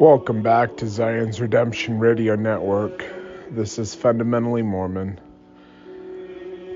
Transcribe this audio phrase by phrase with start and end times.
[0.00, 3.04] Welcome back to Zion's Redemption Radio Network.
[3.50, 5.20] This is Fundamentally Mormon.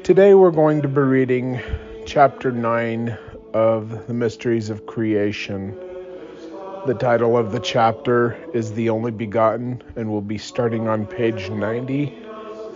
[0.03, 1.59] Today we're going to be reading
[2.05, 3.17] chapter 9
[3.55, 5.75] of The Mysteries of Creation.
[6.85, 11.49] The title of the chapter is The Only Begotten, and we'll be starting on page
[11.49, 12.15] 90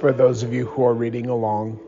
[0.00, 1.78] for those of you who are reading along.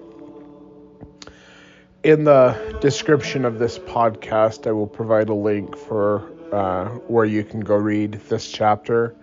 [2.03, 7.45] In the description of this podcast, I will provide a link for uh, where you
[7.45, 9.15] can go read this chapter,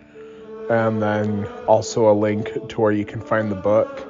[0.70, 4.06] and then also a link to where you can find the book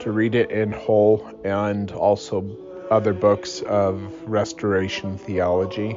[0.00, 2.56] to read it in whole, and also
[2.90, 5.96] other books of restoration theology.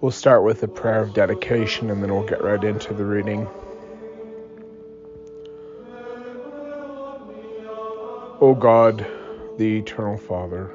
[0.00, 3.46] We'll start with a prayer of dedication and then we'll get right into the reading.
[8.40, 9.06] O God,
[9.56, 10.70] the Eternal Father,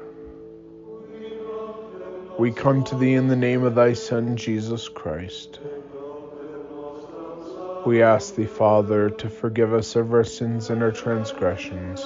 [2.40, 5.60] we come to thee in the name of thy Son, Jesus Christ.
[7.84, 12.02] We ask thee, Father, to forgive us of our sins and our transgressions,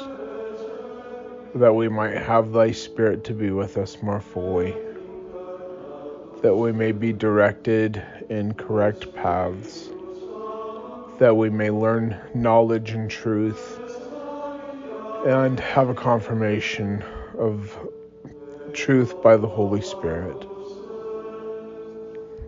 [1.54, 4.74] that we might have thy Spirit to be with us more fully,
[6.42, 9.88] that we may be directed in correct paths,
[11.20, 13.78] that we may learn knowledge and truth,
[15.28, 17.04] and have a confirmation
[17.38, 17.78] of
[18.74, 20.46] truth by the Holy Spirit.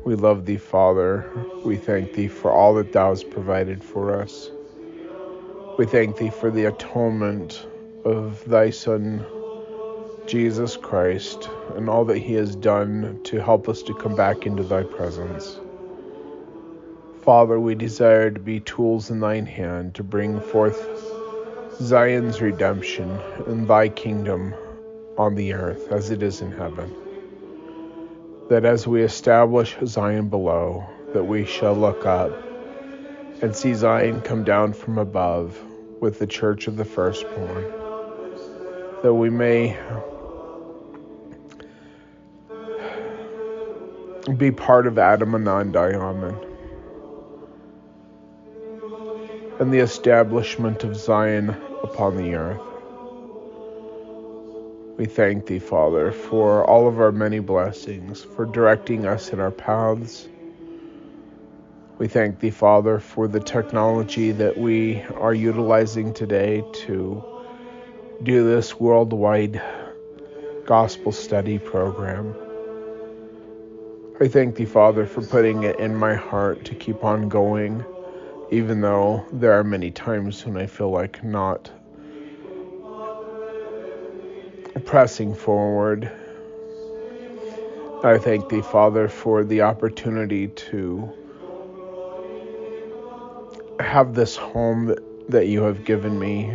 [0.05, 1.25] We love thee, Father.
[1.65, 4.51] We thank thee for all that thou hast provided for us.
[5.79, 7.67] We thank thee for the atonement
[8.05, 9.25] of thy Son,
[10.27, 14.65] Jesus Christ, and all that he has done to help us to come back into
[14.65, 15.59] thy presence.
[17.23, 20.89] Father, we desire to be tools in thine hand to bring forth
[21.81, 24.55] Zion's redemption and thy kingdom
[25.19, 26.95] on the earth as it is in heaven.
[28.49, 32.33] That as we establish Zion below, that we shall look up
[33.43, 35.59] and see Zion come down from above
[36.01, 37.65] with the church of the firstborn,
[39.03, 39.77] that we may
[44.37, 46.37] be part of Adam-ondi-Ahman
[49.59, 51.51] and the establishment of Zion
[51.83, 52.61] upon the earth.
[54.97, 59.51] We thank thee, Father, for all of our many blessings, for directing us in our
[59.51, 60.27] paths.
[61.99, 67.23] We thank thee, Father, for the technology that we are utilizing today to
[68.23, 69.61] do this worldwide
[70.65, 72.35] gospel study program.
[74.19, 77.85] I thank thee, Father, for putting it in my heart to keep on going,
[78.51, 81.71] even though there are many times when I feel like not
[84.85, 86.11] pressing forward.
[88.05, 91.13] I thank thee, Father, for the opportunity to
[93.81, 94.95] have this home
[95.29, 96.51] that, you have given me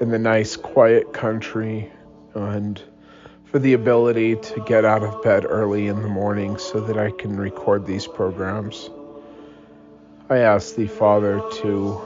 [0.00, 1.90] in the nice, quiet country
[2.34, 2.82] and
[3.44, 7.10] for the ability to get out of bed early in the morning so that I
[7.12, 8.90] can record these programs.
[10.28, 12.00] I ask thee, Father, to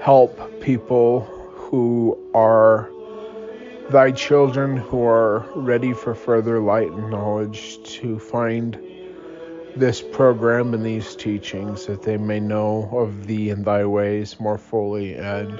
[0.00, 1.41] help people
[1.72, 2.90] who are
[3.88, 8.78] thy children who are ready for further light and knowledge to find
[9.74, 14.58] this program and these teachings that they may know of thee and thy ways more
[14.58, 15.58] fully and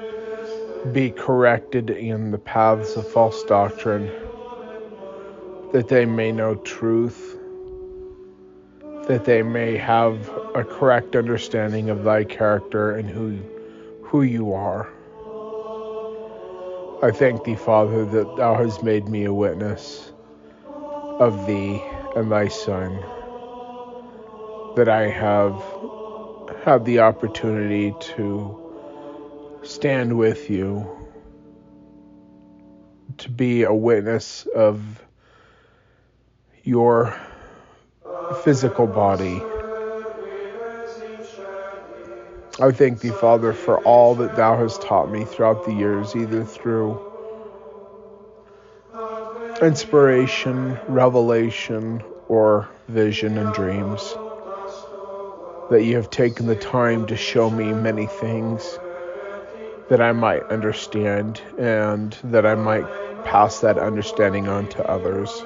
[0.92, 4.06] be corrected in the paths of false doctrine,
[5.72, 7.38] that they may know truth,
[9.08, 13.38] that they may have a correct understanding of thy character and who,
[14.02, 14.90] who you are.
[17.04, 20.12] I thank thee, Father, that thou hast made me a witness
[21.18, 21.82] of thee
[22.14, 22.94] and thy Son,
[24.76, 25.60] that I have
[26.64, 28.56] had the opportunity to
[29.64, 30.86] stand with you,
[33.18, 35.04] to be a witness of
[36.62, 37.16] your
[38.44, 39.42] physical body.
[42.62, 46.44] I thank thee, Father, for all that thou hast taught me throughout the years, either
[46.44, 46.96] through
[49.60, 54.14] inspiration, revelation, or vision and dreams.
[55.70, 58.78] That you have taken the time to show me many things
[59.88, 62.86] that I might understand and that I might
[63.24, 65.44] pass that understanding on to others.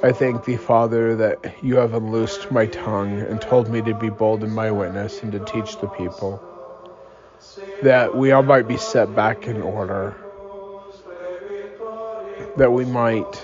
[0.00, 4.10] I thank thee, Father, that you have unloosed my tongue and told me to be
[4.10, 6.40] bold in my witness and to teach the people,
[7.82, 10.14] that we all might be set back in order,
[12.56, 13.42] that we might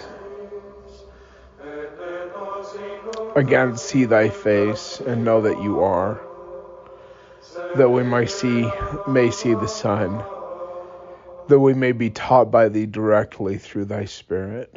[3.34, 6.20] again see thy face and know that you are,
[7.74, 8.70] that we may see
[9.08, 10.22] may see the Son,
[11.48, 14.72] that we may be taught by thee directly through thy Spirit.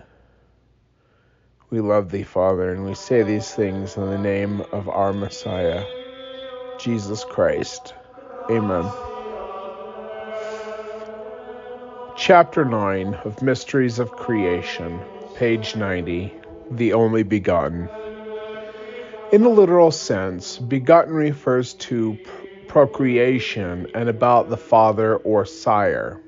[1.69, 5.83] We love thee, Father, and we say these things in the name of our Messiah,
[6.79, 7.93] Jesus Christ.
[8.49, 8.89] Amen.
[12.15, 15.03] Chapter 9 of Mysteries of Creation,
[15.35, 16.33] page 90,
[16.71, 17.89] The Only Begotten.
[19.33, 22.17] In a literal sense, begotten refers to
[22.69, 26.21] procreation and about the father or sire,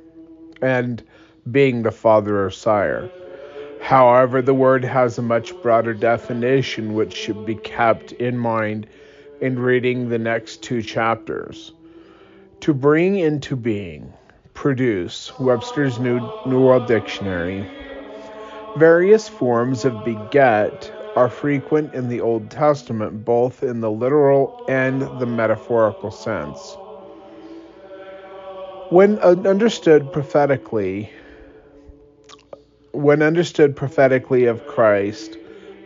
[0.62, 1.02] and
[1.50, 3.10] being the father or sire.
[3.82, 8.88] However, the word has a much broader definition which should be kept in mind
[9.42, 11.72] in reading the next two chapters.
[12.62, 14.14] To bring into being,
[14.54, 17.66] produce, Webster's New, New World Dictionary.
[18.78, 25.02] Various forms of beget are frequent in the Old Testament, both in the literal and
[25.20, 26.78] the metaphorical sense.
[28.90, 31.12] When understood prophetically,
[32.92, 35.38] when understood prophetically of Christ,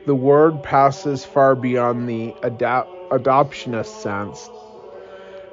[0.06, 4.50] the word passes far beyond the adop- adoptionist sense.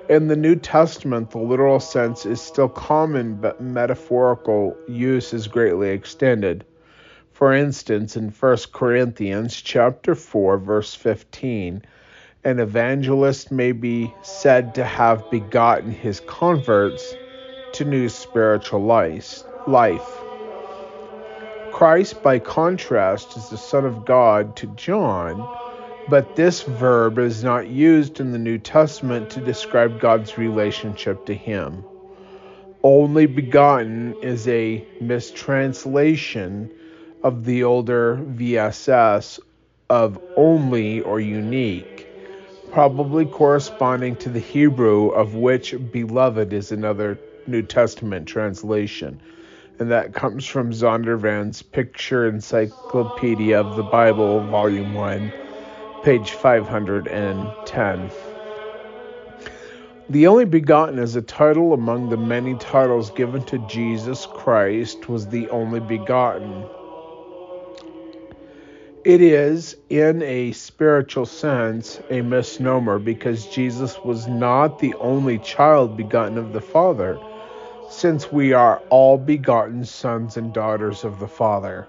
[0.08, 5.91] In the New Testament, the literal sense is still common, but metaphorical use is greatly
[5.91, 6.64] extended.
[7.32, 11.82] For instance, in 1 Corinthians chapter 4 verse 15,
[12.44, 17.14] an evangelist may be said to have begotten his converts
[17.73, 20.23] to new spiritual life.
[21.81, 25.49] Christ, by contrast, is the Son of God to John,
[26.11, 31.32] but this verb is not used in the New Testament to describe God's relationship to
[31.32, 31.82] him.
[32.85, 36.71] Only begotten is a mistranslation
[37.23, 39.41] of the older VSS
[39.88, 42.06] of only or unique,
[42.73, 49.19] probably corresponding to the Hebrew of which beloved is another New Testament translation
[49.81, 55.32] and that comes from Zondervan's Picture Encyclopedia of the Bible, Volume 1,
[56.05, 58.11] page 510.
[60.11, 65.29] The only begotten as a title among the many titles given to Jesus Christ was
[65.29, 66.67] the only begotten.
[69.03, 75.97] It is, in a spiritual sense, a misnomer because Jesus was not the only child
[75.97, 77.19] begotten of the Father
[77.91, 81.87] since we are all begotten sons and daughters of the Father.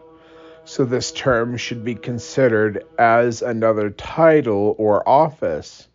[0.65, 5.87] So this term should be considered as another title or office.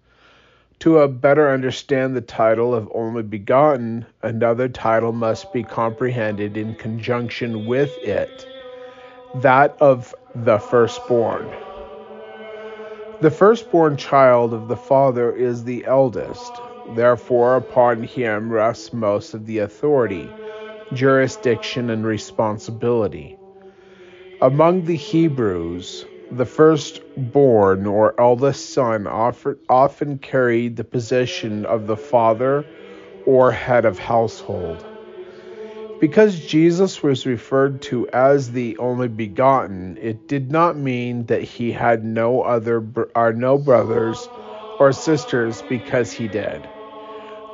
[0.80, 6.76] To a better understand the title of only begotten, another title must be comprehended in
[6.76, 8.46] conjunction with it
[9.42, 11.50] that of the firstborn.
[13.20, 16.52] The firstborn child of the Father is the eldest,
[16.94, 20.30] Therefore, upon him rests most of the authority,
[20.92, 23.36] jurisdiction, and responsibility.
[24.40, 32.64] Among the Hebrews, the firstborn or eldest son often carried the position of the father
[33.26, 34.84] or head of household.
[36.00, 41.72] Because Jesus was referred to as the only begotten, it did not mean that he
[41.72, 44.28] had no other or no brothers
[44.78, 46.68] or sisters because he did.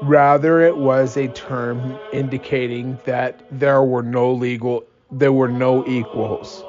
[0.02, 6.64] Rather, it was a term indicating that there were no legal, there were no equals.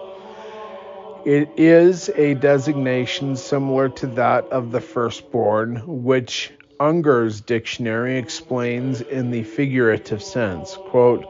[1.25, 9.31] It is a designation similar to that of the firstborn, which Unger's dictionary explains in
[9.31, 10.75] the figurative sense.
[10.89, 11.25] Quote,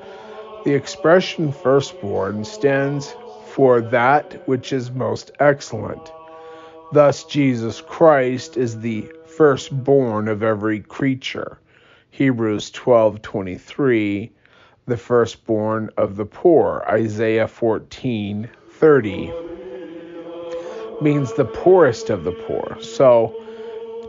[0.65, 3.15] the expression firstborn stands
[3.47, 6.11] for that which is most excellent.
[6.91, 11.59] Thus, Jesus Christ is the firstborn of every creature.
[12.13, 14.29] Hebrews 12:23,
[14.85, 16.85] the firstborn of the poor.
[16.87, 19.33] Isaiah 14:30
[21.01, 22.77] means the poorest of the poor.
[22.81, 23.33] So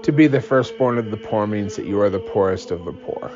[0.03, 2.93] to be the firstborn of the poor means that you are the poorest of the
[2.93, 3.31] poor.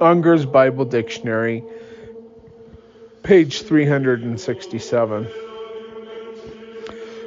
[0.00, 1.62] Unger's Bible Dictionary,
[3.22, 5.28] page 367.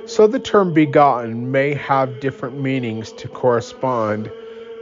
[0.07, 4.31] So the term begotten may have different meanings to correspond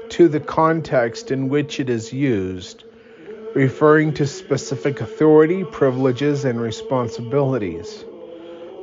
[0.10, 2.84] to the context in which it is used,
[3.54, 8.06] referring to specific authority, privileges, and responsibilities.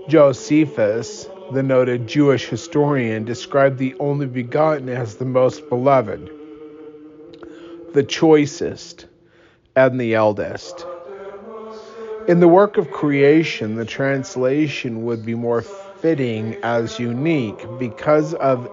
[0.08, 6.30] Josephus, the noted Jewish historian, described the only begotten as the most beloved,
[7.92, 9.06] the choicest,
[9.76, 10.86] and the eldest.
[12.28, 18.70] In the work of creation, the translation would be more fitting as unique because of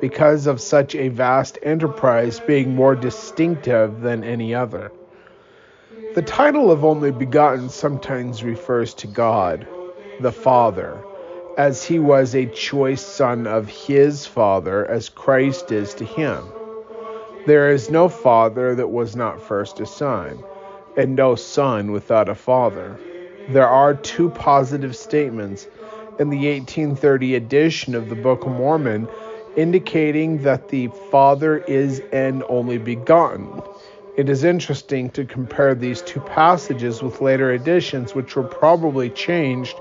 [0.00, 4.90] because of such a vast enterprise being more distinctive than any other.
[6.14, 9.66] The title of only begotten sometimes refers to God,
[10.20, 11.04] the Father,
[11.56, 16.42] as he was a choice son of his Father, as Christ is to him.
[17.46, 20.42] There is no Father that was not first a Son,
[20.96, 22.98] and no Son without a Father.
[23.48, 25.66] There are two positive statements
[26.18, 29.08] in the 1830 edition of the Book of Mormon
[29.56, 33.62] indicating that the Father is an only begotten.
[34.16, 39.76] It is interesting to compare these two passages with later editions, which were probably changed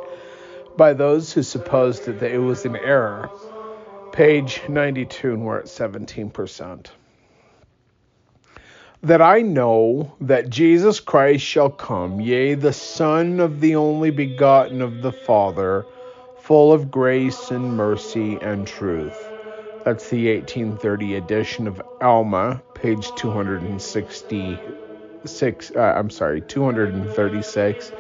[0.78, 3.30] by those who supposed that it was an error.
[4.12, 6.88] Page 92, and we're at 17%.
[9.04, 14.82] That I know that Jesus Christ shall come, yea, the Son of the only begotten
[14.82, 15.86] of the Father,
[16.42, 19.29] full of grace and mercy and truth
[19.84, 25.72] that's the 1830 edition of Alma, page 266.
[25.76, 27.92] Uh, I'm sorry, 236.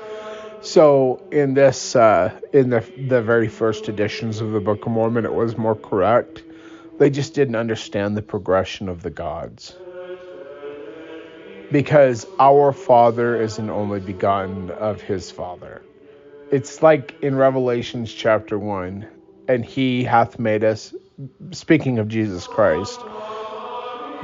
[0.61, 5.23] So in this, uh, in the the very first editions of the Book of Mormon,
[5.25, 6.43] it was more correct.
[6.97, 9.73] They just didn't understand the progression of the gods.
[11.71, 15.81] Because our Father is an only begotten of His Father.
[16.51, 19.07] It's like in Revelations chapter one,
[19.47, 20.93] and He hath made us
[21.51, 22.99] speaking of Jesus Christ,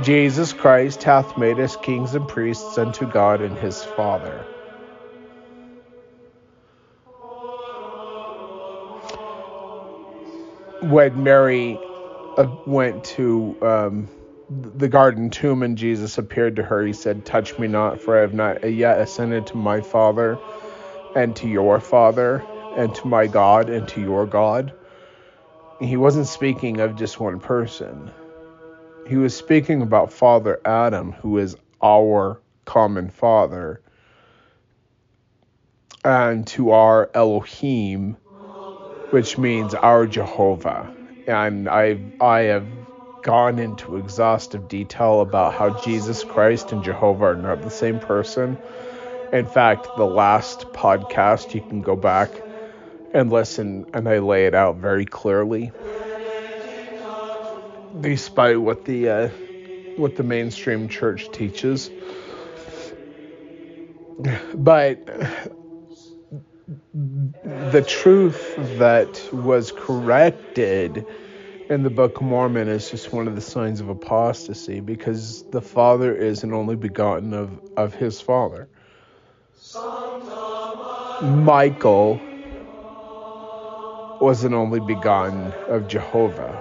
[0.02, 4.46] Jesus Christ hath made us kings and priests unto God and his Father.
[10.82, 11.80] When Mary
[12.38, 14.10] uh, went to um,
[14.50, 18.22] the garden tomb and Jesus appeared to her, he said, Touch me not, for I
[18.22, 20.38] have not yet ascended to my Father
[21.16, 24.74] and to your Father and to my God and to your God
[25.80, 28.12] he wasn't speaking of just one person.
[29.06, 33.82] He was speaking about Father Adam, who is our common father,
[36.04, 38.18] and to our Elohim,
[39.12, 40.92] which means our Jehovah.
[41.28, 42.68] And I I have
[43.22, 48.58] gone into exhaustive detail about how Jesus Christ and Jehovah are not the same person.
[49.34, 52.45] In fact, the last podcast you can go back
[53.14, 55.72] and listen, and I lay it out very clearly.
[58.02, 59.30] Despite what the uh,
[59.96, 61.90] what the mainstream church teaches,
[64.54, 65.06] but
[67.44, 71.06] the truth that was corrected
[71.70, 75.62] in the Book of Mormon is just one of the signs of apostasy because the
[75.62, 78.68] Father is an only begotten of, of his Father.
[81.22, 82.20] Michael
[84.26, 86.60] was an only begotten of Jehovah.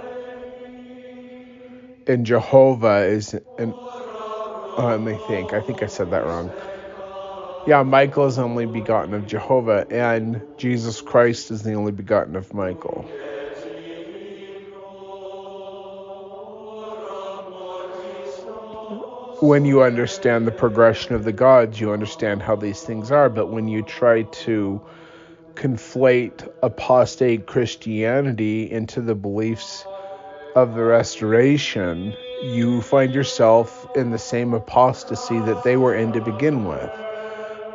[2.05, 5.51] And Jehovah is an oh, let me think.
[5.51, 6.51] I think I said that wrong.
[7.65, 12.53] Yeah, Michael is only begotten of Jehovah, and Jesus Christ is the only begotten of
[12.53, 13.01] Michael.
[19.41, 23.27] When you understand the progression of the gods, you understand how these things are.
[23.27, 24.79] But when you try to
[25.55, 29.85] conflate apostate Christianity into the beliefs
[30.55, 36.21] of the restoration, you find yourself in the same apostasy that they were in to
[36.21, 36.91] begin with.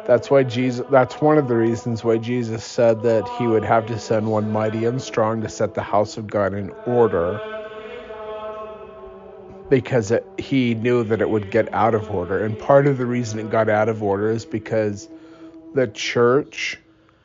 [0.06, 3.86] That's why Jesus that's one of the reasons why Jesus said that he would have
[3.86, 7.40] to send one mighty and strong to set the house of God in order
[9.68, 12.44] because it, he knew that it would get out of order.
[12.44, 15.08] And part of the reason it got out of order is because
[15.74, 16.76] the church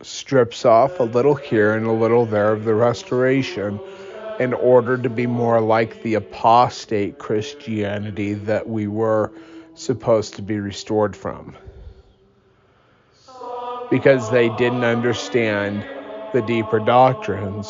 [0.05, 3.79] strips off a little here and a little there of the restoration
[4.39, 9.31] in order to be more like the apostate Christianity that we were
[9.73, 11.55] supposed to be restored from.
[13.89, 15.83] Because they didn't understand
[16.33, 17.67] the deeper doctrines.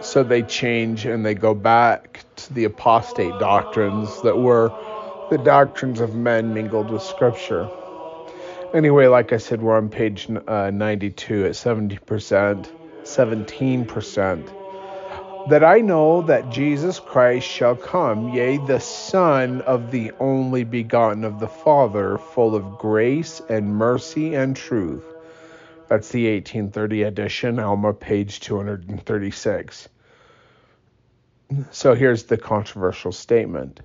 [0.00, 4.72] So they change and they go back to the apostate doctrines that were
[5.30, 7.68] the doctrines of men mingled with Scripture.
[8.76, 12.68] Anyway, like I said, we're on page uh, 92 at 70%,
[13.04, 15.48] 17%.
[15.48, 21.24] That I know that Jesus Christ shall come, yea, the Son of the only begotten
[21.24, 25.04] of the Father, full of grace and mercy and truth.
[25.88, 29.88] That's the 1830 edition, Alma, page 236.
[31.70, 33.80] So here's the controversial statement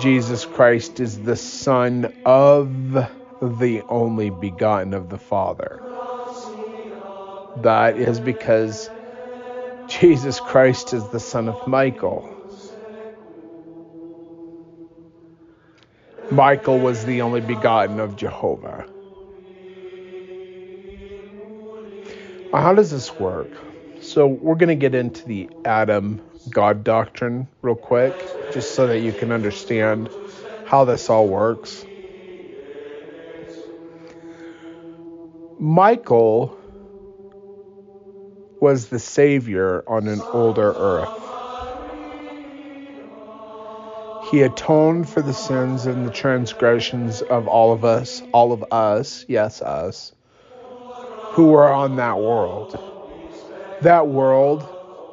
[0.00, 5.80] Jesus Christ is the Son of the only begotten of the Father.
[7.56, 8.88] that is because
[9.88, 12.38] Jesus Christ is the son of Michael.
[16.30, 18.86] Michael was the only begotten of Jehovah.
[22.52, 23.50] How does this work?
[24.00, 26.20] So, we're going to get into the Adam
[26.50, 28.14] God doctrine real quick,
[28.52, 30.10] just so that you can understand
[30.64, 31.84] how this all works.
[35.62, 36.58] Michael
[38.58, 41.08] was the savior on an older earth.
[44.32, 49.24] He atoned for the sins and the transgressions of all of us, all of us,
[49.28, 50.12] yes, us,
[51.30, 52.76] who were on that world.
[53.82, 54.66] That world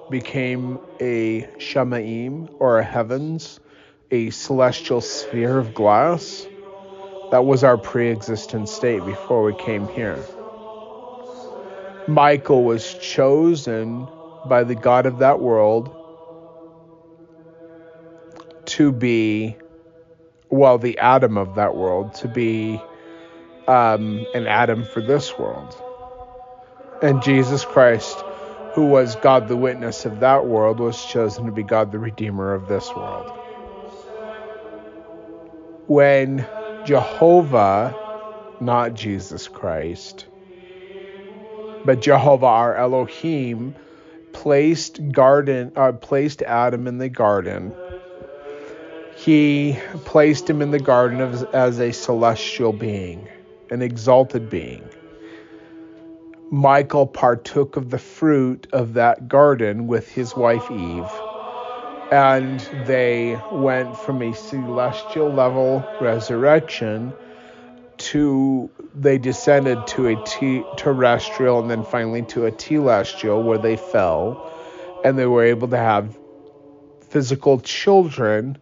[0.10, 3.60] became a Shemaim or a heavens,
[4.10, 6.48] a celestial sphere of glass.
[7.30, 10.26] That was our pre existent state before we came here.
[12.10, 14.08] Michael was chosen
[14.46, 15.96] by the God of that world
[18.66, 19.56] to be,
[20.50, 22.82] well, the Adam of that world, to be
[23.68, 25.76] um, an Adam for this world.
[27.02, 28.24] And Jesus Christ,
[28.74, 32.54] who was God the witness of that world, was chosen to be God the Redeemer
[32.54, 33.32] of this world.
[35.88, 36.46] When
[36.86, 37.96] Jehovah,
[38.60, 40.26] not Jesus Christ,
[41.86, 43.76] but Jehovah our Elohim
[44.34, 47.74] placed garden uh, placed Adam in the garden.
[49.16, 53.28] He placed him in the garden as, as a celestial being,
[53.70, 54.88] an exalted being.
[56.52, 61.12] Michael partook of the fruit of that garden with his wife Eve,
[62.12, 67.14] and they went from a celestial level resurrection
[68.00, 73.78] to they descended to a t- terrestrial and then finally to a telestial where they
[73.78, 74.52] fell
[75.04, 76.18] and they were able to have
[77.10, 78.58] physical children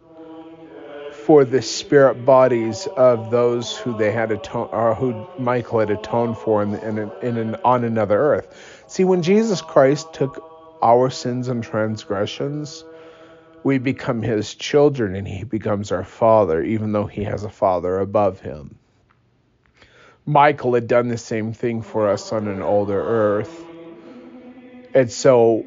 [1.24, 6.38] for the spirit bodies of those who they had atoned or who Michael had atoned
[6.38, 8.84] for in, in, in an, on another earth.
[8.88, 10.42] See, when Jesus Christ took
[10.82, 12.82] our sins and transgressions,
[13.62, 17.98] we become his children and he becomes our father, even though he has a father
[17.98, 18.78] above him.
[20.28, 23.64] Michael had done the same thing for us on an older earth.
[24.92, 25.64] And so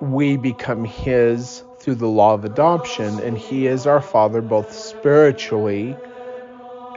[0.00, 5.96] we become his through the law of adoption, and he is our father both spiritually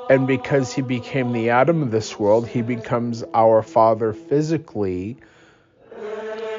[0.09, 5.17] and because he became the Adam of this world, he becomes our father physically.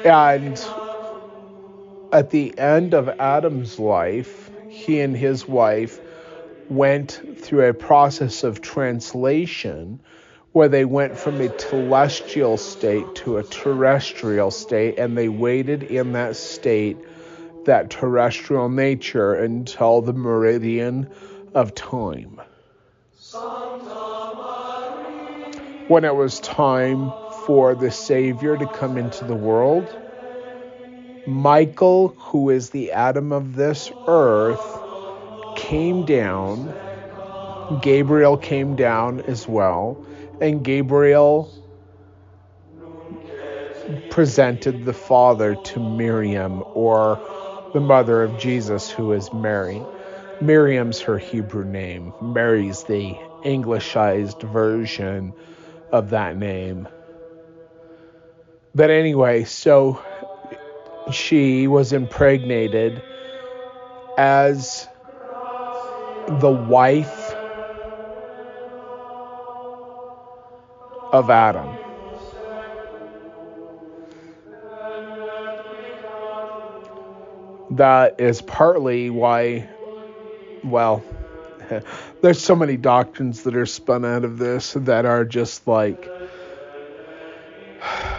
[0.05, 0.59] And
[2.13, 5.99] at the end of Adam's life, he and his wife
[6.69, 9.99] went through a process of translation
[10.53, 16.11] where they went from a celestial state to a terrestrial state, and they waited in
[16.11, 16.97] that state,
[17.65, 21.07] that terrestrial nature, until the meridian
[21.53, 22.41] of time.
[25.87, 27.11] When it was time
[27.45, 29.87] for the Savior to come into the world,
[31.27, 34.79] Michael, who is the Adam of this earth,
[35.55, 36.73] came down.
[37.81, 39.97] Gabriel came down as well
[40.41, 41.53] and Gabriel
[44.09, 47.19] presented the father to Miriam, or
[47.73, 49.81] the mother of Jesus, who is Mary.
[50.41, 52.13] Miriam's her Hebrew name.
[52.21, 55.33] Mary's the Englishized version
[55.91, 56.87] of that name.
[58.73, 60.01] But anyway, so
[61.11, 63.01] she was impregnated
[64.17, 64.87] as
[66.27, 67.20] the wife
[71.11, 71.69] of Adam.
[77.71, 79.69] That is partly why,
[80.63, 81.03] well,
[82.21, 86.09] there's so many doctrines that are spun out of this that are just like.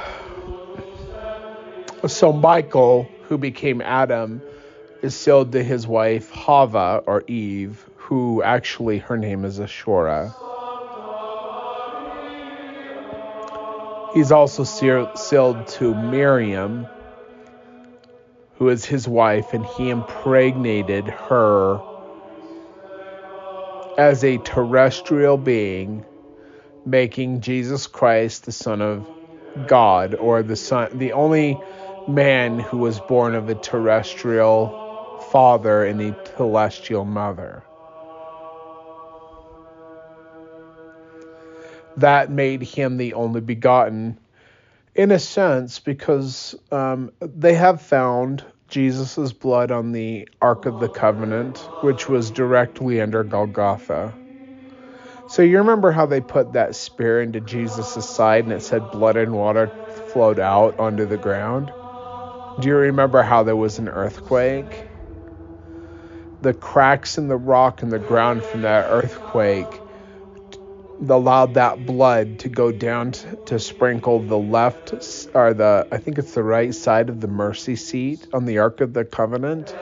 [2.08, 4.42] So Michael, who became Adam,
[5.02, 10.34] is sealed to his wife Hava or Eve, who actually her name is Ashura.
[14.14, 16.86] He's also sealed to Miriam,
[18.56, 21.80] who is his wife, and he impregnated her
[23.96, 26.04] as a terrestrial being,
[26.84, 29.08] making Jesus Christ the Son of
[29.66, 31.58] God, or the Son, the only
[32.06, 37.62] man who was born of a terrestrial father and a celestial mother.
[41.96, 44.18] That made him the only begotten
[44.94, 50.88] in a sense, because um, they have found Jesus' blood on the Ark of the
[50.88, 54.14] Covenant, which was directly under Golgotha.
[55.28, 59.16] So you remember how they put that spear into Jesus' side and it said blood
[59.16, 59.70] and water
[60.08, 61.72] flowed out onto the ground?
[62.60, 64.84] Do you remember how there was an earthquake?
[66.42, 69.81] The cracks in the rock and the ground from that earthquake
[71.10, 74.92] allowed that blood to go down to, to, sprinkle the left
[75.34, 78.80] or the I think it's the right side of the mercy seat on the Ark
[78.80, 79.74] of the Covenant.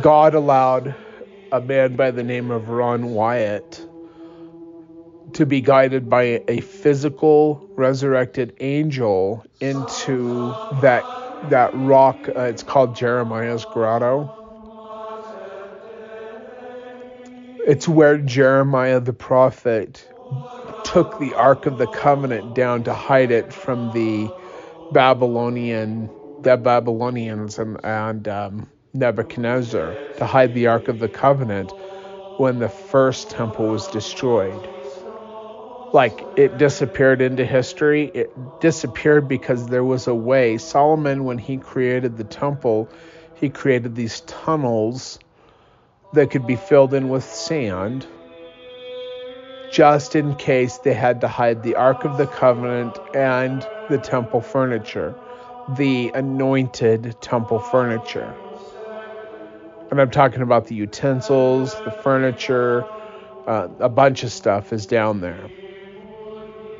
[0.00, 0.94] God allowed
[1.52, 3.86] a man by the name of Ron Wyatt
[5.34, 11.04] to be guided by a physical resurrected angel into that
[11.50, 12.28] that rock.
[12.28, 14.43] Uh, it's called Jeremiah's grotto
[17.66, 20.06] It's where Jeremiah the prophet
[20.84, 24.30] took the Ark of the Covenant down to hide it from the
[24.92, 26.10] Babylonian,
[26.42, 31.72] the Babylonians and, and um, Nebuchadnezzar to hide the Ark of the Covenant
[32.36, 34.68] when the first temple was destroyed.
[35.94, 38.10] Like it disappeared into history.
[38.12, 40.58] It disappeared because there was a way.
[40.58, 42.90] Solomon, when he created the temple,
[43.36, 45.18] he created these tunnels
[46.14, 48.06] that could be filled in with sand
[49.74, 54.40] just in case they had to hide the Ark of the Covenant and the temple
[54.40, 55.16] furniture,
[55.76, 58.32] the anointed temple furniture.
[59.90, 62.84] And I'm talking about the utensils, the furniture,
[63.46, 65.50] uh, a bunch of stuff is down there.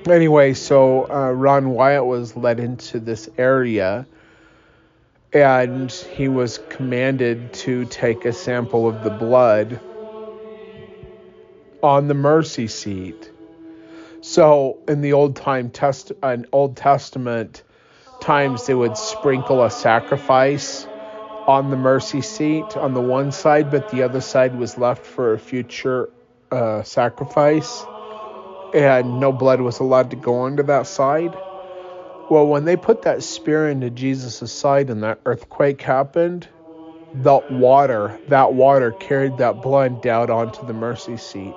[0.08, 4.06] Anyway, so uh, Ron Wyatt was led into this area
[5.34, 9.80] and he was commanded to take a sample of the blood
[11.82, 13.30] on the mercy seat.
[14.20, 17.62] So in the old time test an Old Testament
[18.20, 20.86] times they would sprinkle a sacrifice
[21.46, 25.34] on the mercy seat on the one side, but the other side was left for
[25.34, 26.08] a future
[26.50, 27.84] uh, sacrifice,
[28.72, 31.36] and no blood was allowed to go onto that side.
[32.30, 36.48] Well, when they put that spear into Jesus' side and that earthquake happened,
[37.16, 41.54] that water, that water carried that blood down onto the mercy seat.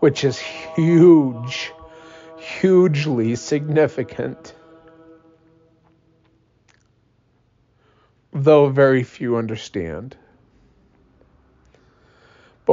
[0.00, 1.72] Which is huge,
[2.38, 4.54] hugely significant.
[8.32, 10.16] Though very few understand.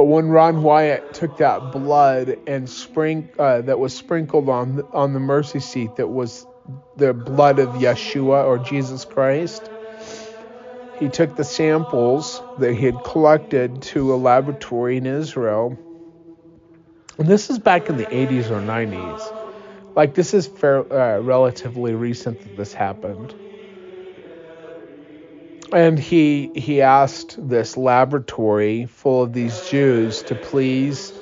[0.00, 4.86] But when Ron Wyatt took that blood and spring uh, that was sprinkled on the,
[4.94, 6.46] on the mercy seat, that was
[6.96, 9.68] the blood of Yeshua or Jesus Christ,
[10.98, 15.78] he took the samples that he had collected to a laboratory in Israel.
[17.18, 19.20] And this is back in the 80s or 90s.
[19.94, 23.34] Like this is fair, uh, relatively recent that this happened
[25.72, 31.12] and he he asked this laboratory full of these Jews to please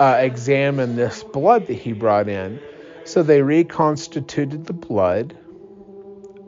[0.00, 2.58] uh, examine this blood that he brought in.
[3.04, 5.36] So they reconstituted the blood,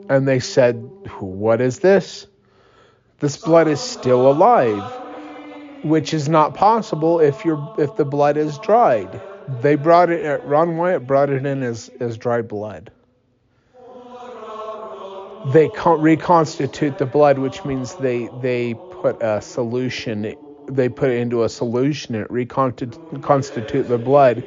[0.09, 0.75] and they said,
[1.19, 2.27] "What is this?
[3.19, 4.83] This blood is still alive,
[5.83, 9.21] which is not possible if you if the blood is dried."
[9.61, 10.43] They brought it.
[10.43, 12.91] Ron Wyatt brought it in as as dry blood
[15.45, 20.35] they reconstitute the blood, which means they they put a solution.
[20.67, 24.43] They put it into a solution and reconstitute the blood,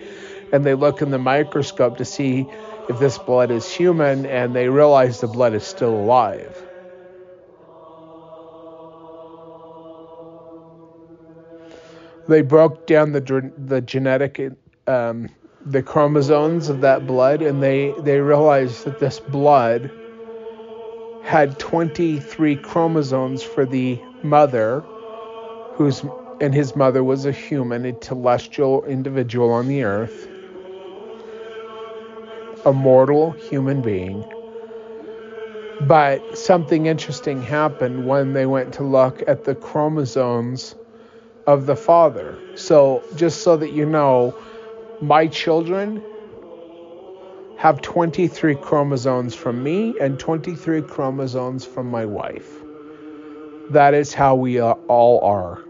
[0.52, 2.46] and they look in the microscope to see
[2.88, 6.62] if this blood is human, and they realize the blood is still alive.
[12.28, 14.52] They broke down the the genetic
[14.86, 15.28] um,
[15.64, 19.90] the chromosomes of that blood, and they they realized that this blood
[21.30, 24.80] had 23 chromosomes for the mother,
[25.74, 26.04] whose
[26.40, 30.26] and his mother was a human, a celestial individual on the earth,
[32.66, 34.24] a mortal human being.
[35.86, 40.74] But something interesting happened when they went to look at the chromosomes
[41.46, 42.36] of the father.
[42.56, 44.36] So, just so that you know,
[45.00, 46.02] my children
[47.60, 52.50] have 23 chromosomes from me and 23 chromosomes from my wife.
[53.68, 55.62] That is how we uh, all are.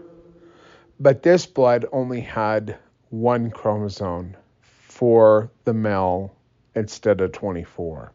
[1.01, 2.77] But this blood only had
[3.09, 6.33] one chromosome for the male
[6.75, 8.13] instead of 24,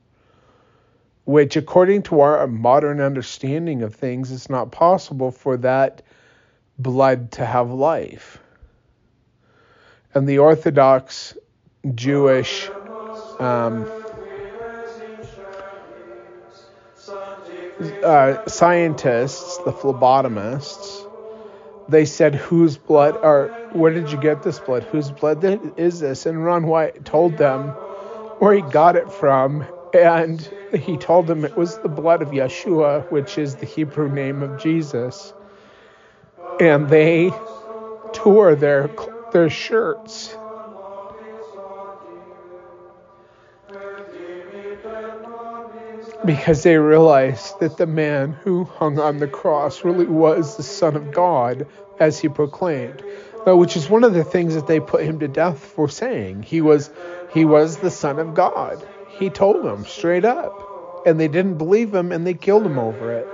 [1.26, 6.00] which, according to our modern understanding of things, is not possible for that
[6.78, 8.38] blood to have life.
[10.14, 11.36] and the Orthodox
[11.94, 12.70] Jewish
[13.40, 13.86] um,
[18.02, 21.04] uh, scientists, the phlebotomists,
[21.88, 23.18] they said, "Whose blood?
[23.22, 24.84] Or where did you get this blood?
[24.84, 25.44] Whose blood
[25.76, 27.70] is this?" And Ron Wyatt told them
[28.38, 30.40] where he got it from, and
[30.72, 34.58] he told them it was the blood of Yeshua, which is the Hebrew name of
[34.58, 35.32] Jesus.
[36.58, 37.30] And they
[38.12, 38.90] tore their
[39.32, 40.34] their shirts
[46.26, 50.96] because they realized that the man who hung on the cross really was the Son
[50.96, 51.66] of God,
[52.00, 53.02] as he proclaimed,
[53.46, 56.42] which is one of the things that they put him to death for saying.
[56.42, 56.90] He was
[57.32, 58.86] he was the Son of God.
[59.08, 63.12] He told them straight up, and they didn't believe him, and they killed him over
[63.12, 63.28] it.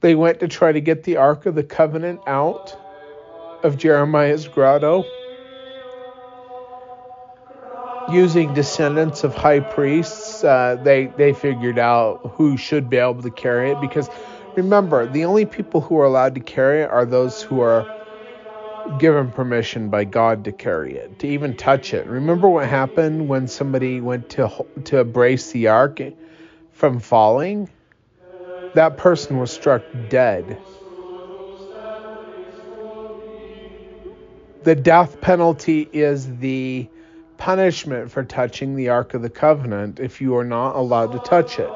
[0.00, 2.76] They went to try to get the Ark of the Covenant out
[3.62, 5.04] of Jeremiah's grotto
[8.10, 13.30] using descendants of high priests, uh, they they figured out who should be able to
[13.30, 14.08] carry it because
[14.56, 17.86] remember, the only people who are allowed to carry it are those who are
[18.98, 22.06] given permission by God to carry it, to even touch it.
[22.06, 26.00] Remember what happened when somebody went to to embrace the ark
[26.72, 27.68] from falling?
[28.74, 30.58] That person was struck dead.
[34.64, 36.88] The death penalty is the
[37.36, 41.58] punishment for touching the Ark of the Covenant if you are not allowed to touch
[41.58, 41.70] it.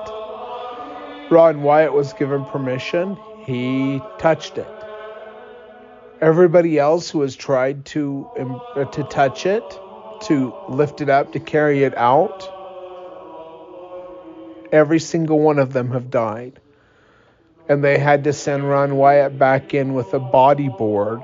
[1.30, 4.68] Ron Wyatt was given permission, he touched it.
[6.20, 8.60] Everybody else who has tried to um,
[8.92, 9.62] to touch it,
[10.22, 12.48] to lift it up, to carry it out,
[14.72, 16.60] every single one of them have died.
[17.68, 21.22] And they had to send Ron Wyatt back in with a body board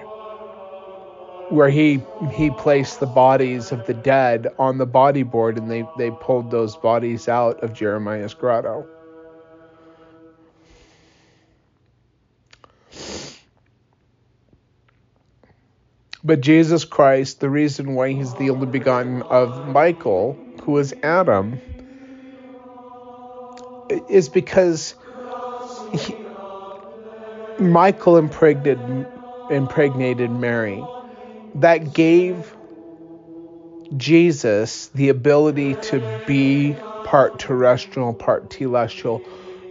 [1.54, 5.86] where he he placed the bodies of the dead on the body board and they,
[5.96, 8.88] they pulled those bodies out of Jeremiah's grotto.
[16.24, 21.60] But Jesus Christ, the reason why he's the only begotten of Michael, who is Adam,
[24.08, 24.94] is because
[25.92, 26.16] he,
[27.62, 29.06] Michael impregnated,
[29.50, 30.82] impregnated Mary
[31.54, 32.54] that gave
[33.96, 39.24] Jesus the ability to be part terrestrial, part telestial,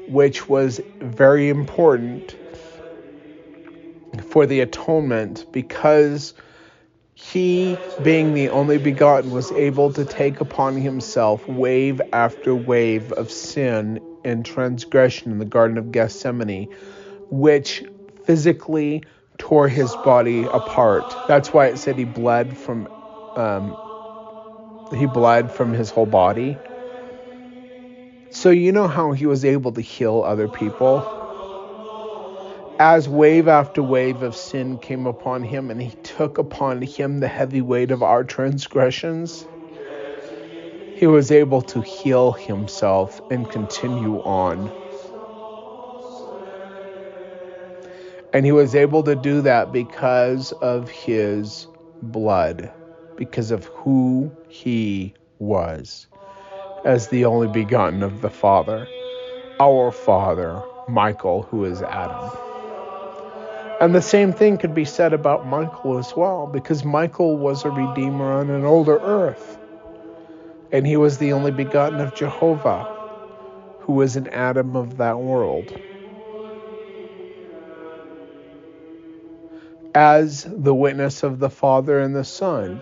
[0.08, 2.36] which was very important
[4.30, 6.34] for the atonement because
[7.16, 13.32] he, being the only begotten, was able to take upon himself wave after wave of
[13.32, 16.72] sin and transgression in the Garden of Gethsemane,
[17.30, 17.84] which
[18.26, 19.04] physically
[19.38, 21.16] tore his body apart.
[21.28, 22.88] That's why it said he bled from
[23.36, 23.78] um,
[24.96, 26.58] he bled from his whole body.
[28.30, 31.20] So you know how he was able to heal other people?
[32.80, 37.28] As wave after wave of sin came upon him and he took upon him the
[37.28, 39.48] heavy weight of our transgressions,
[40.96, 44.72] he was able to heal himself and continue on.
[48.34, 51.68] And he was able to do that because of his
[52.02, 52.72] blood,
[53.16, 56.08] because of who he was
[56.84, 58.88] as the only begotten of the Father,
[59.60, 62.32] our Father, Michael, who is Adam.
[63.80, 67.70] And the same thing could be said about Michael as well, because Michael was a
[67.70, 69.58] redeemer on an older earth.
[70.72, 72.84] And he was the only begotten of Jehovah,
[73.82, 75.72] who was an Adam of that world.
[79.96, 82.82] As the witness of the Father and the Son.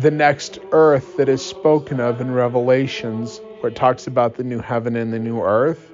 [0.00, 4.58] The next earth that is spoken of in Revelations, where it talks about the new
[4.58, 5.90] heaven and the new earth,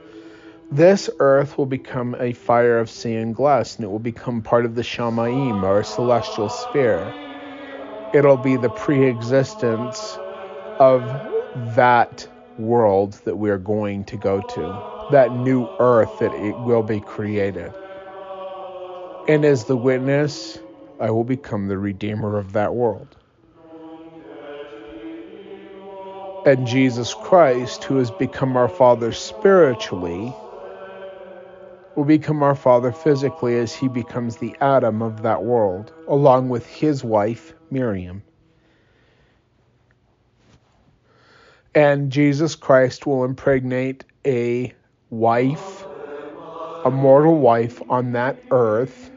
[0.73, 4.65] this earth will become a fire of sea and glass, and it will become part
[4.65, 7.13] of the Shamaim, or celestial sphere.
[8.15, 10.17] It'll be the pre existence
[10.79, 11.11] of
[11.77, 12.27] that
[12.59, 17.01] world that we are going to go to, that new earth that it will be
[17.01, 17.73] created.
[19.31, 20.59] And as the witness,
[20.99, 23.17] I will become the redeemer of that world.
[26.45, 30.35] And Jesus Christ, who has become our Father spiritually,
[31.95, 36.67] will become our Father physically as he becomes the Adam of that world, along with
[36.67, 38.25] his wife, Miriam.
[41.73, 44.75] And Jesus Christ will impregnate a
[45.09, 45.87] wife
[46.85, 49.10] a mortal wife on that earth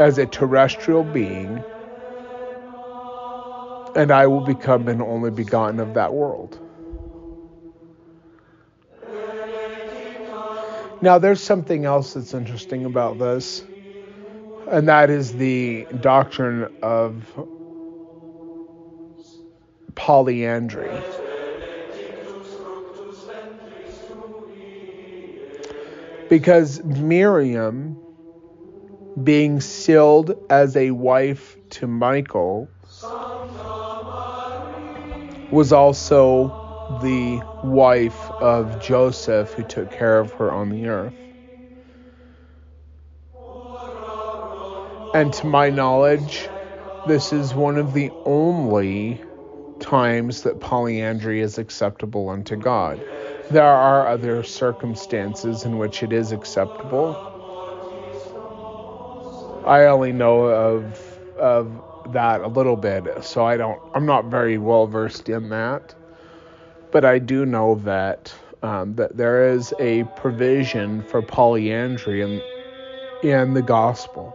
[0.00, 1.62] as a terrestrial being,
[3.96, 6.58] and I will become an only begotten of that world.
[11.00, 13.64] Now, there's something else that's interesting about this,
[14.68, 17.24] and that is the doctrine of
[19.94, 20.90] polyandry.
[26.28, 27.96] Because Miriam,
[29.24, 32.68] being sealed as a wife to Michael,
[35.50, 36.48] was also
[37.02, 41.14] the wife of Joseph who took care of her on the earth.
[45.14, 46.48] And to my knowledge,
[47.06, 49.20] this is one of the only
[49.80, 53.02] times that polyandry is acceptable unto God.
[53.50, 57.37] There are other circumstances in which it is acceptable.
[59.68, 64.58] I only know of of that a little bit, so I don't I'm not very
[64.58, 65.94] well versed in that
[66.90, 72.42] but I do know that um, that there is a provision for polyandry in
[73.22, 74.34] in the gospel.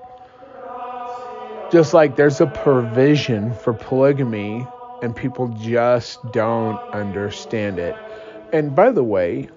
[1.72, 4.68] Just like there's a provision for polygamy,
[5.02, 7.96] and people just don't understand it.
[8.52, 9.50] And by the way,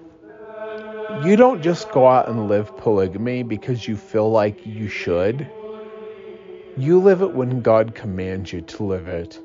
[1.25, 5.47] you don't just go out and live polygamy because you feel like you should.
[6.77, 9.41] You live it when God commands you to live it.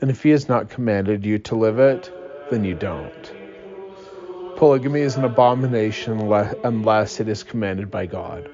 [0.00, 2.10] And if He has not commanded you to live it,
[2.50, 3.32] then you don't.
[4.56, 6.32] Polygamy is an abomination
[6.64, 8.48] unless it is commanded by God.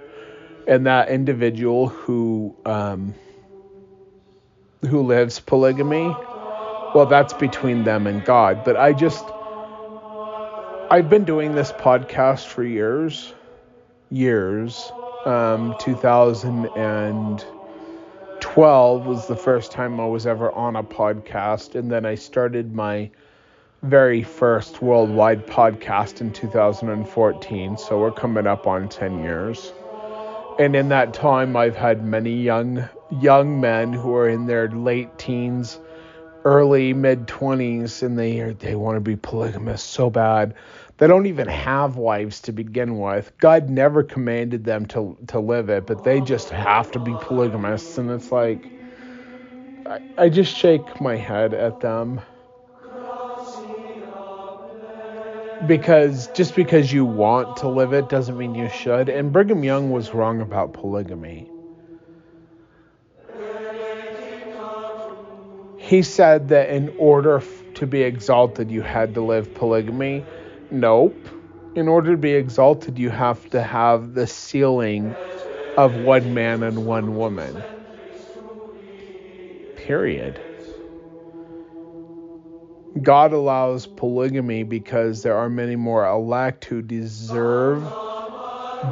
[0.67, 3.15] And that individual who um,
[4.83, 6.15] who lives polygamy,
[6.95, 8.65] well, that's between them and God.
[8.65, 9.25] But I just,
[10.91, 13.33] I've been doing this podcast for years,
[14.11, 14.91] years.
[15.25, 15.75] Um,
[18.55, 22.75] 2012 was the first time I was ever on a podcast, and then I started
[22.75, 23.11] my
[23.83, 29.75] very first worldwide podcast in 2014, so we're coming up on 10 years.
[30.59, 32.89] And in that time, I've had many young
[33.21, 35.79] young men who are in their late teens,
[36.47, 40.55] early mid 20s, and they they want to be polygamous so bad.
[40.99, 43.33] They don't even have wives to begin with.
[43.39, 47.99] God never commanded them to to live it, but they just have to be polygamists,
[47.99, 48.69] and it's like
[49.87, 52.21] I, I just shake my head at them.
[55.67, 59.09] because just because you want to live it doesn't mean you should.
[59.09, 61.51] And Brigham Young was wrong about polygamy.
[65.77, 67.43] He said that in order
[67.75, 70.25] to be exalted, you had to live polygamy.
[70.71, 71.17] Nope.
[71.75, 75.15] In order to be exalted, you have to have the sealing
[75.77, 77.63] of one man and one woman.
[79.77, 80.41] Period.
[83.01, 87.83] God allows polygamy because there are many more elect who deserve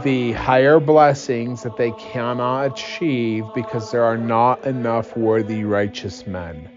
[0.02, 6.75] the higher blessings that they cannot achieve because there are not enough worthy righteous men.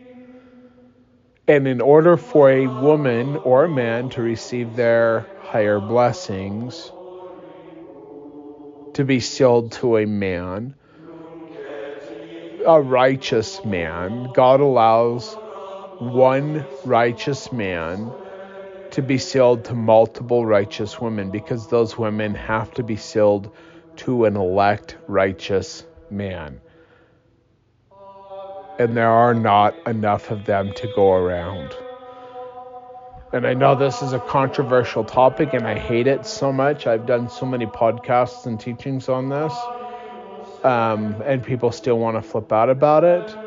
[1.50, 6.92] And in order for a woman or a man to receive their higher blessings,
[8.94, 10.76] to be sealed to a man,
[12.68, 15.34] a righteous man, God allows
[15.98, 18.12] one righteous man
[18.92, 23.50] to be sealed to multiple righteous women because those women have to be sealed
[23.96, 26.62] to an elect righteous man.
[28.80, 31.76] And there are not enough of them to go around.
[33.32, 36.88] And I know this is a controversial topic and I hate it so much.
[36.88, 39.54] I've done so many podcasts and teachings on this.
[40.64, 43.38] Um, and people still want to flip out about it.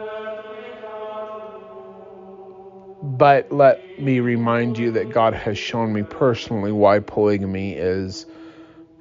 [3.02, 8.26] But let me remind you that God has shown me personally why polygamy is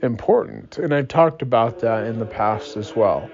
[0.02, 0.80] important.
[0.80, 3.30] And I've talked about that in the past as well.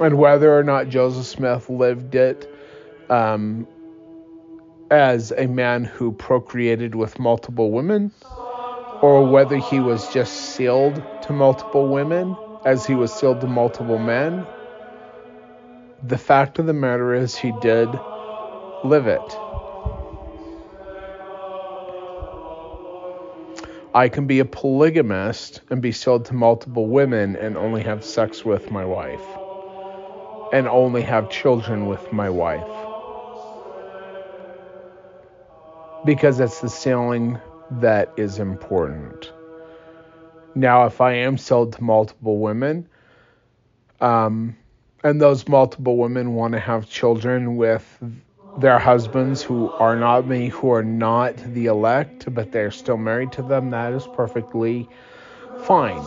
[0.00, 2.48] And whether or not Joseph Smith lived it
[3.10, 3.66] um,
[4.90, 8.12] as a man who procreated with multiple women,
[9.02, 13.98] or whether he was just sealed to multiple women as he was sealed to multiple
[13.98, 14.46] men
[16.02, 17.88] the fact of the matter is, he did
[18.84, 19.20] live it.
[23.92, 28.44] I can be a polygamist and be sold to multiple women and only have sex
[28.44, 29.20] with my wife,
[30.52, 32.66] and only have children with my wife.
[36.04, 37.38] because it's the sealing
[37.70, 39.32] that is important.
[40.54, 42.88] Now, if I am sold to multiple women,
[44.00, 44.56] um,
[45.04, 48.02] and those multiple women want to have children with
[48.58, 53.32] their husbands who are not me, who are not the elect, but they're still married
[53.32, 54.88] to them, that is perfectly
[55.64, 56.02] fine.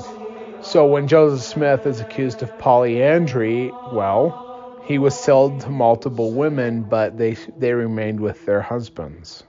[0.64, 6.84] So when Joseph Smith is accused of polyandry, well, he was sold to multiple women,
[6.84, 9.44] but they they remained with their husbands.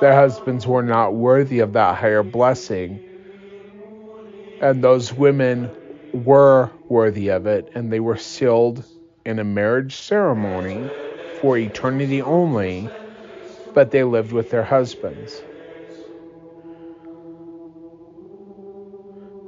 [0.00, 3.00] Their husbands were not worthy of that higher blessing.
[4.60, 5.70] And those women
[6.12, 8.84] were worthy of it, and they were sealed
[9.24, 10.88] in a marriage ceremony
[11.40, 12.88] for eternity only,
[13.74, 15.42] but they lived with their husbands.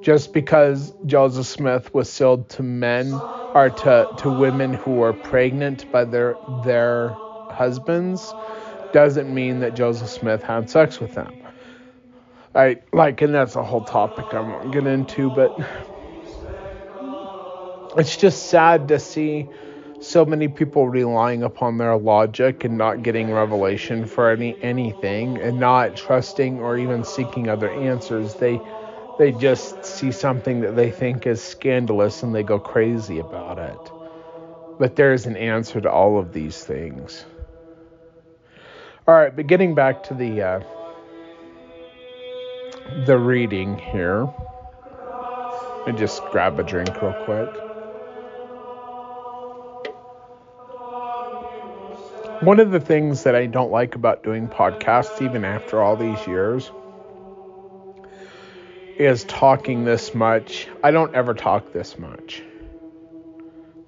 [0.05, 3.11] Just because Joseph Smith was sealed to men
[3.55, 7.17] or to, to women who were pregnant by their their
[7.49, 8.35] husbands
[8.93, 11.33] doesn't mean that Joseph Smith had sex with them.
[12.55, 15.57] I like and that's a whole topic I won't get into, but
[17.97, 19.49] it's just sad to see
[20.01, 25.59] so many people relying upon their logic and not getting revelation for any anything and
[25.59, 28.61] not trusting or even seeking other answers they
[29.19, 33.93] they just see something that they think is scandalous and they go crazy about it.
[34.79, 37.25] But there is an answer to all of these things.
[39.07, 40.61] All right but getting back to the uh,
[43.07, 44.29] the reading here
[45.87, 47.51] and just grab a drink real quick.
[52.43, 56.27] One of the things that I don't like about doing podcasts, even after all these
[56.27, 56.71] years,
[58.99, 60.69] is talking this much.
[60.83, 62.43] I don't ever talk this much.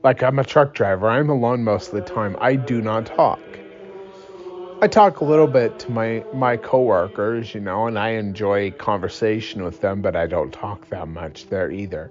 [0.03, 2.37] Like, I'm a truck driver, I'm alone most of the time.
[2.41, 3.41] I do not talk.
[4.81, 9.65] I talk a little bit to my, my coworkers, you know, and I enjoy conversation
[9.65, 12.11] with them, but I don't talk that much there either.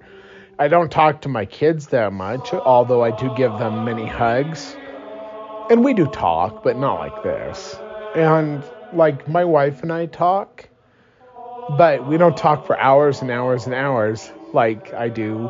[0.57, 4.75] I don't talk to my kids that much, although I do give them many hugs
[5.69, 7.75] and we do talk, but not like this.
[8.15, 10.69] And like my wife and I talk,
[11.77, 15.49] but we don't talk for hours and hours and hours like I do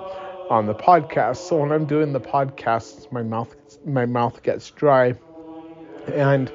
[0.50, 1.38] on the podcast.
[1.38, 3.56] So when I'm doing the podcast, my mouth
[3.86, 5.16] my mouth gets dry,
[6.14, 6.52] and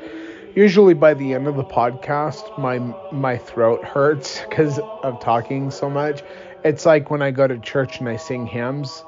[0.54, 2.78] usually by the end of the podcast, my
[3.12, 6.22] my throat hurts because of talking so much.
[6.64, 9.02] It's like when I go to church and I sing hymns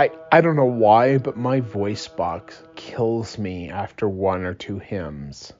[0.00, 4.78] I, I don't know why, but my voice box kills me after one or two
[4.78, 5.52] hymns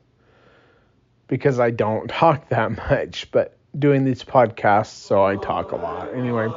[1.27, 6.13] because I don't talk that much, but doing these podcasts, so I talk a lot.
[6.15, 6.49] Anyway,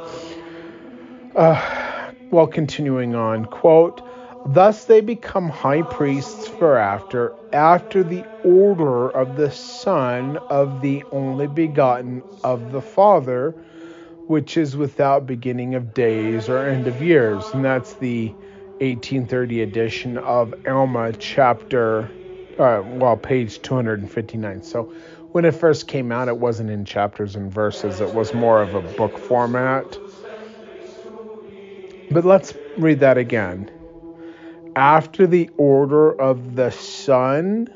[1.34, 4.02] uh, well, continuing on, quote,
[4.46, 11.04] Thus they become high priests for after after the order of the Son of the
[11.12, 13.54] only begotten of the Father
[14.26, 17.54] which is without beginning of days or end of years.
[17.54, 18.36] And that's the
[18.80, 22.16] 1830 edition of Alma, chapter,
[22.58, 24.62] uh, well, page 259.
[24.62, 24.92] So
[25.34, 28.72] when it first came out, it wasn't in chapters and verses, it was more of
[28.74, 29.98] a book format.
[32.08, 33.68] But let's read that again.
[34.76, 37.66] After the order of the Son,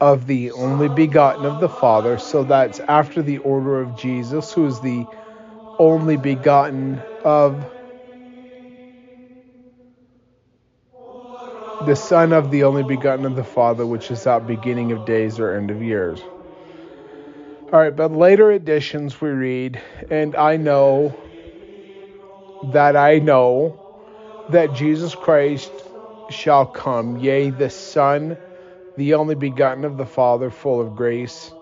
[0.00, 2.16] of the only begotten of the Father.
[2.16, 5.04] So that's after the order of Jesus, who is the
[5.80, 7.64] only begotten of
[11.86, 15.38] the Son of the only begotten of the Father, which is that beginning of days
[15.38, 16.20] or end of years.
[17.72, 21.14] All right, but later editions we read, and I know
[22.72, 23.78] that I know
[24.50, 25.70] that Jesus Christ
[26.30, 28.36] shall come, yea, the Son
[28.98, 31.52] the only begotten of the Father, full of grace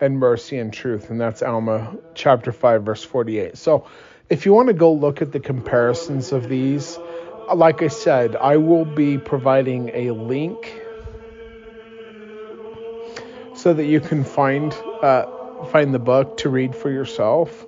[0.00, 1.10] and mercy and truth.
[1.10, 3.56] And that's Alma chapter 5, verse 48.
[3.56, 3.86] So
[4.28, 6.98] if you want to go look at the comparisons of these,
[7.54, 10.82] like I said, I will be providing a link
[13.54, 15.26] so that you can find uh,
[15.66, 17.66] find the book to read for yourself.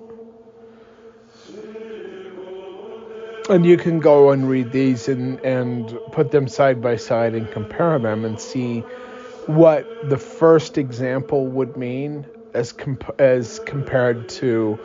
[3.48, 7.50] And you can go and read these and, and put them side by side and
[7.50, 8.80] compare them and see
[9.46, 14.80] what the first example would mean as comp- as compared to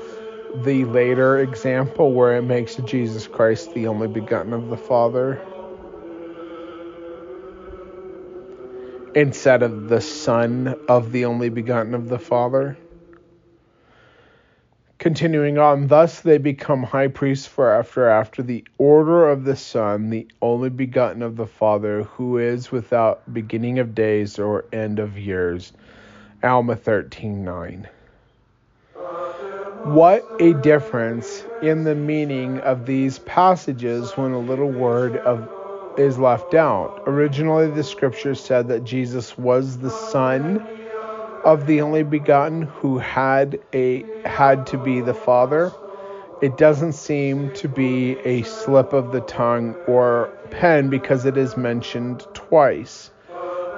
[0.56, 5.42] the later example where it makes Jesus Christ the only begotten of the Father
[9.16, 12.78] instead of the Son of the only begotten of the Father.
[14.98, 20.28] Continuing on, thus they become high priests forever after the order of the Son, the
[20.42, 25.72] only begotten of the Father, who is without beginning of days or end of years.
[26.44, 27.88] Alma 13:9.
[29.84, 35.48] What a difference in the meaning of these passages when a little word of
[35.98, 37.02] is left out.
[37.08, 40.66] Originally the scripture said that Jesus was the son
[41.46, 45.72] of the only begotten who had a had to be the father
[46.42, 51.58] it doesn't seem to be a slip of the tongue or pen because it is
[51.58, 53.12] mentioned twice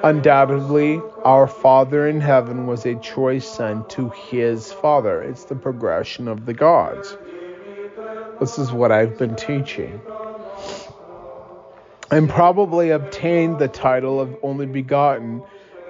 [0.04, 5.22] undoubtedly our father in heaven was a choice son to his father.
[5.22, 7.16] It's the progression of the gods.
[8.40, 10.02] This is what i've been teaching.
[12.10, 15.44] And probably obtained the title of only begotten.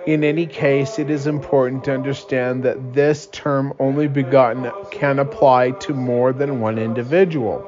[0.06, 5.72] In any case, it is important to understand that this term only begotten can apply
[5.72, 7.66] to more than one individual,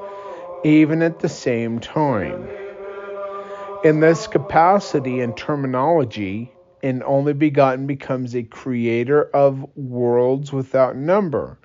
[0.63, 2.47] even at the same time.
[3.84, 11.57] In this capacity and terminology, an only begotten becomes a creator of worlds without number.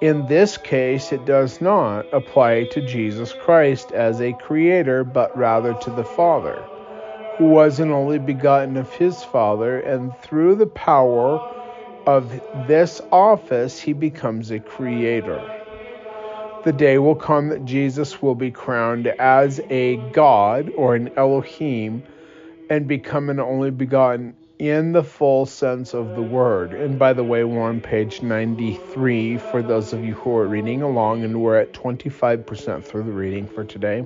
[0.00, 5.74] In this case, it does not apply to Jesus Christ as a creator, but rather
[5.74, 6.64] to the Father
[7.36, 11.38] who was an only begotten of his Father, and through the power
[12.06, 12.30] of
[12.66, 15.65] this office he becomes a creator.
[16.66, 22.02] The day will come that Jesus will be crowned as a God or an Elohim
[22.68, 26.72] and become an only begotten in the full sense of the word.
[26.72, 30.82] And by the way, we're on page 93 for those of you who are reading
[30.82, 34.04] along, and we're at 25% through the reading for today.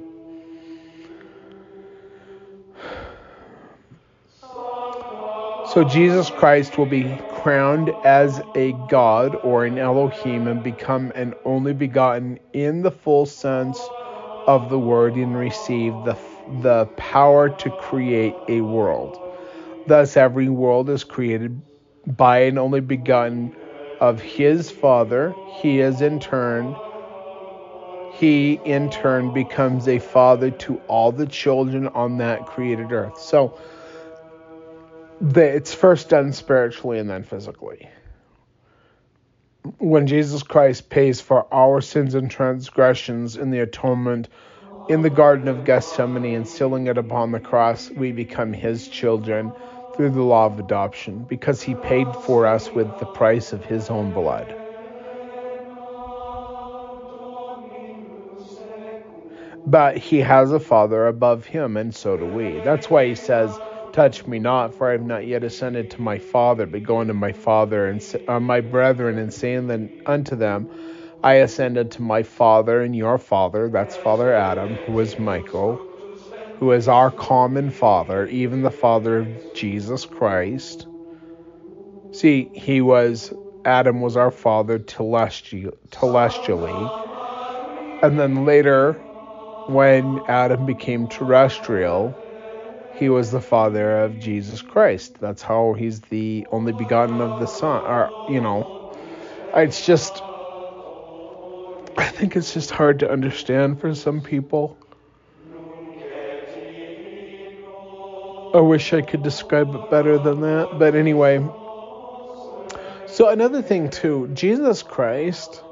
[4.42, 7.04] So Jesus Christ will be
[7.42, 13.24] crowned as a God or an Elohim and become an only begotten in the full
[13.24, 13.80] sense
[14.46, 16.16] of the word and receive the,
[16.60, 19.18] the power to create a world.
[19.86, 21.60] Thus, every world is created
[22.06, 23.56] by an only begotten
[24.00, 25.34] of his Father.
[25.62, 26.76] He is in turn
[28.20, 33.18] he in turn becomes a father to all the children on that created earth.
[33.18, 33.58] So
[35.20, 37.88] the, it's first done spiritually and then physically.
[39.78, 44.28] When Jesus Christ pays for our sins and transgressions in the atonement
[44.88, 49.52] in the Garden of Gethsemane and sealing it upon the cross, we become his children
[49.94, 53.90] through the law of adoption because he paid for us with the price of his
[53.90, 54.56] own blood.
[59.66, 62.60] But he has a father above him, and so do we.
[62.60, 63.56] That's why he says,
[64.00, 67.12] Touch me not, for I have not yet ascended to my Father, but go unto
[67.12, 70.70] my Father and uh, my brethren, and saying then unto them,
[71.22, 75.78] I ascended to my Father and your Father, that's Father Adam, who is Michael,
[76.60, 80.86] who is our common Father, even the Father of Jesus Christ.
[82.12, 83.34] See, he was,
[83.66, 85.68] Adam was our Father telestially,
[88.02, 88.94] and then later,
[89.68, 92.14] when Adam became terrestrial,
[93.00, 95.18] he was the father of Jesus Christ.
[95.20, 97.82] That's how he's the only begotten of the Son.
[97.82, 98.94] Or, you know,
[99.56, 100.22] it's just,
[101.96, 104.76] I think it's just hard to understand for some people.
[108.52, 110.78] I wish I could describe it better than that.
[110.78, 111.38] But anyway,
[113.06, 115.62] so another thing too, Jesus Christ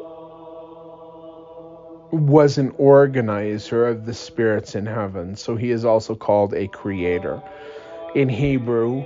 [2.10, 7.42] was an organizer of the spirits in heaven, so he is also called a creator.
[8.14, 9.04] In Hebrew,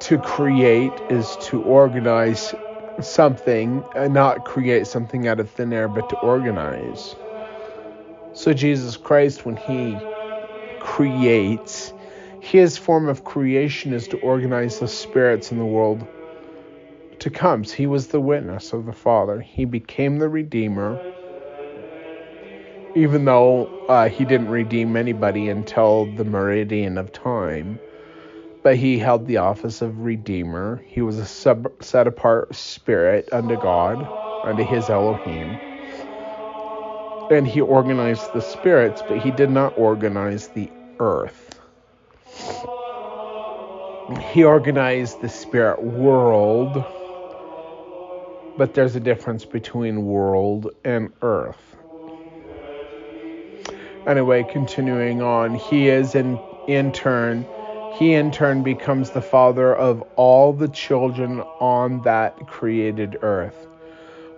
[0.00, 2.54] to create is to organize
[3.00, 7.14] something, uh, not create something out of thin air, but to organize.
[8.32, 9.96] So, Jesus Christ, when he
[10.80, 11.92] creates,
[12.40, 16.06] his form of creation is to organize the spirits in the world
[17.22, 17.62] to come.
[17.62, 19.40] He was the witness of the Father.
[19.40, 21.00] He became the Redeemer,
[22.96, 27.78] even though uh, he didn't redeem anybody until the meridian of time.
[28.64, 30.84] But he held the office of Redeemer.
[30.86, 34.06] He was a sub- set apart spirit unto God,
[34.44, 35.58] unto his Elohim.
[37.30, 41.60] And he organized the spirits, but he did not organize the earth
[44.32, 46.84] he organized the spirit world
[48.56, 51.76] but there's a difference between world and earth.
[54.06, 56.38] Anyway, continuing on, he is in
[56.68, 57.46] in turn
[57.98, 63.66] he in turn becomes the father of all the children on that created earth.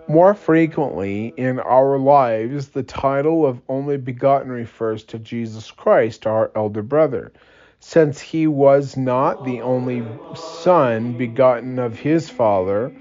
[0.07, 6.51] More frequently in our lives, the title of only begotten refers to Jesus Christ, our
[6.53, 7.31] elder brother.
[7.79, 10.03] Since he was not the only
[10.35, 12.93] son begotten of his father,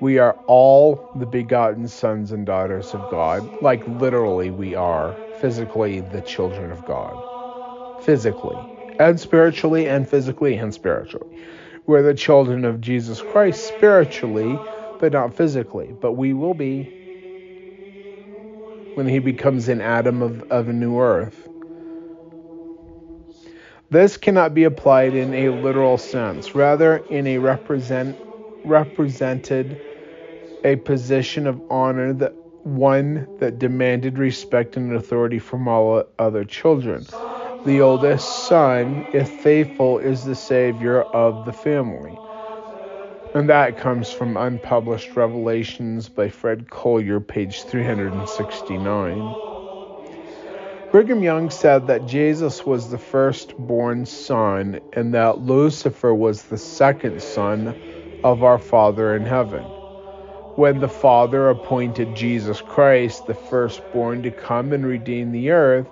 [0.00, 3.62] we are all the begotten sons and daughters of God.
[3.62, 8.04] Like literally, we are physically the children of God.
[8.04, 8.56] Physically,
[8.98, 11.44] and spiritually, and physically, and spiritually.
[11.86, 14.58] We're the children of Jesus Christ spiritually
[15.00, 15.96] but not physically.
[16.00, 16.96] But we will be
[18.94, 21.48] when he becomes an Adam of, of a new earth.
[23.90, 28.16] This cannot be applied in a literal sense, rather, in a represent,
[28.64, 29.80] represented
[30.64, 32.34] a position of honor that
[32.64, 37.06] one that demanded respect and authority from all other children.
[37.64, 42.16] The oldest son, if faithful, is the savior of the family.
[43.34, 49.34] And that comes from Unpublished Revelations by Fred Collier, page 369.
[50.90, 57.22] Brigham Young said that Jesus was the firstborn son and that Lucifer was the second
[57.22, 59.64] son of our Father in heaven.
[60.60, 65.86] When the Father appointed Jesus Christ, the firstborn, to come and redeem the earth,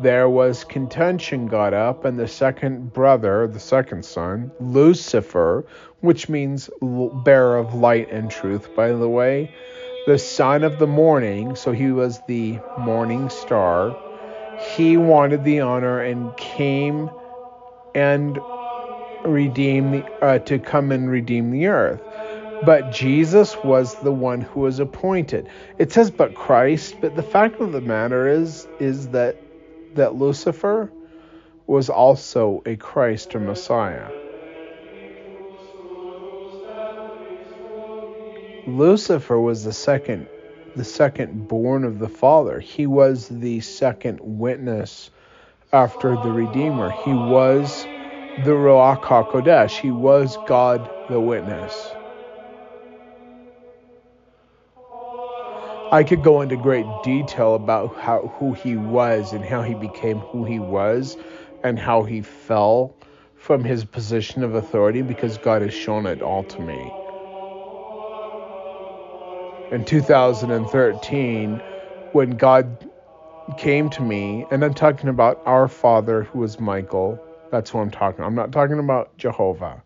[0.00, 5.66] there was contention got up, and the second brother, the second son, Lucifer,
[6.00, 9.54] which means bearer of light and truth, by the way,
[10.06, 13.94] the son of the morning, so he was the morning star,
[14.76, 17.10] he wanted the honor and came
[17.94, 18.38] and
[19.26, 22.00] redeem uh, to come and redeem the earth.
[22.64, 25.48] But Jesus was the one who was appointed.
[25.78, 29.36] It says, but Christ, but the fact of the matter is, is that
[29.94, 30.90] that Lucifer
[31.66, 34.10] was also a Christ or Messiah.
[38.66, 40.26] Lucifer was the second
[40.74, 42.60] the second born of the Father.
[42.60, 45.10] He was the second witness
[45.72, 46.90] after the Redeemer.
[46.90, 47.84] He was
[48.44, 49.80] the Ruach HaKodesh.
[49.80, 51.95] He was God the witness.
[55.92, 60.18] I could go into great detail about how who he was and how he became
[60.18, 61.16] who he was
[61.62, 62.96] and how he fell
[63.36, 66.92] from his position of authority because God has shown it all to me.
[69.70, 71.60] In 2013,
[72.12, 72.90] when God
[73.56, 77.22] came to me, and I'm talking about our Father who is Michael,
[77.52, 78.24] that's who I'm talking.
[78.24, 79.84] I'm not talking about Jehovah.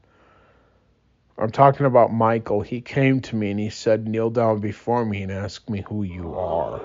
[1.40, 2.60] I'm talking about Michael.
[2.60, 6.02] He came to me and he said, Kneel down before me and ask me who
[6.02, 6.80] you are.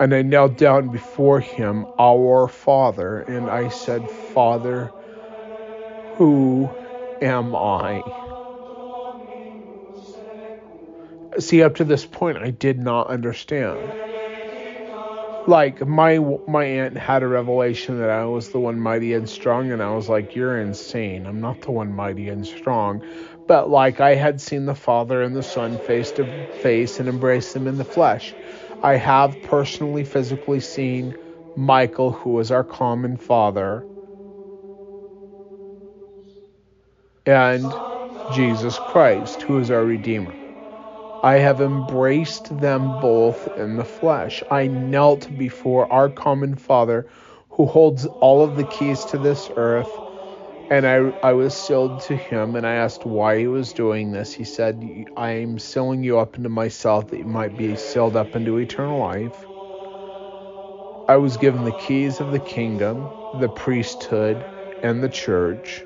[0.00, 4.90] And I knelt down before him, our Father, and I said, Father,
[6.16, 6.70] who
[7.20, 8.02] am I?
[11.38, 13.98] See, up to this point, I did not understand
[15.46, 19.72] like my my aunt had a revelation that I was the one mighty and strong
[19.72, 21.26] and I was like you're insane.
[21.26, 23.02] I'm not the one mighty and strong.
[23.46, 27.52] But like I had seen the father and the son face to face and embrace
[27.52, 28.36] them in the flesh.
[28.82, 31.16] I have personally physically seen
[31.56, 33.86] Michael who is our common father
[37.26, 37.82] and
[38.34, 40.43] Jesus Christ who is our redeemer
[41.24, 44.42] I have embraced them both in the flesh.
[44.50, 47.06] I knelt before our common Father,
[47.48, 49.88] who holds all of the keys to this earth,
[50.70, 54.34] and I, I was sealed to him, and I asked why he was doing this.
[54.34, 58.36] He said, I am sealing you up into myself that you might be sealed up
[58.36, 59.46] into eternal life.
[61.08, 63.08] I was given the keys of the kingdom,
[63.40, 64.44] the priesthood,
[64.82, 65.82] and the church,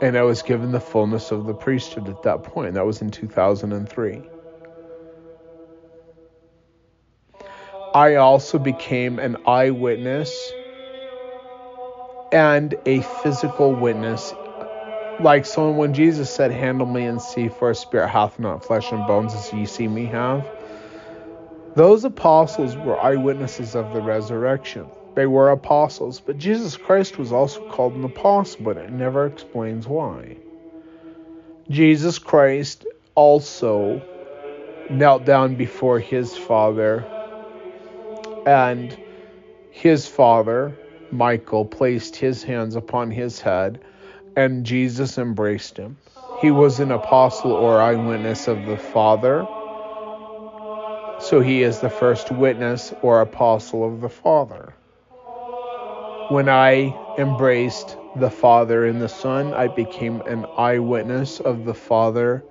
[0.00, 2.72] and I was given the fullness of the priesthood at that point.
[2.72, 4.22] That was in 2003.
[7.94, 10.52] I also became an eyewitness
[12.32, 14.34] and a physical witness.
[15.20, 18.90] Like so when Jesus said, Handle me and see, for a spirit hath not flesh
[18.90, 20.44] and bones as ye see me have.
[21.76, 24.86] Those apostles were eyewitnesses of the resurrection.
[25.14, 29.86] They were apostles, but Jesus Christ was also called an apostle, but it never explains
[29.86, 30.36] why.
[31.70, 34.02] Jesus Christ also
[34.90, 37.06] knelt down before his Father
[38.46, 38.96] and
[39.70, 40.76] his father,
[41.10, 43.80] Michael, placed his hands upon his head,
[44.36, 45.96] and Jesus embraced him.
[46.40, 49.46] He was an apostle or eyewitness of the Father,
[51.20, 54.74] so he is the first witness or apostle of the Father.
[56.28, 62.44] When I embraced the Father and the Son, I became an eyewitness of the Father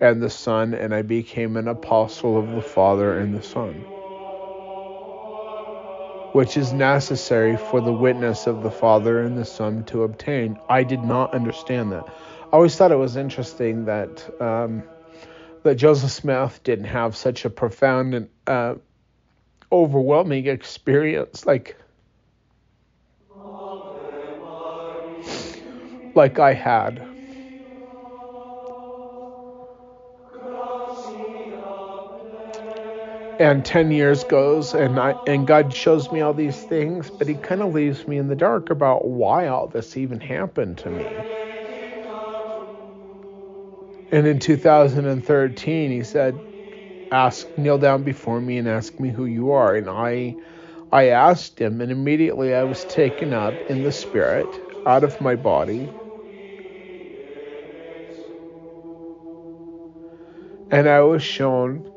[0.00, 3.84] and the Son, and I became an apostle of the Father and the Son,
[6.34, 10.58] which is necessary for the witness of the Father and the Son to obtain.
[10.68, 12.08] I did not understand that.
[12.08, 14.82] I always thought it was interesting that um,
[15.62, 18.74] that Joseph Smith didn't have such a profound and uh,
[19.70, 21.76] overwhelming experience like
[26.16, 27.13] like I had.
[33.38, 37.34] And 10 years goes and I and God shows me all these things, but he
[37.34, 41.04] kind of leaves me in the dark about why all this even happened to me.
[44.12, 46.38] And in 2013 he said,
[47.10, 50.36] "Ask kneel down before me and ask me who you are." And I
[50.92, 54.46] I asked him and immediately I was taken up in the spirit
[54.86, 55.88] out of my body
[60.70, 61.90] and I was shown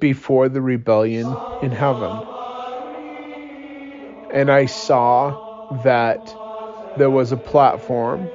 [0.00, 1.26] before the rebellion
[1.62, 2.24] in heaven.
[4.32, 5.34] And I saw
[5.84, 6.34] that
[6.96, 8.30] there was a platform.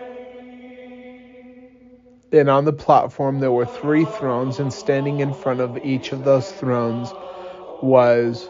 [2.31, 6.23] And on the platform, there were three thrones, and standing in front of each of
[6.23, 7.09] those thrones
[7.81, 8.49] was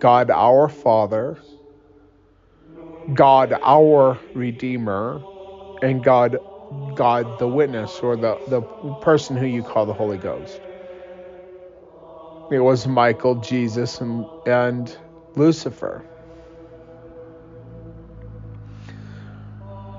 [0.00, 1.38] God our Father,
[3.12, 5.22] God our Redeemer,
[5.82, 6.38] and God
[6.94, 8.62] God the witness or the, the
[9.00, 10.66] person who you call the Holy Ghost.
[12.54, 14.96] It was Michael, Jesus, and, and
[15.34, 16.04] Lucifer.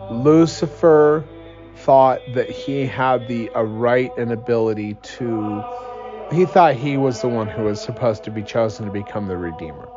[0.09, 1.25] Lucifer
[1.75, 5.65] thought that he had the a right and ability to
[6.31, 9.35] he thought he was the one who was supposed to be chosen to become the
[9.35, 9.89] redeemer.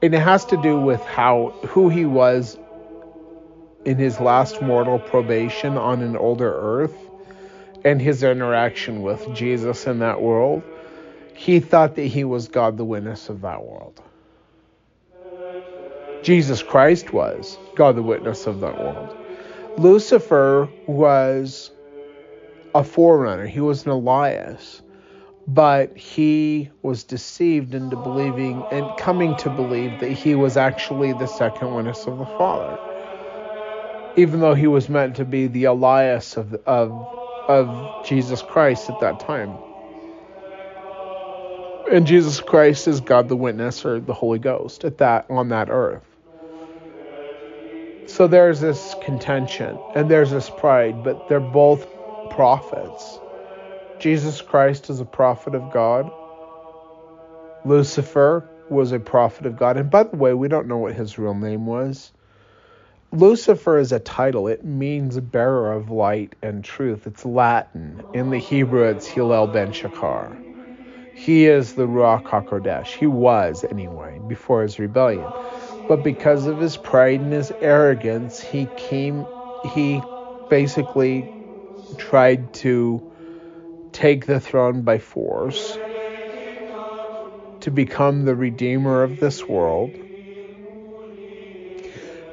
[0.00, 2.56] And it has to do with how who he was
[3.84, 6.96] in his last mortal probation on an older earth
[7.84, 10.62] and his interaction with Jesus in that world,
[11.42, 14.00] he thought that he was God, the witness of that world.
[16.22, 19.16] Jesus Christ was God, the witness of that world.
[19.76, 21.72] Lucifer was
[22.76, 24.82] a forerunner, he was an Elias,
[25.48, 31.26] but he was deceived into believing and coming to believe that he was actually the
[31.26, 32.78] second witness of the Father
[34.14, 36.90] even though he was meant to be the Elias of of
[37.48, 39.56] of Jesus Christ at that time.
[41.92, 45.68] And Jesus Christ is God the witness or the Holy Ghost at that on that
[45.68, 46.06] earth.
[48.06, 51.86] So there's this contention and there's this pride, but they're both
[52.30, 53.18] prophets.
[53.98, 56.10] Jesus Christ is a prophet of God.
[57.66, 59.76] Lucifer was a prophet of God.
[59.76, 62.10] And by the way, we don't know what his real name was.
[63.12, 64.48] Lucifer is a title.
[64.48, 67.06] It means bearer of light and truth.
[67.06, 68.02] It's Latin.
[68.14, 70.51] In the Hebrew, it's Hillel ben Shachar.
[71.14, 72.96] He is the Ruach HaKodesh.
[72.96, 75.24] He was, anyway, before his rebellion.
[75.88, 79.26] But because of his pride and his arrogance, he came,
[79.74, 80.02] he
[80.48, 81.24] basically
[81.98, 83.00] tried to
[83.92, 85.78] take the throne by force,
[87.60, 89.96] to become the redeemer of this world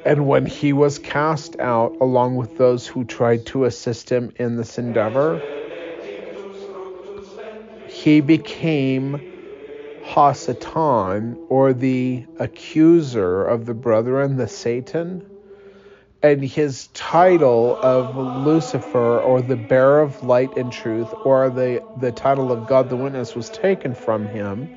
[0.04, 4.56] and when he was cast out, along with those who tried to assist him in
[4.56, 5.38] this endeavor,
[8.02, 9.20] he became
[10.04, 15.26] Hasatan, or the accuser of the brethren, the Satan.
[16.22, 22.10] And his title of Lucifer, or the bearer of light and truth, or the, the
[22.10, 24.68] title of God the Witness, was taken from him.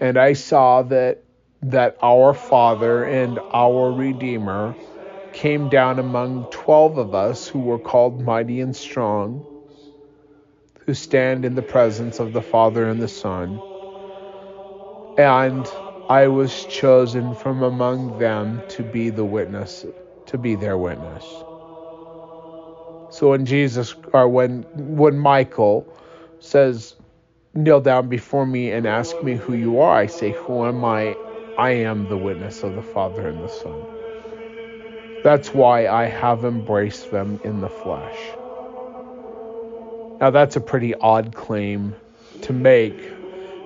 [0.00, 1.22] And I saw that
[1.62, 4.74] that our Father and our Redeemer
[5.32, 9.46] came down among 12 of us who were called mighty and strong,
[10.86, 13.60] who stand in the presence of the Father and the Son.
[15.18, 15.66] And
[16.08, 19.86] I was chosen from among them to be the witness,
[20.26, 21.24] to be their witness.
[23.10, 25.86] So when Jesus, or when when Michael
[26.40, 26.96] says,
[27.54, 31.14] "Kneel down before me and ask me who you are," I say, "Who am I?"
[31.58, 33.86] I am the witness of the Father and the Son.
[35.22, 38.18] That's why I have embraced them in the flesh.
[40.22, 41.96] Now, that's a pretty odd claim
[42.42, 42.96] to make,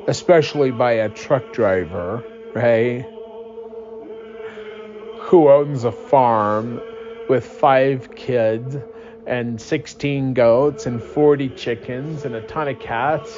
[0.09, 3.03] especially by a truck driver, right?
[5.19, 6.81] Who owns a farm
[7.29, 8.75] with five kids
[9.27, 13.37] and 16 goats and 40 chickens and a ton of cats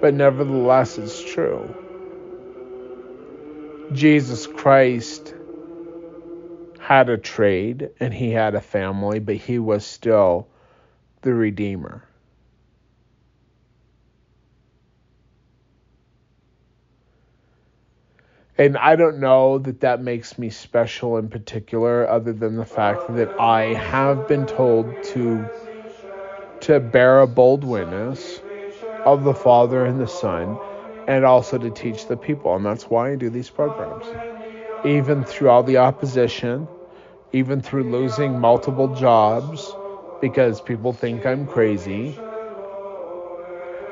[0.00, 1.74] but nevertheless, it's true.
[3.92, 5.34] Jesus Christ
[6.88, 10.48] had a trade and he had a family, but he was still
[11.20, 12.02] the Redeemer.
[18.58, 23.04] And I don't know that that makes me special in particular, other than the fact
[23.08, 25.50] that I have been told to
[26.60, 28.40] to bear a bold witness
[29.04, 30.60] of the Father and the Son,
[31.06, 32.56] and also to teach the people.
[32.56, 34.14] And that's why I do these programs.
[34.82, 36.68] Even through all the opposition,
[37.32, 39.74] even through losing multiple jobs
[40.20, 42.18] because people think I'm crazy.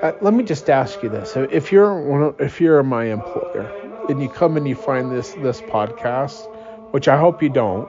[0.03, 3.73] Uh, let me just ask you this: If you're one, of, if you're my employer,
[4.09, 6.47] and you come and you find this this podcast,
[6.93, 7.89] which I hope you don't,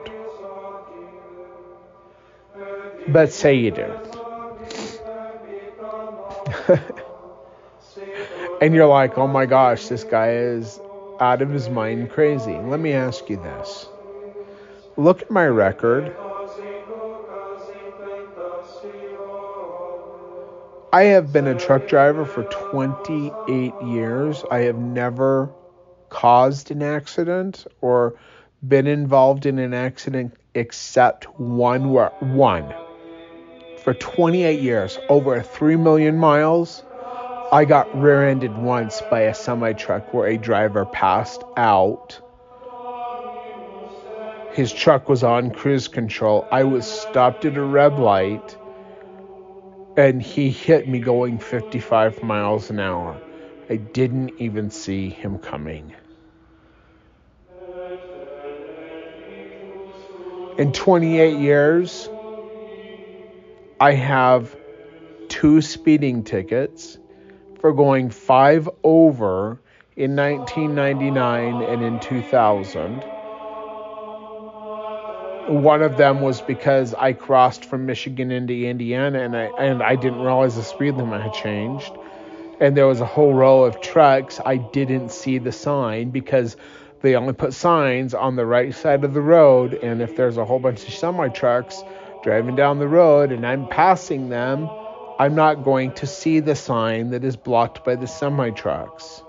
[3.08, 3.92] but say you do.
[8.60, 10.80] and you're like, oh my gosh, this guy is
[11.20, 12.56] out of his mind crazy.
[12.56, 13.86] Let me ask you this.
[14.98, 16.12] Look at my record.
[20.92, 24.44] I have been a truck driver for 28 years.
[24.50, 25.50] I have never
[26.08, 28.18] caused an accident or
[28.66, 32.74] been involved in an accident except one where, one
[33.84, 36.82] for 28 years over 3 million miles
[37.52, 42.20] i got rear-ended once by a semi truck where a driver passed out
[44.58, 48.56] his truck was on cruise control i was stopped at a red light
[49.96, 53.16] and he hit me going 55 miles an hour
[53.70, 55.92] I didn't even see him coming.
[60.58, 62.08] In 28 years,
[63.78, 64.56] I have
[65.28, 66.98] two speeding tickets
[67.60, 69.60] for going five over
[69.96, 73.17] in 1999 and in 2000.
[75.48, 79.96] One of them was because I crossed from Michigan into Indiana and I and I
[79.96, 81.92] didn't realize the speed limit had changed
[82.60, 84.40] and there was a whole row of trucks.
[84.44, 86.56] I didn't see the sign because
[87.02, 89.74] they only put signs on the right side of the road.
[89.74, 91.82] And if there's a whole bunch of semi trucks
[92.22, 94.68] driving down the road and I'm passing them,
[95.18, 99.22] I'm not going to see the sign that is blocked by the semi trucks.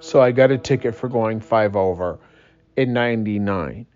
[0.00, 2.18] So I got a ticket for going five over
[2.76, 3.86] in 99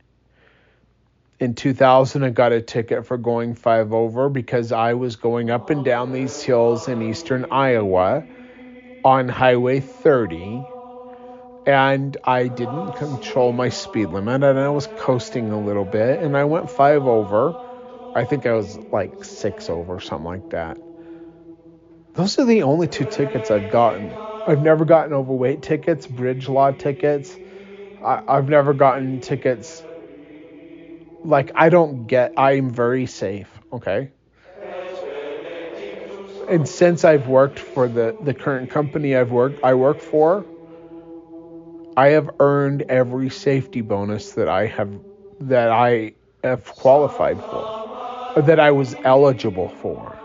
[1.45, 5.71] in 2000 I got a ticket for going 5 over because I was going up
[5.71, 8.27] and down these hills in eastern Iowa
[9.05, 10.75] on highway 30
[11.67, 16.37] and I didn't control my speed limit and I was coasting a little bit and
[16.37, 17.59] I went 5 over.
[18.15, 20.81] I think I was like 6 over something like that.
[22.15, 24.19] Those are the only two tickets I've gotten.
[24.47, 27.39] I've never gotten overweight tickets, bridge law tickets.
[28.03, 29.84] I, I've never gotten tickets
[31.25, 34.11] like I don't get I'm very safe, okay?
[36.49, 40.45] And since I've worked for the the current company I've worked I work for,
[41.97, 44.91] I have earned every safety bonus that I have
[45.41, 46.13] that I
[46.43, 50.19] have qualified for, that I was eligible for.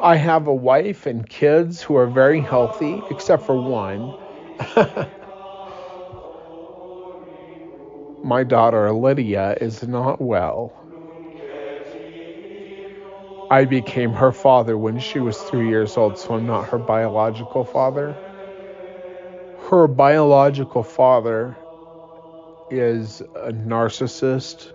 [0.00, 4.12] I have a wife and kids who are very healthy, except for one.
[8.24, 10.72] my daughter Lydia is not well.
[13.50, 17.64] I became her father when she was three years old, so I'm not her biological
[17.64, 18.16] father.
[19.70, 21.56] Her biological father
[22.70, 24.72] is a narcissist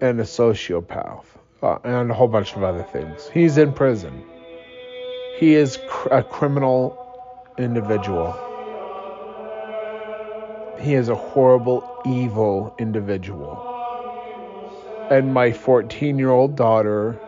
[0.00, 1.24] and a sociopath,
[1.62, 3.28] uh, and a whole bunch of other things.
[3.28, 4.24] He's in prison.
[5.38, 6.96] He is cr- a criminal
[7.58, 8.32] individual.
[10.80, 13.68] He is a horrible, evil individual.
[15.10, 17.18] And my 14 year old daughter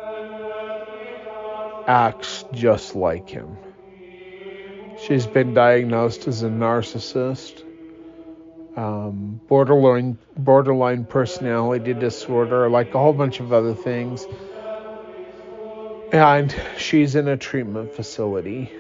[1.87, 3.57] acts just like him.
[5.07, 7.63] She's been diagnosed as a narcissist,
[8.77, 14.27] um, borderline borderline personality disorder, like a whole bunch of other things.
[16.13, 18.71] And she's in a treatment facility.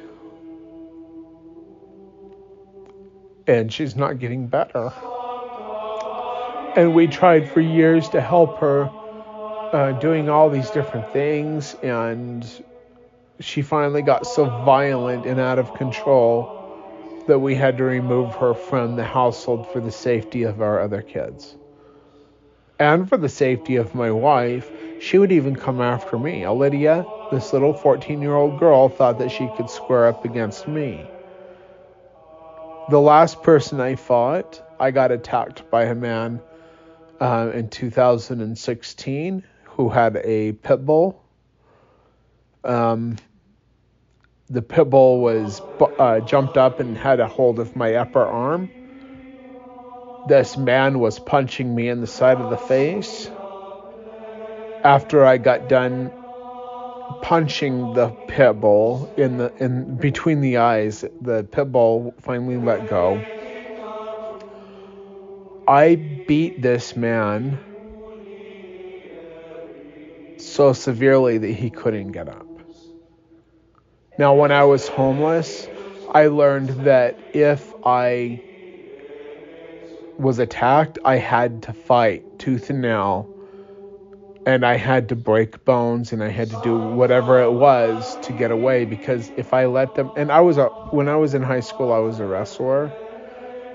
[3.46, 4.92] and she's not getting better.
[6.76, 8.90] And we tried for years to help her
[9.72, 12.44] uh, doing all these different things, and
[13.38, 16.60] she finally got so violent and out of control
[17.28, 21.00] that we had to remove her from the household for the safety of our other
[21.00, 21.54] kids.
[22.80, 24.68] And for the safety of my wife,
[25.00, 26.46] she would even come after me.
[26.46, 31.06] Lydia, this little 14 year old girl, thought that she could square up against me.
[32.90, 36.40] The last person I fought, I got attacked by a man
[37.24, 41.24] uh, in 2016 who had a pit bull.
[42.62, 43.16] Um,
[44.50, 45.62] the pit bull was
[45.98, 48.70] uh, jumped up and had a hold of my upper arm.
[50.28, 53.30] This man was punching me in the side of the face.
[54.82, 56.12] After I got done
[57.22, 62.90] punching the pit bull in the in between the eyes, the pit bull finally let
[62.90, 63.24] go.
[65.66, 67.60] I beat this man
[70.38, 72.60] so severely that he couldn't get up.
[74.18, 75.68] Now, when I was homeless,
[76.08, 78.42] I learned that if I
[80.18, 83.32] was attacked, I had to fight tooth and nail.
[84.46, 88.32] And I had to break bones and I had to do whatever it was to
[88.32, 91.42] get away because if I let them and I was a when I was in
[91.42, 92.96] high school I was a wrestler.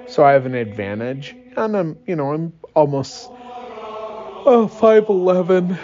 [0.06, 1.39] So I have an advantage.
[1.58, 5.78] And I'm you know, I'm almost uh, 5'11,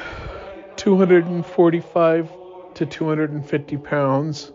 [0.75, 2.29] 245
[2.75, 4.51] to 250 pounds.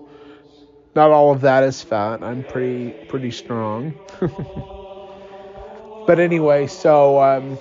[0.94, 2.22] Not all of that is fat.
[2.22, 3.94] I'm pretty pretty strong.
[6.06, 7.58] but anyway, so um,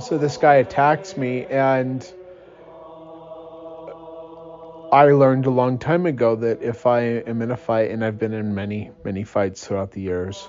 [0.00, 2.02] so this guy attacks me, and
[4.92, 8.18] I learned a long time ago that if I am in a fight, and I've
[8.18, 10.48] been in many many fights throughout the years,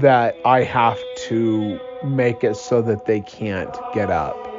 [0.00, 4.52] that I have to make it so that they can't get up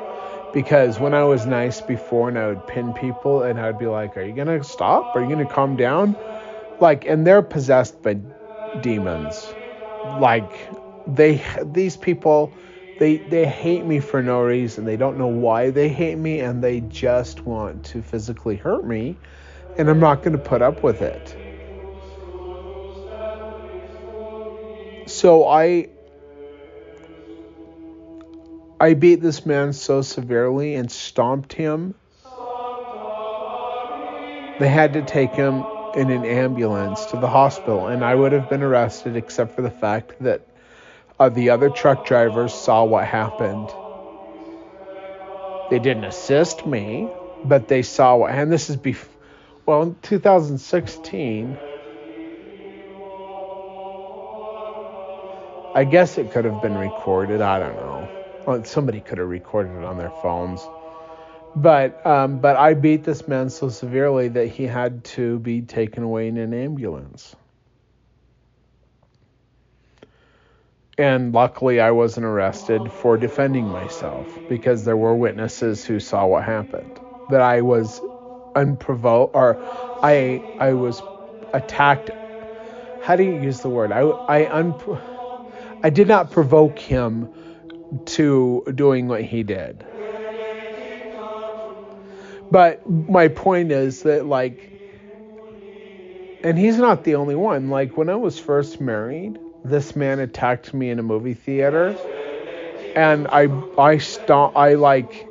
[0.54, 4.16] because when I was nice before and I would pin people and I'd be like,
[4.16, 5.16] Are you gonna stop?
[5.16, 6.16] Are you gonna calm down?
[6.80, 8.18] Like, and they're possessed by
[8.82, 9.54] demons.
[10.20, 10.52] Like,
[11.08, 12.54] they, these people,
[13.00, 14.86] they, they hate me for no reason.
[14.86, 19.18] They don't know why they hate me and they just want to physically hurt me.
[19.78, 21.36] And I'm not gonna put up with it.
[25.24, 25.88] So I
[28.78, 31.96] I beat this man so severely and stomped him.
[34.60, 35.64] They had to take him
[35.96, 39.72] in an ambulance to the hospital, and I would have been arrested except for the
[39.72, 40.46] fact that
[41.22, 43.70] uh, the other truck drivers saw what happened.
[45.70, 47.08] They didn't assist me,
[47.46, 49.16] but they saw what, and this is before,
[49.66, 51.58] well, in 2016.
[55.76, 57.42] I guess it could have been recorded.
[57.42, 58.12] I don't know.
[58.46, 60.72] Well, somebody could have recorded it on their phones.
[61.56, 66.04] But um, but I beat this man so severely that he had to be taken
[66.04, 67.36] away in an ambulance.
[70.98, 76.44] And luckily, I wasn't arrested for defending myself because there were witnesses who saw what
[76.44, 77.00] happened.
[77.30, 78.02] That I was
[78.56, 79.62] unprovoked, or
[80.04, 81.04] I I was
[81.54, 82.12] attacked.
[83.00, 83.92] How do you use the word?
[83.92, 84.74] I I un
[85.84, 87.30] I did not provoke him
[88.06, 89.86] to doing what he did.
[92.50, 94.72] But my point is that, like,
[96.44, 97.70] and he's not the only one.
[97.70, 101.98] Like, when I was first married, this man attacked me in a movie theater.
[102.96, 105.28] And I, I stopped, I like,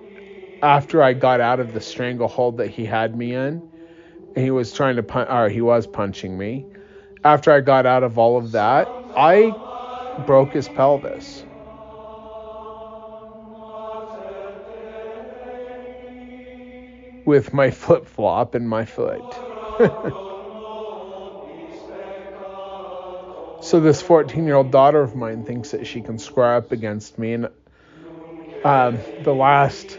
[0.62, 3.62] after I got out of the stranglehold that he had me in,
[4.34, 6.66] and he was trying to punch, or he was punching me.
[7.24, 9.54] After I got out of all of that, I
[10.26, 11.44] broke his pelvis.
[17.24, 19.22] with my flip flop in my foot.
[23.62, 27.18] so this 14 year old daughter of mine thinks that she can square up against
[27.18, 27.48] me, and
[28.64, 29.98] um, the last,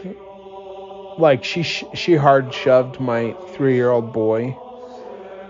[1.18, 4.56] like she she hard shoved my three year old boy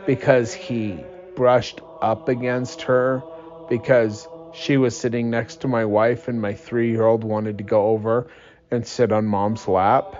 [0.06, 1.04] because he
[1.36, 3.22] brushed up against her
[3.68, 7.64] because she was sitting next to my wife and my three year old wanted to
[7.64, 8.28] go over
[8.70, 10.16] and sit on mom's lap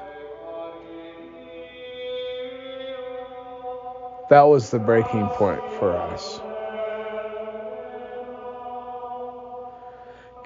[4.31, 6.41] that was the breaking point for us.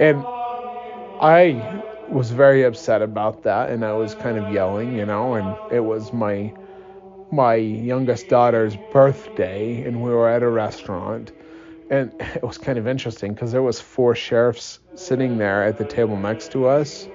[0.01, 0.25] And
[1.21, 5.73] I was very upset about that and I was kind of yelling, you know, and
[5.73, 6.53] it was my
[7.31, 11.31] my youngest daughter's birthday and we were at a restaurant
[11.91, 15.85] and it was kind of interesting because there was four sheriffs sitting there at the
[15.85, 17.09] table next to us.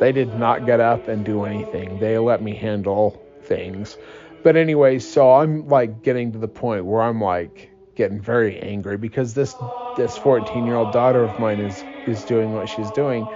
[0.00, 1.98] They did not get up and do anything.
[1.98, 3.96] They let me handle things.
[4.44, 8.96] But anyway, so I'm like getting to the point where I'm like getting very angry
[8.96, 9.56] because this
[9.96, 13.26] this 14 year old daughter of mine is is doing what she's doing.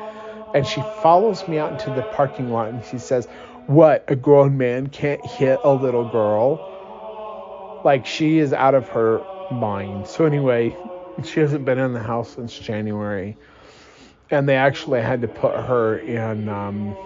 [0.55, 3.27] And she follows me out into the parking lot and she says,
[3.67, 4.05] What?
[4.07, 6.69] A grown man can't hit a little girl?
[7.85, 9.21] Like, she is out of her
[9.51, 10.07] mind.
[10.07, 10.77] So, anyway,
[11.25, 13.37] she hasn't been in the house since January.
[14.31, 16.97] And they actually had to put her in um,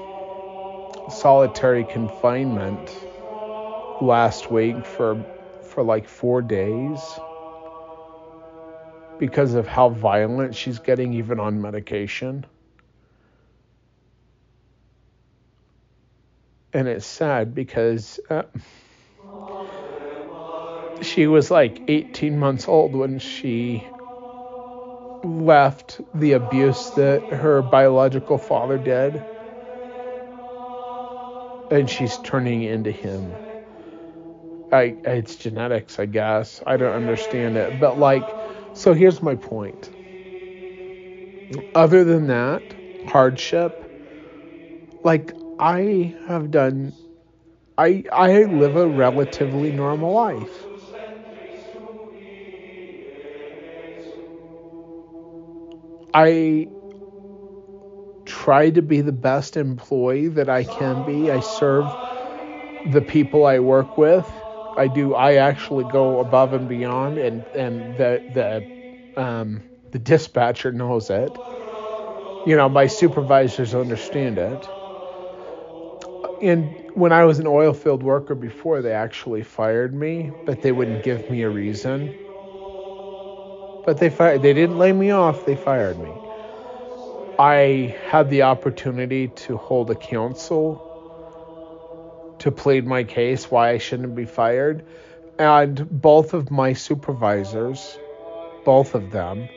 [1.10, 2.96] solitary confinement
[4.00, 5.24] last week for
[5.62, 7.00] for like four days
[9.18, 12.44] because of how violent she's getting even on medication.
[16.72, 18.42] And it's sad because uh,
[21.02, 23.86] she was like 18 months old when she
[25.24, 29.24] left the abuse that her biological father did.
[31.70, 33.36] And she's turning into him.
[34.72, 36.62] I, it's genetics, I guess.
[36.66, 37.78] I don't understand it.
[37.78, 38.36] But like,
[38.74, 39.90] so here's my point.
[41.74, 42.74] Other than that,
[43.06, 43.84] hardship,
[45.04, 46.92] like I have done
[47.78, 50.65] I I live a relatively normal life.
[56.16, 56.68] I
[58.26, 61.30] try to be the best employee that I can be.
[61.30, 61.86] I serve
[62.92, 64.30] the people I work with.
[64.76, 65.14] I do.
[65.14, 69.62] I actually go above and beyond, and and the the um,
[69.92, 71.30] the dispatcher knows it.
[72.46, 74.68] You know, my supervisors understand it.
[76.42, 80.72] And when I was an oil field worker before, they actually fired me, but they
[80.72, 82.14] wouldn't give me a reason.
[83.86, 84.42] But they fired.
[84.42, 85.46] They didn't lay me off.
[85.46, 86.12] They fired me.
[87.38, 90.82] I had the opportunity to hold a council
[92.40, 94.84] to plead my case why I shouldn't be fired.
[95.38, 97.98] And both of my supervisors,
[98.64, 99.48] both of them,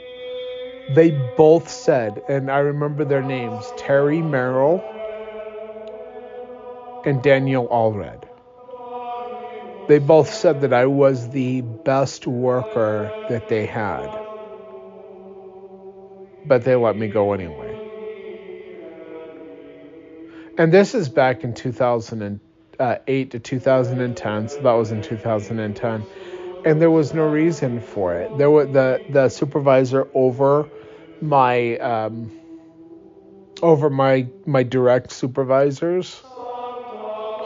[0.94, 4.84] they both said, and I remember their names Terry Merrill
[7.06, 8.26] and Daniel Allred.
[9.88, 14.19] They both said that I was the best worker that they had.
[16.50, 17.78] But they let me go anyway.
[20.58, 22.45] And this is back in 2002
[22.80, 26.06] uh, 8 to 2010, so that was in 2010,
[26.66, 28.38] and there was no reason for it.
[28.38, 30.70] There was the the supervisor over
[31.22, 32.32] my um,
[33.62, 36.22] over my my direct supervisors.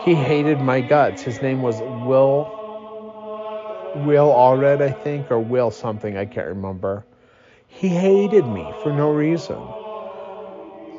[0.06, 1.24] He hated my guts.
[1.24, 2.48] His name was Will
[4.06, 7.06] Will Allred, I think, or Will something, I can't remember.
[7.76, 9.60] He hated me for no reason.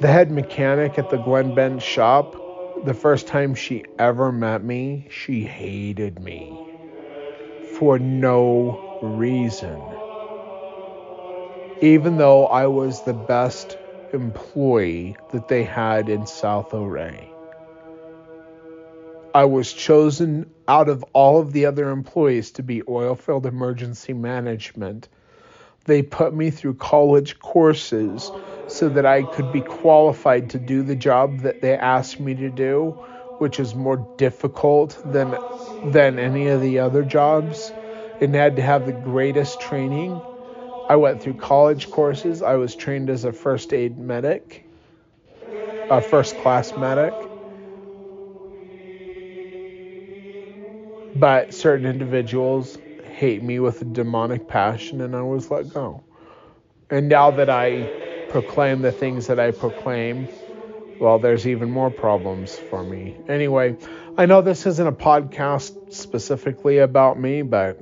[0.01, 2.35] The head mechanic at the Glen Bend shop
[2.85, 6.53] the first time she ever met me, she hated me
[7.79, 9.81] for no reason.
[11.81, 13.79] Even though I was the best
[14.12, 17.31] employee that they had in South Ouray.
[19.35, 25.09] I was chosen out of all of the other employees to be oilfield emergency management.
[25.84, 28.32] They put me through college courses
[28.66, 32.50] so that I could be qualified to do the job that they asked me to
[32.50, 33.00] do,
[33.38, 35.38] which is more difficult than
[35.82, 37.72] than any of the other jobs
[38.20, 40.22] and had to have the greatest training.
[40.88, 42.42] I went through college courses.
[42.42, 44.66] I was trained as a first aid medic,
[45.90, 47.30] a first class medic.
[51.14, 52.78] But certain individuals
[53.14, 56.03] hate me with a demonic passion, and I was let go.
[56.91, 57.88] And now that I
[58.28, 60.28] proclaim the things that I proclaim,
[60.99, 63.16] well, there's even more problems for me.
[63.28, 63.76] Anyway,
[64.18, 67.80] I know this isn't a podcast specifically about me, but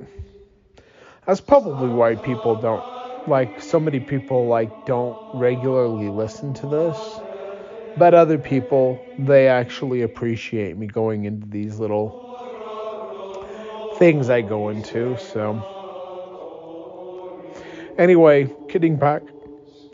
[1.25, 2.83] that's probably why people don't
[3.27, 7.19] like so many people like don't regularly listen to this.
[7.97, 12.32] But other people, they actually appreciate me going into these little
[14.03, 15.17] things I go into.
[15.17, 15.63] So,
[17.97, 19.23] anyway, getting back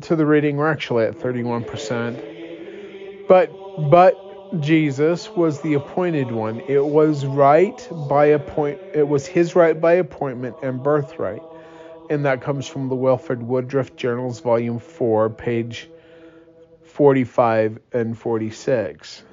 [0.02, 3.28] to the reading, we're actually at 31%.
[3.28, 3.52] But
[3.92, 4.16] but
[4.62, 6.62] Jesus was the appointed one.
[6.62, 11.44] It was right by appoint it was his right by appointment and birthright.
[12.10, 15.88] And that comes from the Wilford Woodruff Journals volume 4, page
[16.84, 19.24] 45 and 46.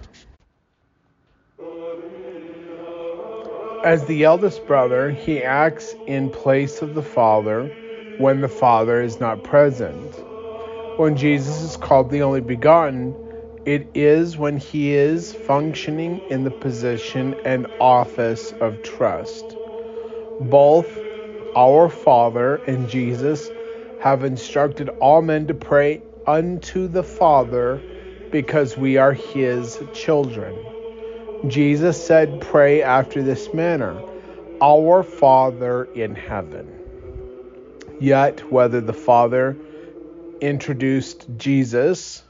[3.84, 7.70] As the eldest brother, he acts in place of the father
[8.18, 10.12] when the father is not present
[10.96, 13.14] when Jesus is called the only begotten,
[13.66, 19.44] it is when he is functioning in the position and office of trust.
[20.40, 20.90] Both
[21.54, 23.50] our Father and Jesus
[24.00, 27.82] have instructed all men to pray unto the Father
[28.30, 30.54] because we are his children.
[31.48, 34.00] Jesus said, Pray after this manner
[34.60, 36.72] Our Father in heaven.
[38.00, 39.56] Yet, whether the Father
[40.40, 42.22] introduced Jesus,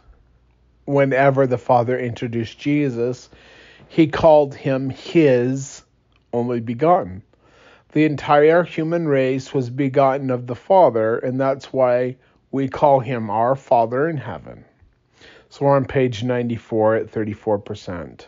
[0.84, 3.28] whenever the Father introduced Jesus,
[3.88, 5.82] he called him his
[6.32, 7.22] only begotten.
[7.92, 12.16] The entire human race was begotten of the Father, and that's why
[12.50, 14.64] we call him our Father in heaven.
[15.48, 18.26] So we're on page 94 at 34%.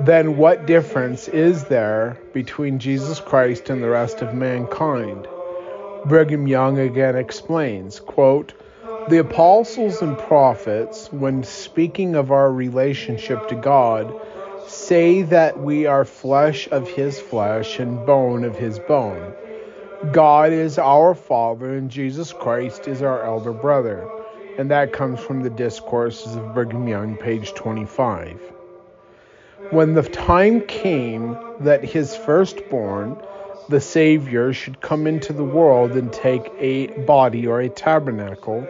[0.00, 5.28] Then what difference is there between Jesus Christ and the rest of mankind?
[6.06, 8.54] Brigham Young again explains, quote,
[9.08, 14.14] the apostles and prophets, when speaking of our relationship to God,
[14.66, 19.34] say that we are flesh of his flesh and bone of his bone.
[20.12, 24.08] God is our Father and Jesus Christ is our elder brother.
[24.58, 28.51] And that comes from the Discourses of Brigham Young, page 25.
[29.70, 33.22] When the time came that his firstborn,
[33.68, 38.66] the Savior, should come into the world and take a body or a tabernacle,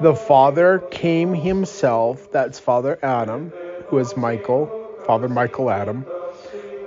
[0.00, 3.50] the Father came himself, that's Father Adam,
[3.86, 4.66] who is Michael,
[5.06, 6.04] Father Michael Adam.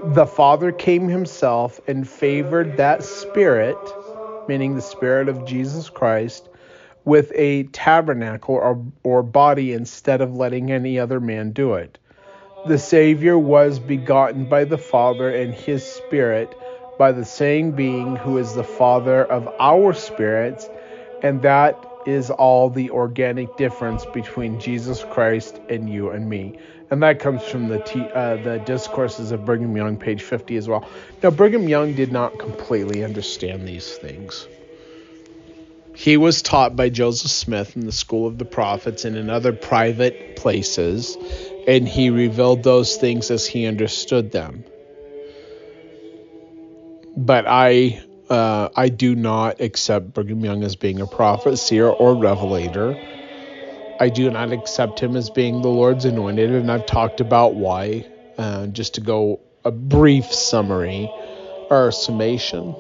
[0.03, 3.77] The Father came himself and favored that Spirit,
[4.47, 6.47] meaning the Spirit of Jesus Christ,
[7.03, 11.97] with a tabernacle or, or body instead of letting any other man do it.
[12.66, 16.56] The Savior was begotten by the Father and his Spirit
[16.98, 20.70] by the same being who is the Father of our spirits,
[21.24, 26.60] and that is all the organic difference between Jesus Christ and you and me.
[26.92, 30.68] And that comes from the T, uh, the discourses of Brigham Young, page 50 as
[30.68, 30.88] well.
[31.24, 34.48] Now, Brigham Young did not completely understand these things.
[35.96, 39.54] He was taught by Joseph Smith in the School of the Prophets and in other
[39.54, 41.18] private places,
[41.68, 44.64] and he revealed those things as he understood them.
[47.18, 52.16] But I uh, I do not accept Brigham Young as being a prophet, seer, or
[52.16, 52.96] revelator.
[54.00, 58.06] I do not accept him as being the Lord's anointed, and I've talked about why.
[58.38, 61.08] Uh, just to go a brief summary
[61.70, 62.74] or summation.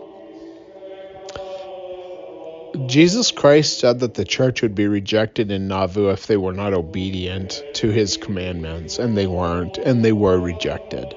[2.87, 6.73] Jesus Christ said that the church would be rejected in Nauvoo if they were not
[6.73, 11.13] obedient to his commandments, and they weren't, and they were rejected.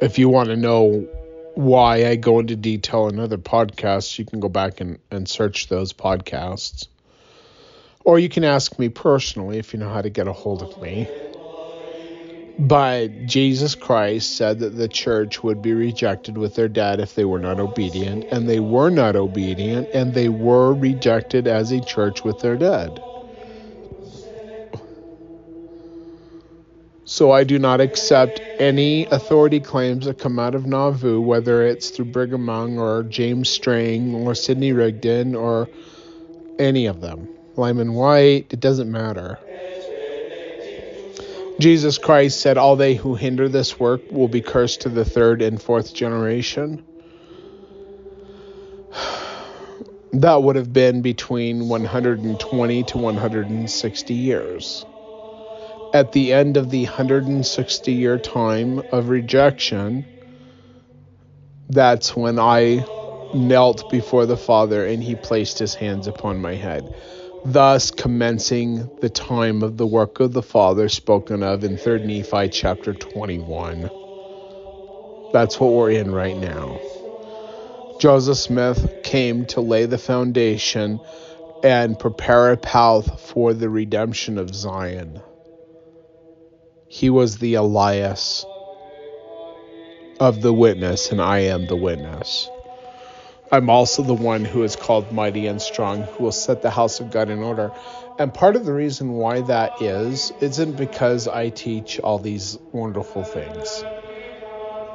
[0.00, 1.06] if you want to know
[1.54, 5.68] why I go into detail in other podcasts, you can go back and, and search
[5.68, 6.86] those podcasts.
[8.04, 10.80] Or you can ask me personally if you know how to get a hold of
[10.80, 11.08] me.
[12.58, 17.24] But Jesus Christ said that the church would be rejected with their dead if they
[17.24, 22.22] were not obedient, and they were not obedient, and they were rejected as a church
[22.22, 23.00] with their dead.
[27.04, 31.90] So I do not accept any authority claims that come out of Nauvoo, whether it's
[31.90, 35.68] through Brigham Young or James Strang or Sidney Rigdon or
[36.58, 37.26] any of them.
[37.56, 39.38] Lyman Wight, it doesn't matter.
[41.60, 45.42] Jesus Christ said, All they who hinder this work will be cursed to the third
[45.42, 46.84] and fourth generation.
[50.12, 54.84] That would have been between 120 to 160 years
[55.92, 60.04] at the end of the 160 year time of rejection,
[61.68, 62.84] that's when I
[63.34, 66.94] knelt before the Father and he placed his hands upon my head,
[67.44, 72.48] thus commencing the time of the work of the Father spoken of in 3 Nephi
[72.48, 73.90] chapter 21.
[75.32, 76.78] That's what we're in right now.
[77.98, 81.00] Joseph Smith came to lay the foundation
[81.62, 85.20] and prepare a path for the redemption of Zion.
[86.88, 88.44] He was the Elias
[90.18, 92.48] of the witness, and I am the witness.
[93.50, 97.00] I'm also the one who is called mighty and strong, who will set the house
[97.00, 97.72] of God in order.
[98.18, 103.24] And part of the reason why that is, isn't because I teach all these wonderful
[103.24, 103.84] things.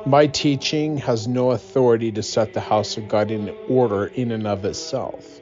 [0.06, 4.48] My teaching has no authority to set the house of God in order in and
[4.48, 5.42] of itself.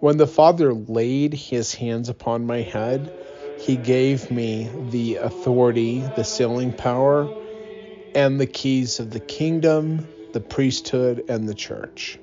[0.00, 3.12] When the Father laid his hands upon my head,
[3.56, 7.34] he gave me the authority, the sealing power,
[8.14, 12.18] and the keys of the kingdom, the priesthood, and the church.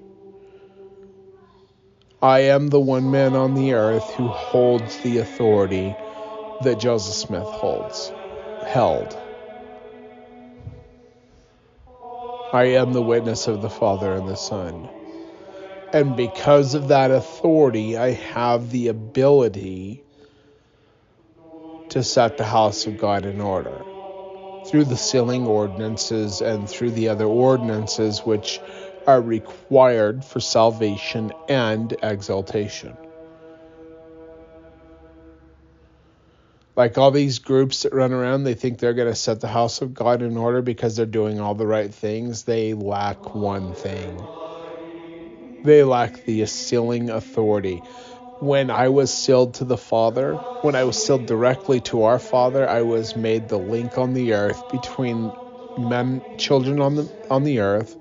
[2.21, 5.95] I am the one man on the earth who holds the authority
[6.61, 8.11] that Joseph Smith holds,
[8.65, 9.15] held.
[12.53, 14.89] I am the witness of the Father and the Son.
[15.93, 20.03] And because of that authority, I have the ability
[21.89, 23.85] to set the house of God in order
[24.67, 28.59] through the sealing ordinances and through the other ordinances which
[29.07, 32.95] are required for salvation and exaltation.
[36.75, 39.81] Like all these groups that run around, they think they're going to set the house
[39.81, 42.43] of God in order because they're doing all the right things.
[42.43, 44.19] They lack one thing
[45.67, 47.81] they lack the sealing authority.
[48.39, 52.67] When I was sealed to the Father, when I was sealed directly to our Father,
[52.69, 55.33] I was made the link on the earth between
[55.77, 57.97] men, children on the on the earth,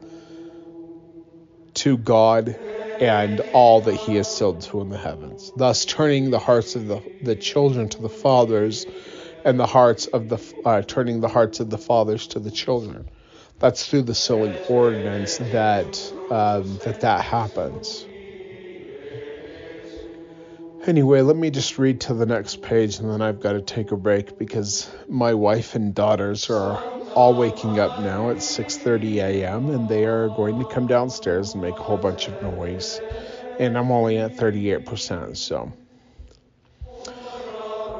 [1.77, 2.59] to God
[3.01, 6.87] and all that he is sealed to in the heavens, thus turning the hearts of
[6.87, 8.87] the, the children to the fathers
[9.45, 13.09] and the hearts of the uh, turning the hearts of the fathers to the children.
[13.61, 18.09] That's through the sealing ordinance that um, that that happens.
[20.87, 23.91] Anyway, let me just read to the next page and then I've got to take
[23.91, 26.81] a break because my wife and daughters are
[27.17, 29.71] all waking up now at 6:30 a.m.
[29.71, 33.01] and they are going to come downstairs and make a whole bunch of noise.
[33.59, 35.73] And I'm only at 38%, so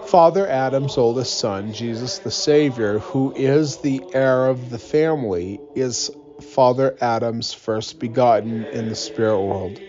[0.07, 6.09] Father Adam's oldest son, Jesus the Savior, who is the heir of the family, is
[6.41, 9.81] Father Adam's first begotten in the spirit world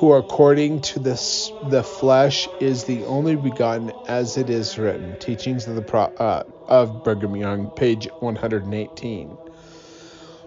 [0.00, 5.14] who according to this, the flesh is the only begotten as it is written.
[5.18, 9.36] Teachings of the Pro, uh, of Brigham Young, page 118.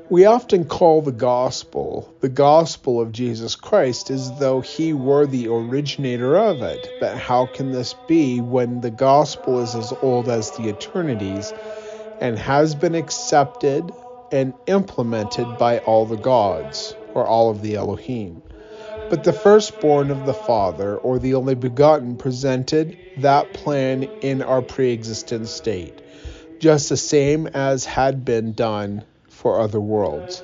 [0.09, 5.49] We often call the gospel the gospel of Jesus Christ as though he were the
[5.49, 6.89] originator of it.
[6.99, 11.53] But how can this be when the gospel is as old as the eternities
[12.19, 13.91] and has been accepted
[14.31, 18.41] and implemented by all the gods or all of the Elohim?
[19.09, 24.61] But the firstborn of the Father, or the only begotten, presented that plan in our
[24.61, 26.01] pre existent state,
[26.59, 30.41] just the same as had been done for other worlds.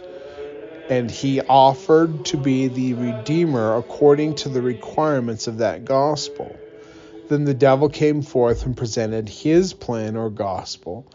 [0.90, 6.60] And he offered to be the Redeemer according to the requirements of that gospel.
[7.30, 11.06] Then the devil came forth and presented his plan or gospel.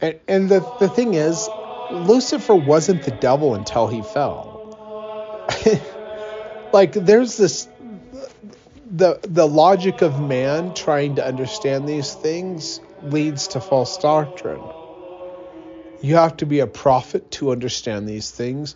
[0.00, 1.48] And, and the, the thing is,
[1.92, 5.46] Lucifer wasn't the devil until he fell.
[6.72, 7.68] like there's this
[8.90, 14.62] the the logic of man trying to understand these things leads to false doctrine.
[16.02, 18.74] You have to be a prophet to understand these things,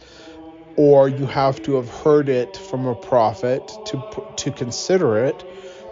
[0.77, 5.45] or you have to have heard it from a prophet to to consider it,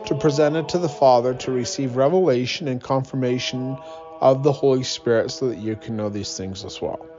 [0.06, 3.76] to present it to the Father to receive revelation and confirmation
[4.20, 7.11] of the Holy Spirit so that you can know these things as well.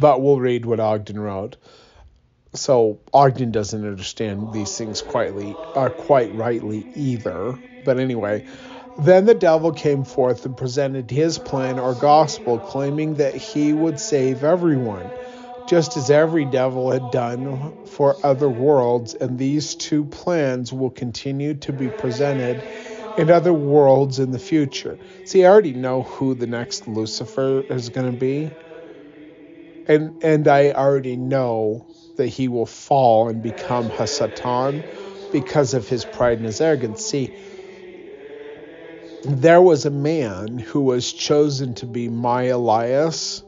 [0.00, 1.56] But we'll read what Ogden wrote.
[2.54, 7.58] So Ogden doesn't understand these things quietly, uh, quite rightly either.
[7.84, 8.46] But anyway,
[8.98, 14.00] then the devil came forth and presented his plan or gospel, claiming that he would
[14.00, 15.10] save everyone,
[15.68, 19.14] just as every devil had done for other worlds.
[19.14, 22.62] And these two plans will continue to be presented
[23.18, 24.98] in other worlds in the future.
[25.26, 28.50] See, I already know who the next Lucifer is going to be
[29.88, 34.84] and and I already know that he will fall and become Hasatan
[35.30, 37.02] because of his pride and his arrogance.
[37.02, 37.34] See,
[39.22, 43.42] there was a man who was chosen to be my Elias.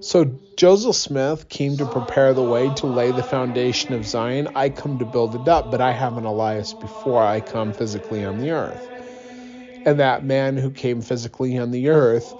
[0.00, 4.48] So Joseph Smith came to prepare the way to lay the foundation of Zion.
[4.54, 8.22] I come to build it up, but I have an Elias before I come physically
[8.24, 8.90] on the earth.
[9.84, 12.34] And that man who came physically on the earth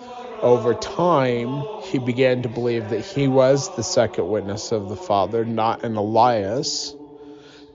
[0.45, 5.43] over time, he began to believe that he was the second witness of the Father,
[5.43, 6.95] not an Elias.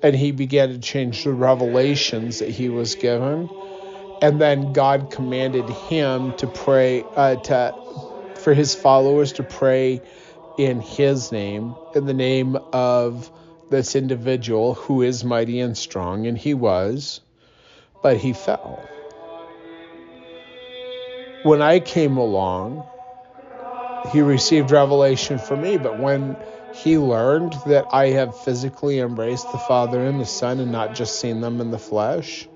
[0.03, 3.49] And he began to change the revelations that he was given.
[4.21, 7.73] And then God commanded him to pray, uh, to,
[8.35, 9.99] for his followers to pray
[10.59, 13.31] in his name, in the name of
[13.71, 16.27] this individual who is mighty and strong.
[16.27, 17.19] And he was,
[18.03, 18.87] but he fell
[21.43, 22.83] when I came along,
[24.11, 25.77] he received revelation from me.
[25.77, 26.37] But when
[26.83, 31.19] he learned that I have physically embraced the Father and the Son and not just
[31.19, 32.47] seen them in the flesh,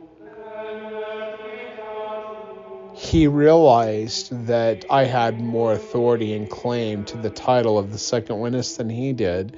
[2.96, 8.40] he realized that I had more authority and claim to the title of the second
[8.40, 9.56] witness than he did.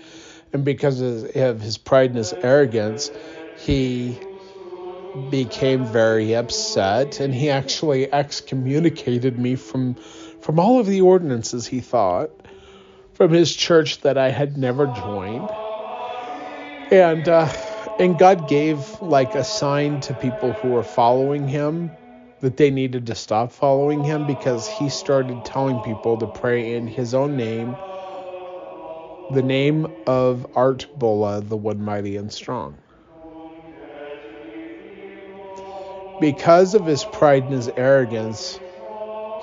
[0.53, 3.11] And because of his pride and his arrogance,
[3.57, 4.17] he
[5.29, 9.95] became very upset and he actually excommunicated me from
[10.41, 12.29] from all of the ordinances, he thought,
[13.13, 15.49] from his church that I had never joined.
[16.91, 17.51] And uh,
[17.97, 21.89] and God gave like a sign to people who were following him
[22.41, 26.87] that they needed to stop following him because he started telling people to pray in
[26.87, 27.75] his own name,
[29.31, 32.77] the name of Art Bulla, the one mighty and strong.
[36.19, 38.59] Because of his pride and his arrogance,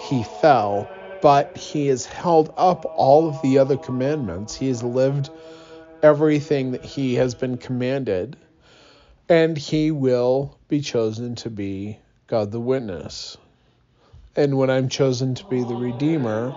[0.09, 0.91] he fell,
[1.21, 4.55] but he has held up all of the other commandments.
[4.55, 5.31] He has lived
[6.03, 8.37] everything that he has been commanded,
[9.29, 13.37] and he will be chosen to be God the witness.
[14.35, 16.55] And when I'm chosen to be the Redeemer,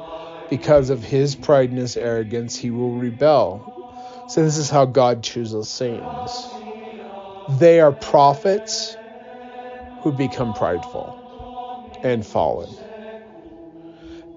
[0.50, 4.26] because of his pride and his arrogance, he will rebel.
[4.30, 6.48] So, this is how God chooses saints.
[7.60, 8.96] They are prophets
[10.06, 11.12] who become prideful
[12.04, 12.70] and fallen.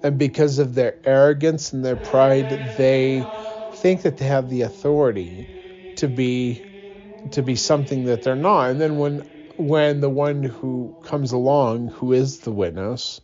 [0.01, 3.21] And because of their arrogance and their pride, they
[3.75, 5.45] think that they have the authority
[5.97, 6.63] to be
[7.31, 8.71] to be something that they're not.
[8.71, 9.19] And then when
[9.57, 13.21] when the one who comes along, who is the witness,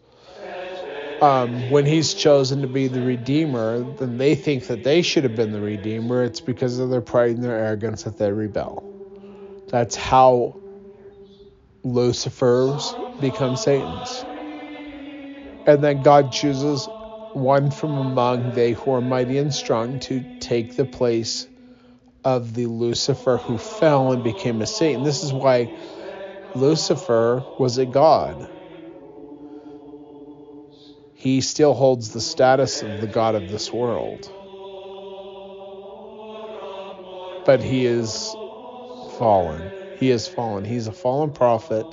[1.19, 5.33] um, when he's chosen to be the redeemer, then they think that they should have
[5.33, 6.23] been the redeemer.
[6.23, 8.83] It's because of their pride and their arrogance that they rebel.
[9.71, 10.61] That's how
[11.85, 14.25] Lucifer's become Satan's.
[15.67, 16.87] And then God chooses
[17.33, 21.47] one from among they who are mighty and strong to take the place
[22.23, 25.03] of the Lucifer who fell and became a Satan.
[25.03, 25.71] This is why
[26.55, 28.49] Lucifer was a god.
[31.13, 34.31] He still holds the status of the god of this world.
[37.45, 38.35] But he is
[39.19, 39.84] fallen.
[39.97, 40.65] He is fallen.
[40.65, 41.85] He's a fallen prophet.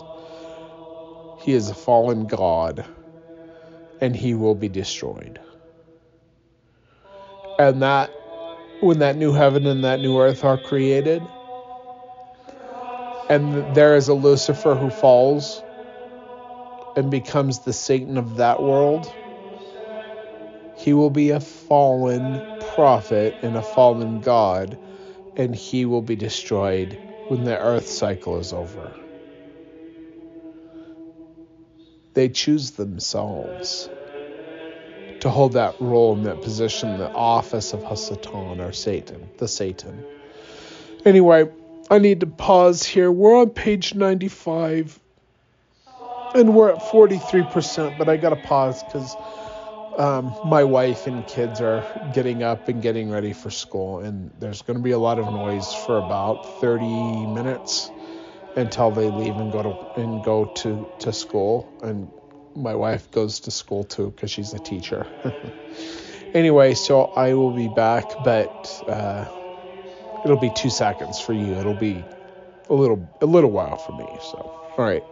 [1.41, 2.85] He is a fallen god.
[4.01, 5.41] And he will be destroyed.
[7.59, 8.11] And that,
[8.81, 11.23] when that new heaven and that new earth are created,
[13.29, 15.63] and there is a Lucifer who falls
[16.97, 19.11] and becomes the Satan of that world.
[20.77, 22.43] He will be a fallen
[22.75, 24.77] prophet and a fallen god,
[25.37, 26.99] and he will be destroyed
[27.33, 28.93] when the earth cycle is over.
[32.13, 33.89] They choose themselves
[35.21, 40.05] to hold that role in that position, the office of Hasatan or Satan, the Satan.
[41.07, 41.51] Anyway,
[41.91, 43.11] I need to pause here.
[43.11, 45.01] We're on page 95
[46.35, 49.17] and we're at 43%, but I got to pause because
[49.99, 54.63] um, my wife and kids are getting up and getting ready for school, and there's
[54.63, 57.93] going to be a lot of noise for about 30 minutes
[58.57, 61.73] until they leave and go to and go to to school.
[61.83, 62.13] And
[62.55, 65.07] my wife goes to school too because she's a teacher.
[66.35, 68.83] anyway, so I will be back, but.
[68.87, 69.27] Uh,
[70.25, 71.59] it'll be two seconds for you.
[71.59, 72.09] It'll be
[72.69, 74.19] a little a little while for me.
[74.21, 74.39] So,
[74.79, 75.05] all right.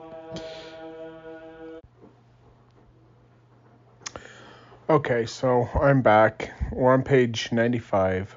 [4.91, 6.53] Okay, so I'm back.
[6.73, 8.35] We're on page 95.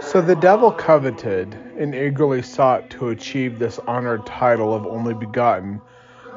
[0.00, 5.82] So the devil coveted and eagerly sought to achieve this honored title of only begotten,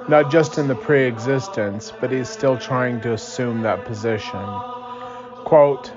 [0.09, 4.45] not just in the pre existence, but he's still trying to assume that position.
[5.45, 5.93] Quote,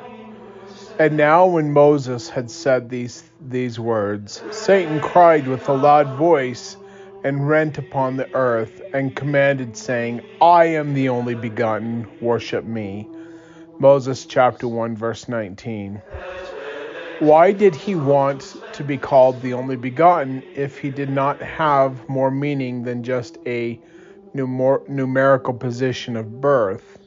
[1.01, 6.77] and now, when Moses had said these, these words, Satan cried with a loud voice
[7.24, 13.09] and rent upon the earth and commanded, saying, I am the only begotten, worship me.
[13.78, 16.03] Moses chapter 1, verse 19.
[17.20, 22.09] Why did he want to be called the only begotten if he did not have
[22.09, 23.78] more meaning than just a
[24.35, 26.99] numer- numerical position of birth?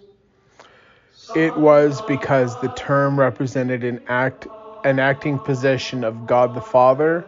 [1.35, 4.47] It was because the term represented an act
[4.85, 7.27] an acting position of God the Father,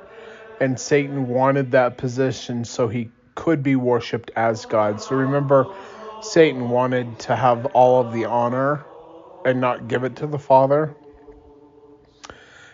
[0.59, 4.99] and Satan wanted that position so he could be worshipped as God.
[5.01, 5.67] So remember,
[6.21, 8.83] Satan wanted to have all of the honor
[9.45, 10.95] and not give it to the Father.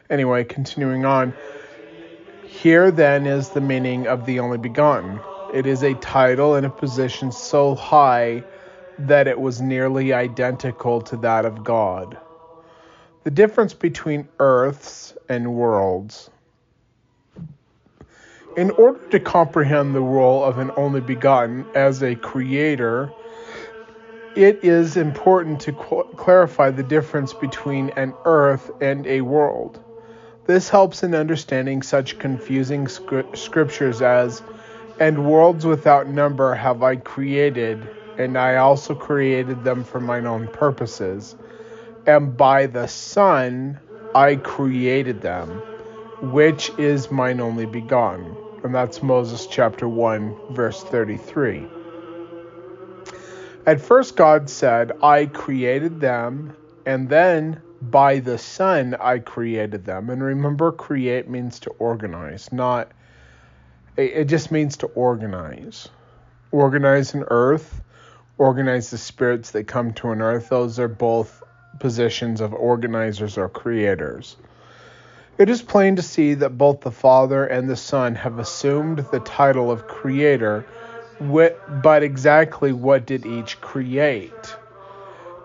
[0.10, 1.34] Anyway, continuing on.
[2.46, 5.20] Here then is the meaning of the only begotten.
[5.54, 8.44] It is a title and a position so high
[9.00, 12.18] that it was nearly identical to that of God.
[13.24, 16.30] The difference between earths and worlds.
[18.56, 23.14] In order to comprehend the role of an only begotten as a creator,
[24.36, 29.80] it is important to qu- clarify the difference between an earth and a world.
[30.46, 34.44] This helps in understanding such confusing scriptures as,
[35.00, 40.48] And worlds without number have I created and I also created them for mine own
[40.50, 41.36] purposes.
[42.06, 43.80] And by the Son
[44.16, 45.64] I created them,
[46.22, 48.43] which is mine only begotten.
[48.64, 51.66] And that's Moses chapter 1, verse 33.
[53.66, 60.10] At first, God said, I created them, and then by the Son I created them.
[60.10, 62.92] And remember, create means to organize, not,
[63.98, 65.90] it just means to organize.
[66.52, 67.82] Organize an earth,
[68.38, 70.50] organize the spirits that come to an earth.
[70.50, 71.44] Those are both
[71.80, 74.38] positions of organizers or creators.
[75.36, 79.20] It is plain to see that both the Father and the Son have assumed the
[79.20, 80.64] title of Creator,
[81.20, 84.56] but exactly what did each create?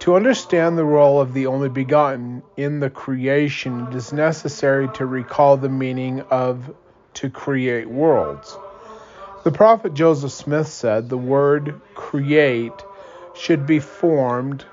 [0.01, 5.06] To understand the role of the only begotten in the creation, it is necessary to
[5.06, 6.74] recall the meaning of
[7.15, 8.59] to create worlds.
[9.44, 12.74] The prophet Joseph Smith said the word create
[13.35, 14.66] should be formed,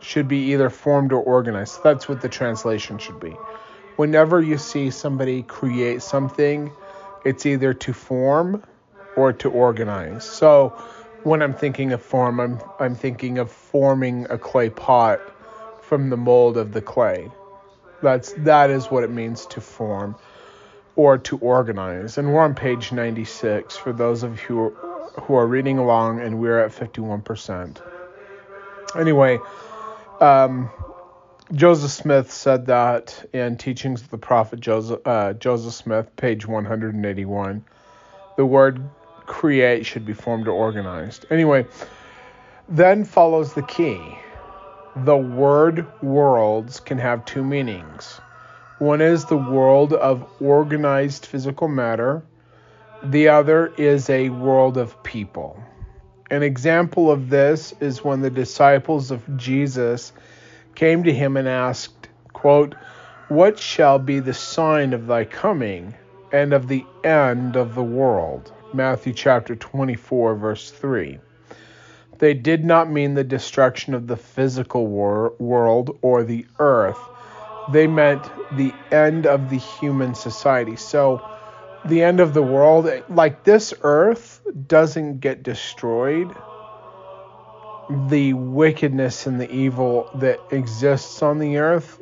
[0.00, 1.82] should be either formed or organized.
[1.84, 3.36] That's what the translation should be.
[3.96, 6.72] Whenever you see somebody create something,
[7.24, 8.62] it's either to form
[9.16, 10.24] or to organize.
[10.24, 10.70] So
[11.22, 15.20] when I'm thinking of form, I'm I'm thinking of forming a clay pot
[15.82, 17.30] from the mold of the clay.
[18.02, 20.16] That's that is what it means to form
[20.96, 22.18] or to organize.
[22.18, 24.76] And we're on page 96 for those of you
[25.22, 27.80] who are reading along, and we're at 51%.
[28.98, 29.38] Anyway,
[30.20, 30.70] um,
[31.50, 37.64] Joseph Smith said that in Teachings of the Prophet Joseph, uh, Joseph Smith, page 181.
[38.36, 38.82] The word
[39.26, 41.26] create should be formed or organized.
[41.30, 41.66] Anyway,
[42.68, 44.16] then follows the key.
[44.96, 48.20] The word worlds can have two meanings.
[48.78, 52.22] One is the world of organized physical matter,
[53.02, 55.62] the other is a world of people.
[56.30, 60.12] An example of this is when the disciples of Jesus
[60.74, 62.74] came to him and asked, quote,
[63.28, 65.94] What shall be the sign of thy coming
[66.32, 68.52] and of the end of the world?
[68.72, 71.18] Matthew chapter 24, verse 3.
[72.18, 76.98] They did not mean the destruction of the physical wor- world or the earth.
[77.72, 78.22] They meant
[78.56, 80.76] the end of the human society.
[80.76, 81.20] So,
[81.84, 86.32] the end of the world, like this earth doesn't get destroyed,
[88.08, 92.00] the wickedness and the evil that exists on the earth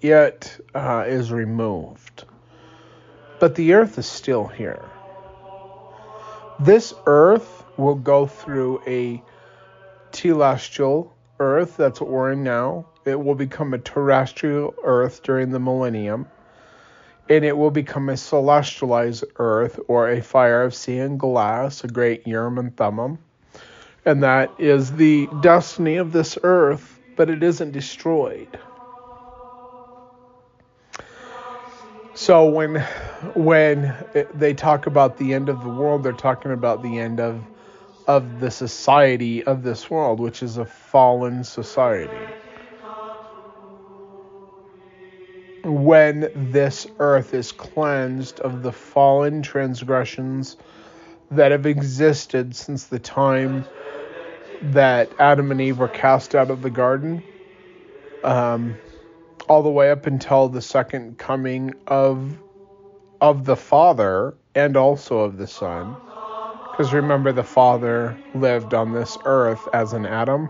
[0.00, 2.24] yet uh, is removed.
[3.40, 4.84] But the earth is still here.
[6.60, 9.22] This earth will go through a
[10.12, 12.86] telestial earth, that's what we're in now.
[13.04, 16.26] It will become a terrestrial earth during the millennium
[17.28, 21.88] and it will become a celestialized earth or a fire of sea and glass, a
[21.88, 23.18] great Urim and Thummim.
[24.08, 28.58] And that is the destiny of this earth, but it isn't destroyed.
[32.14, 32.76] So when
[33.34, 33.94] when
[34.34, 37.50] they talk about the end of the world, they're talking about the end of
[38.06, 42.38] of the society of this world, which is a fallen society.
[45.64, 50.56] when this earth is cleansed of the fallen transgressions
[51.30, 53.66] that have existed since the time
[54.62, 57.22] that Adam and Eve were cast out of the garden,
[58.24, 58.78] um,
[59.48, 62.36] all the way up until the second coming of
[63.20, 65.96] of the Father and also of the Son.
[66.70, 70.48] Because remember, the Father lived on this earth as an Adam,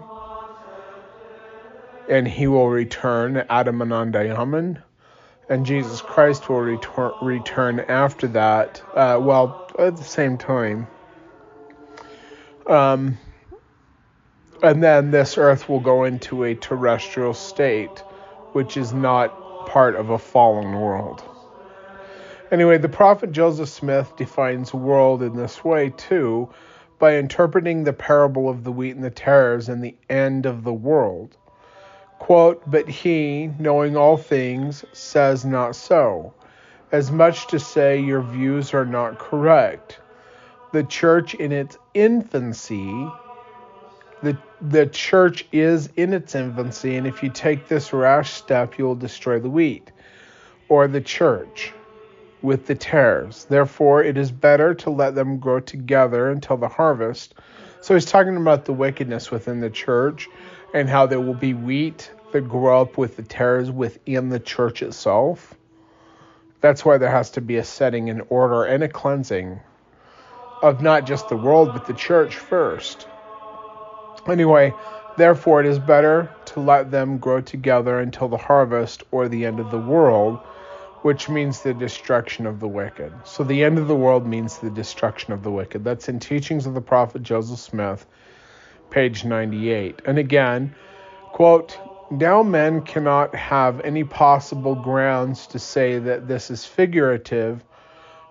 [2.11, 4.83] and he will return Adam-ondi-Ahman
[5.49, 8.83] and Jesus Christ will retor- return after that.
[8.95, 10.87] Uh, well, at the same time.
[12.67, 13.17] Um,
[14.63, 17.99] and then this earth will go into a terrestrial state,
[18.53, 21.23] which is not part of a fallen world.
[22.51, 26.49] Anyway, the prophet Joseph Smith defines world in this way too,
[26.99, 30.73] by interpreting the parable of the wheat and the tares and the end of the
[30.73, 31.37] world.
[32.19, 36.35] Quote, but he, knowing all things, says not so,
[36.91, 40.01] as much to say your views are not correct.
[40.73, 43.09] The church in its infancy,
[44.23, 48.85] the, the church is in its infancy, and if you take this rash step, you
[48.85, 49.91] will destroy the wheat,
[50.69, 51.73] or the church
[52.43, 53.45] with the tares.
[53.45, 57.35] Therefore, it is better to let them grow together until the harvest.
[57.81, 60.29] So he's talking about the wickedness within the church
[60.75, 64.83] and how there will be wheat that grow up with the tares within the church
[64.83, 65.55] itself.
[66.61, 69.61] That's why there has to be a setting in order and a cleansing
[70.63, 73.07] of not just the world, but the church first.
[74.29, 74.73] Anyway,
[75.17, 79.59] therefore it is better to let them grow together until the harvest or the end
[79.59, 80.39] of the world,
[81.03, 83.13] which means the destruction of the wicked.
[83.25, 85.83] So the end of the world means the destruction of the wicked.
[85.83, 88.05] That's in Teachings of the Prophet Joseph Smith,
[88.91, 90.03] page 98.
[90.05, 90.75] And again,
[91.33, 91.79] quote,
[92.11, 97.65] now men cannot have any possible grounds to say that this is figurative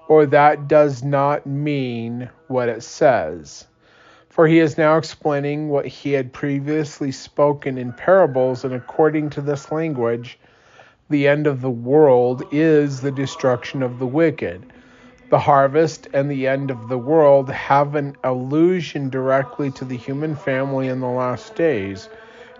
[0.07, 3.65] or that does not mean what it says.
[4.37, 9.41] For he is now explaining what he had previously spoken in parables, and according to
[9.41, 10.37] this language,
[11.09, 14.61] the end of the world is the destruction of the wicked.
[15.31, 20.35] The harvest and the end of the world have an allusion directly to the human
[20.35, 22.07] family in the last days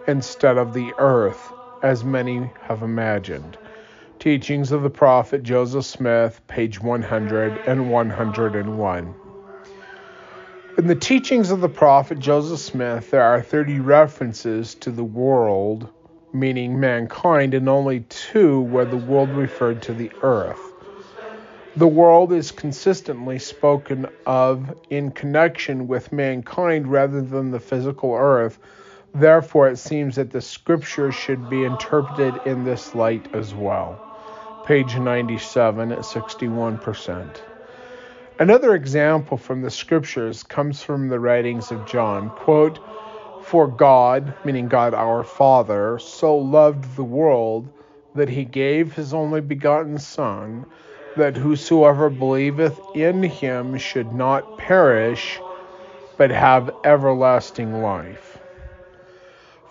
[0.08, 3.56] instead of the earth, as many have imagined.
[4.18, 9.14] Teachings of the Prophet Joseph Smith, page 100 and 101.
[10.78, 15.90] In the teachings of the Prophet Joseph Smith, there are 30 references to the world,
[16.34, 20.60] meaning mankind, and only two where the world referred to the earth.
[21.76, 28.60] The world is consistently spoken of in connection with mankind rather than the physical earth
[29.18, 34.00] Therefore, it seems that the scripture should be interpreted in this light as well.
[34.66, 37.38] Page 97 at 61%.
[38.40, 42.30] Another example from the scriptures comes from the writings of John.
[42.30, 42.78] Quote,
[43.42, 47.68] For God, meaning God our Father, so loved the world
[48.14, 50.68] that he gave his only begotten Son,
[51.16, 55.40] that whosoever believeth in him should not perish,
[56.16, 58.38] but have everlasting life.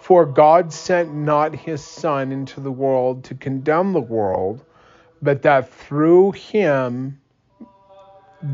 [0.01, 4.65] For God sent not his Son into the world to condemn the world,
[5.23, 7.21] but that through him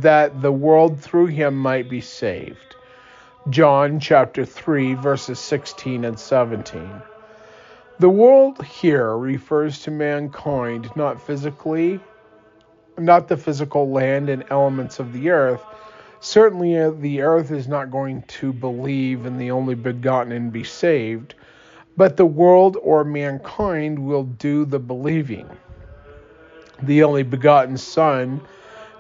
[0.01, 2.77] that the world through him might be saved.
[3.51, 7.03] John chapter 3 verses 16 and 17.
[7.99, 12.01] The world here refers to mankind not physically
[12.99, 15.63] not the physical land and elements of the earth.
[16.21, 20.63] Certainly uh, the earth is not going to believe in the only begotten and be
[20.63, 21.35] saved
[21.97, 25.49] but the world or mankind will do the believing.
[26.83, 28.41] The only begotten Son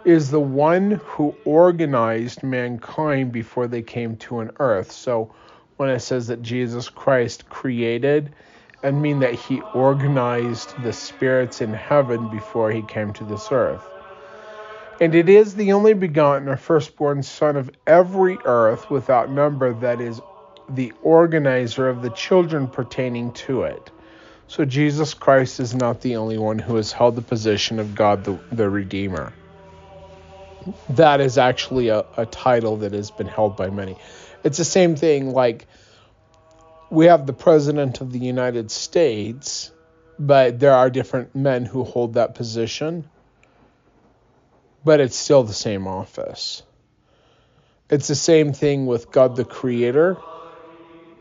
[0.04, 4.90] is the one who organized mankind before they came to an earth.
[4.90, 5.32] So
[5.76, 8.32] when it says that Jesus Christ created,
[8.82, 13.82] I mean that he organized the spirits in heaven before he came to this earth.
[15.00, 20.00] And it is the only begotten or firstborn Son of every earth without number that
[20.00, 20.20] is
[20.68, 23.90] the organizer of the children pertaining to it.
[24.48, 28.24] So Jesus Christ is not the only one who has held the position of God
[28.24, 29.32] the, the Redeemer.
[30.90, 33.96] That is actually a, a title that has been held by many.
[34.44, 35.66] It's the same thing like
[36.90, 39.72] we have the President of the United States,
[40.18, 43.08] but there are different men who hold that position,
[44.84, 46.62] but it's still the same office.
[47.90, 50.18] It's the same thing with God the Creator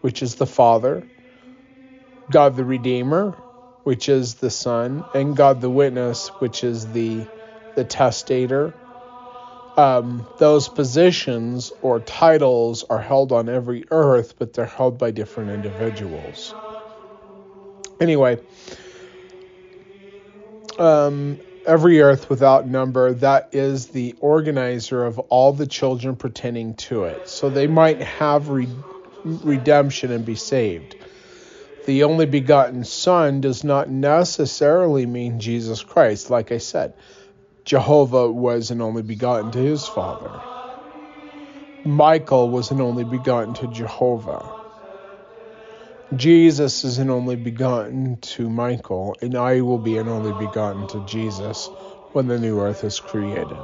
[0.02, 1.08] which is the Father,
[2.30, 3.36] God the Redeemer,
[3.84, 7.28] which is the Son, and God the Witness, which is the
[7.76, 8.74] the testator.
[9.78, 15.52] Um, those positions or titles are held on every earth, but they're held by different
[15.52, 16.56] individuals.
[18.00, 18.40] Anyway,
[20.78, 27.06] um, every earth without number, that is the organizer of all the children pertaining to
[27.06, 27.28] it.
[27.28, 28.84] So they might have re-
[29.24, 30.96] redemption and be saved.
[31.86, 36.30] The only begotten Son does not necessarily mean Jesus Christ.
[36.30, 36.94] Like I said,
[37.66, 40.42] Jehovah was an only begotten to his Father.
[41.86, 44.56] Michael was an only begotten to Jehovah.
[46.16, 51.06] Jesus is an only begotten to Michael, and I will be an only begotten to
[51.08, 51.70] Jesus
[52.14, 53.58] when the new earth is created.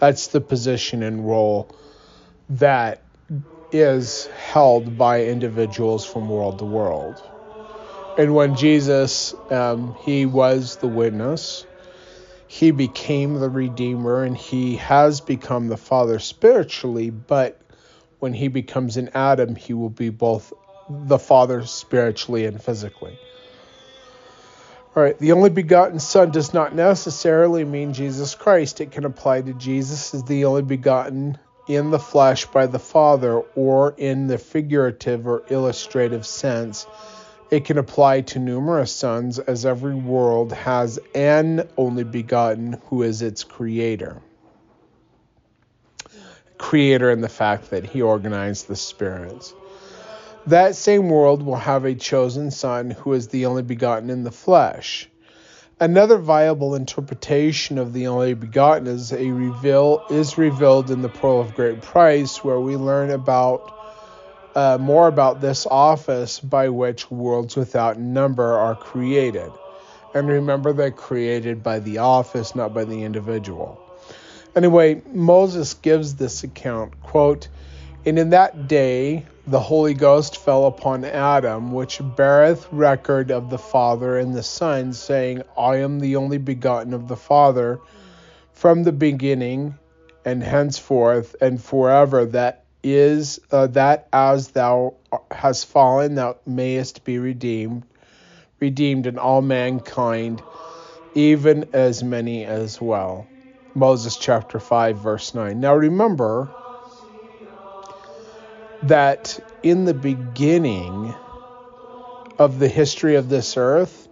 [0.00, 1.70] That's the position and role
[2.50, 3.02] that
[3.72, 7.20] is held by individuals from world to world.
[8.16, 11.67] And when Jesus, um, he was the witness,
[12.48, 17.60] he became the Redeemer, and he has become the Father spiritually, but
[18.18, 20.52] when he becomes an Adam, he will be both
[20.88, 23.18] the Father spiritually and physically.
[24.96, 28.80] All right, the only begotten Son does not necessarily mean Jesus Christ.
[28.80, 31.38] It can apply to Jesus as the only begotten
[31.68, 36.86] in the flesh by the Father or in the figurative or illustrative sense.
[37.50, 43.22] It can apply to numerous sons, as every world has an only begotten who is
[43.22, 44.20] its creator.
[46.58, 49.54] creator in the fact that he organized the spirits.
[50.46, 54.30] That same world will have a chosen son who is the only begotten in the
[54.30, 55.08] flesh.
[55.80, 61.40] Another viable interpretation of the only begotten is a reveal is revealed in the pearl
[61.40, 63.77] of great price, where we learn about
[64.54, 69.50] uh, more about this office by which worlds without number are created.
[70.14, 73.80] And remember, they're created by the office, not by the individual.
[74.56, 77.48] Anyway, Moses gives this account, quote,
[78.04, 83.58] And in that day the Holy Ghost fell upon Adam, which beareth record of the
[83.58, 87.80] Father and the Son, saying, I am the only begotten of the Father
[88.52, 89.78] from the beginning
[90.24, 94.94] and henceforth and forever that is uh, that as thou
[95.30, 97.82] hast fallen thou mayest be redeemed
[98.60, 100.42] redeemed in all mankind
[101.14, 103.28] even as many as well.
[103.74, 106.48] Moses chapter 5 verse 9 now remember
[108.82, 111.14] that in the beginning
[112.38, 114.08] of the history of this earth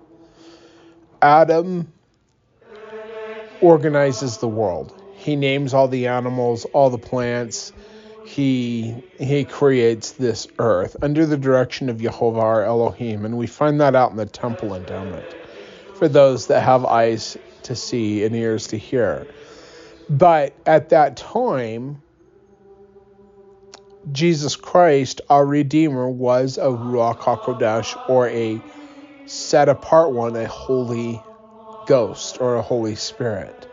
[1.22, 1.92] adam
[3.60, 4.92] organizes the world.
[5.16, 7.72] He names all the animals all the plants
[8.26, 13.80] he he creates this earth under the direction of Jehovah our Elohim, and we find
[13.80, 15.34] that out in the temple endowment
[15.92, 19.28] for those that have eyes to see and ears to hear.
[20.08, 22.02] But at that time,
[24.10, 28.60] Jesus Christ, our Redeemer, was a Ruach HaKodesh or a
[29.24, 31.22] set apart one, a Holy
[31.86, 33.65] Ghost or a Holy Spirit.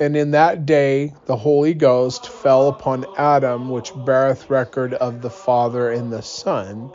[0.00, 5.30] And in that day the Holy Ghost fell upon Adam, which beareth record of the
[5.30, 6.92] Father and the Son,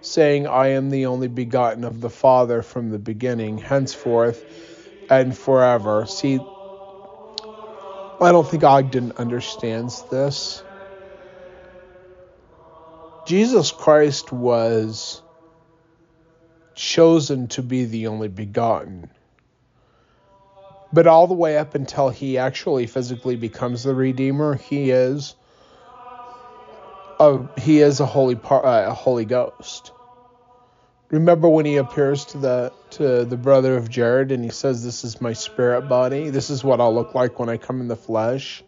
[0.00, 4.42] saying, I am the only begotten of the Father from the beginning, henceforth
[5.10, 6.06] and forever.
[6.06, 6.36] See,
[8.22, 10.62] I don't think Ogden understands this.
[13.26, 15.22] Jesus Christ was
[16.74, 19.10] chosen to be the only begotten
[20.92, 25.34] but all the way up until he actually physically becomes the redeemer, he is
[27.20, 29.92] a he is a holy par, uh, a Holy Ghost.
[31.10, 35.04] Remember when he appears to the to the brother of Jared and he says, "This
[35.04, 36.30] is my spirit body.
[36.30, 38.64] This is what I'll look like when I come in the flesh."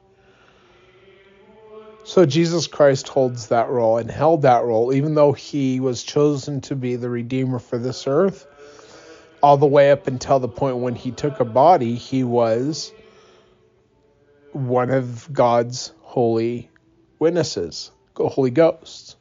[2.04, 6.60] So Jesus Christ holds that role and held that role, even though he was chosen
[6.62, 8.46] to be the redeemer for this earth
[9.42, 12.92] all the way up until the point when he took a body, he was
[14.52, 16.70] one of God's holy
[17.18, 19.16] witnesses, Holy Ghosts.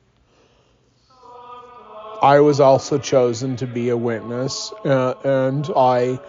[2.22, 6.19] I was also chosen to be a witness, uh, and I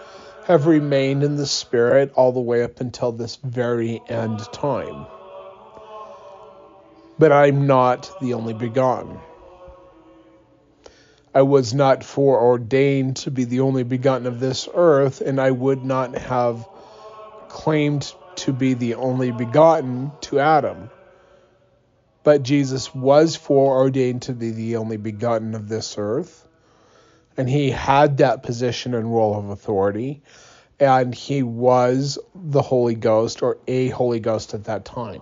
[0.45, 5.07] have remained in the Spirit all the way up until this very end time.
[7.19, 9.19] But I'm not the only begotten.
[11.35, 15.83] I was not foreordained to be the only begotten of this earth, and I would
[15.83, 16.67] not have
[17.49, 20.91] claimed to be the only begotten to Adam.
[22.23, 26.47] But Jesus was foreordained to be the only begotten of this earth,
[27.35, 30.21] and he had that position and role of authority,
[30.79, 35.21] and he was the Holy Ghost or a Holy Ghost at that time.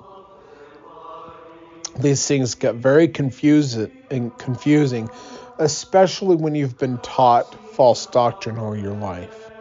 [1.97, 5.09] These things get very confusing, and confusing
[5.61, 9.51] especially when you've been taught false doctrine all your life.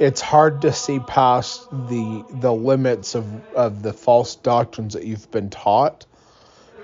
[0.00, 5.30] It's hard to see past the the limits of, of the false doctrines that you've
[5.30, 6.06] been taught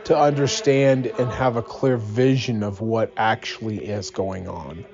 [0.05, 4.87] to understand and have a clear vision of what actually is going on.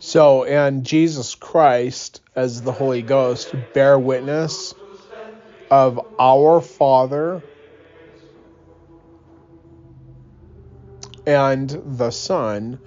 [0.00, 4.74] So, and Jesus Christ, as the Holy Ghost, bear witness
[5.70, 7.44] of our Father
[11.26, 11.68] and
[11.98, 12.78] the Son.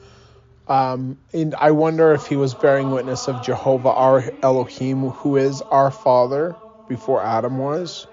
[0.67, 5.61] Um, and I wonder if he was bearing witness of Jehovah our Elohim, who is
[5.61, 6.55] our Father
[6.87, 8.07] before Adam was.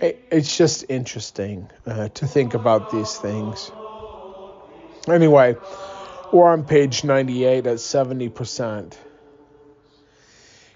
[0.00, 3.70] It, it's just interesting uh, to think about these things.
[5.08, 5.56] Anyway,
[6.32, 8.94] we're on page 98 at 70%.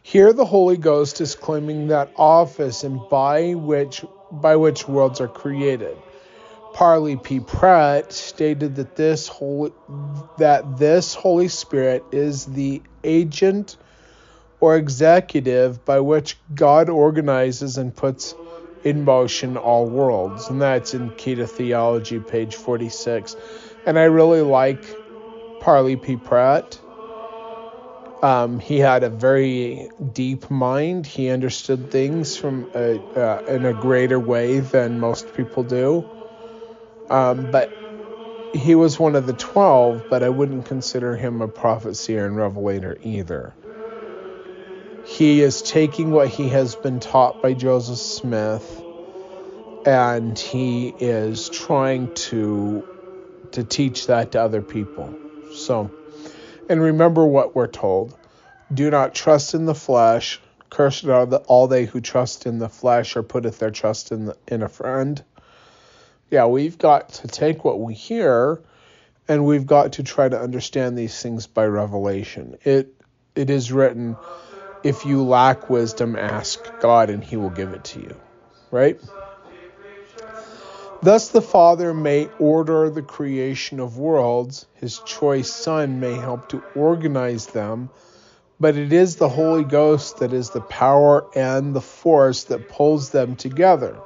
[0.02, 5.28] Here the Holy Ghost is claiming that office and by which by which worlds are
[5.28, 5.96] created.
[6.72, 7.40] Parley P.
[7.40, 9.72] Pratt stated that this holy,
[10.38, 13.76] that this Holy Spirit is the agent
[14.60, 18.34] or executive by which God organizes and puts
[18.84, 23.36] in motion all worlds, and that's in Key to Theology, page 46.
[23.86, 24.82] And I really like
[25.60, 26.16] Parley P.
[26.16, 26.78] Pratt.
[28.22, 31.06] Um, he had a very deep mind.
[31.06, 36.19] He understood things from a, uh, in a greater way than most people do.
[37.10, 37.76] Um, but
[38.52, 42.36] he was one of the twelve, but I wouldn't consider him a prophet, seer, and
[42.36, 43.52] revelator either.
[45.04, 48.82] He is taking what he has been taught by Joseph Smith
[49.84, 52.84] and he is trying to
[53.52, 55.18] to teach that to other people.
[55.54, 55.90] So,
[56.68, 58.16] and remember what we're told.
[58.72, 60.40] Do not trust in the flesh.
[60.68, 64.26] Cursed are the, all they who trust in the flesh or putteth their trust in
[64.26, 65.24] the, in a friend.
[66.30, 68.62] Yeah, we've got to take what we hear
[69.26, 72.56] and we've got to try to understand these things by revelation.
[72.64, 72.94] It
[73.34, 74.16] it is written,
[74.82, 78.16] if you lack wisdom, ask God and he will give it to you.
[78.70, 79.00] Right?
[81.02, 86.62] Thus the Father may order the creation of worlds, his choice Son may help to
[86.74, 87.88] organize them,
[88.58, 93.10] but it is the Holy Ghost that is the power and the force that pulls
[93.10, 93.96] them together.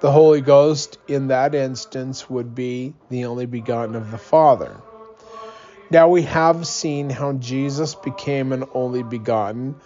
[0.00, 4.76] The Holy Ghost, in that instance, would be the only begotten of the Father.
[5.90, 9.76] Now we have seen how Jesus became an only begotten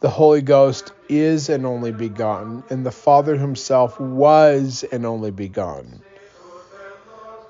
[0.00, 6.00] the Holy Ghost is an only begotten, and the Father himself was an only begotten.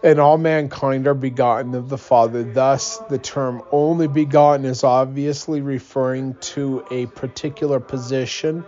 [0.02, 2.42] And all mankind are begotten of the Father.
[2.42, 8.64] Thus, the term only begotten is obviously referring to a particular position,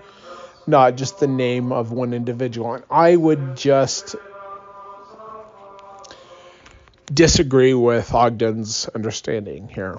[0.66, 2.74] not just the name of one individual.
[2.74, 4.16] And I would just
[7.12, 9.98] disagree with Ogden's understanding here.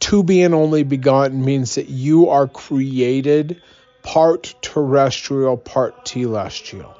[0.00, 3.60] To be an only begotten means that you are created
[4.02, 6.94] part terrestrial, part telestial,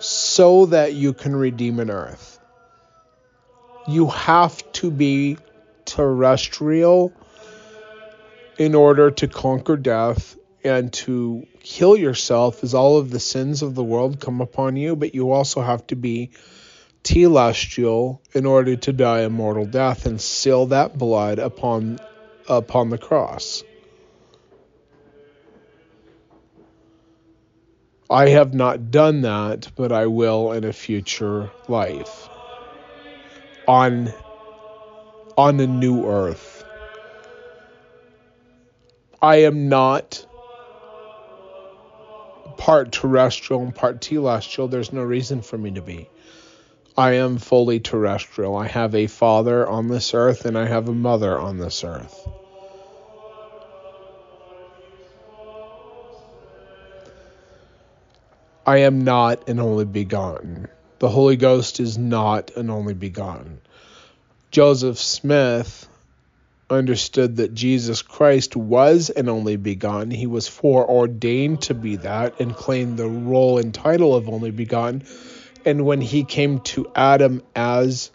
[0.00, 2.38] so that you can redeem an earth.
[3.86, 5.38] You have to be
[5.84, 7.12] terrestrial
[8.60, 13.74] in order to conquer death and to kill yourself as all of the sins of
[13.74, 16.28] the world come upon you, but you also have to be
[17.02, 21.96] telestial in order to die a mortal death and seal that blood upon
[22.46, 23.64] upon the cross.
[28.10, 32.28] I have not done that, but I will in a future life.
[33.66, 34.12] On
[35.38, 36.49] on a new earth.
[39.22, 40.24] I am not
[42.56, 44.70] part terrestrial and part telestial.
[44.70, 46.08] There's no reason for me to be.
[46.96, 48.56] I am fully terrestrial.
[48.56, 52.28] I have a father on this earth and I have a mother on this earth.
[58.66, 60.68] I am not an only begotten.
[60.98, 63.60] The Holy Ghost is not an only begotten.
[64.50, 65.88] Joseph Smith
[66.70, 70.10] understood that Jesus Christ was an only begotten.
[70.10, 75.04] He was foreordained to be that and claimed the role and title of only begotten.
[75.64, 78.10] And when he came to Adam as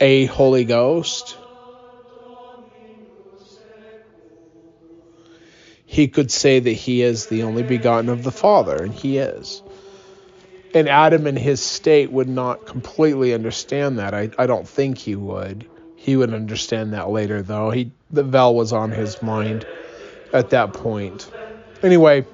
[0.00, 1.36] a Holy Ghost,
[5.86, 9.62] he could say that he is the only begotten of the Father, and he is.
[10.74, 14.14] And Adam in his state would not completely understand that.
[14.14, 15.66] I, I don't think he would.
[15.96, 17.70] He would understand that later, though.
[17.70, 19.66] He the veil was on his mind
[20.32, 21.30] at that point.
[21.82, 22.26] Anyway,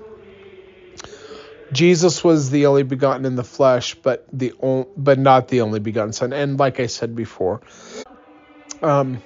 [1.72, 4.54] Jesus was the only begotten in the flesh, but the
[4.96, 6.32] but not the only begotten Son.
[6.32, 7.60] And like I said before,
[8.82, 9.20] um,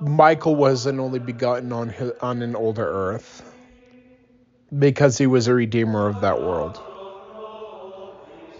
[0.00, 3.42] Michael was an only begotten on his, on an older earth
[4.76, 6.80] because he was a redeemer of that world.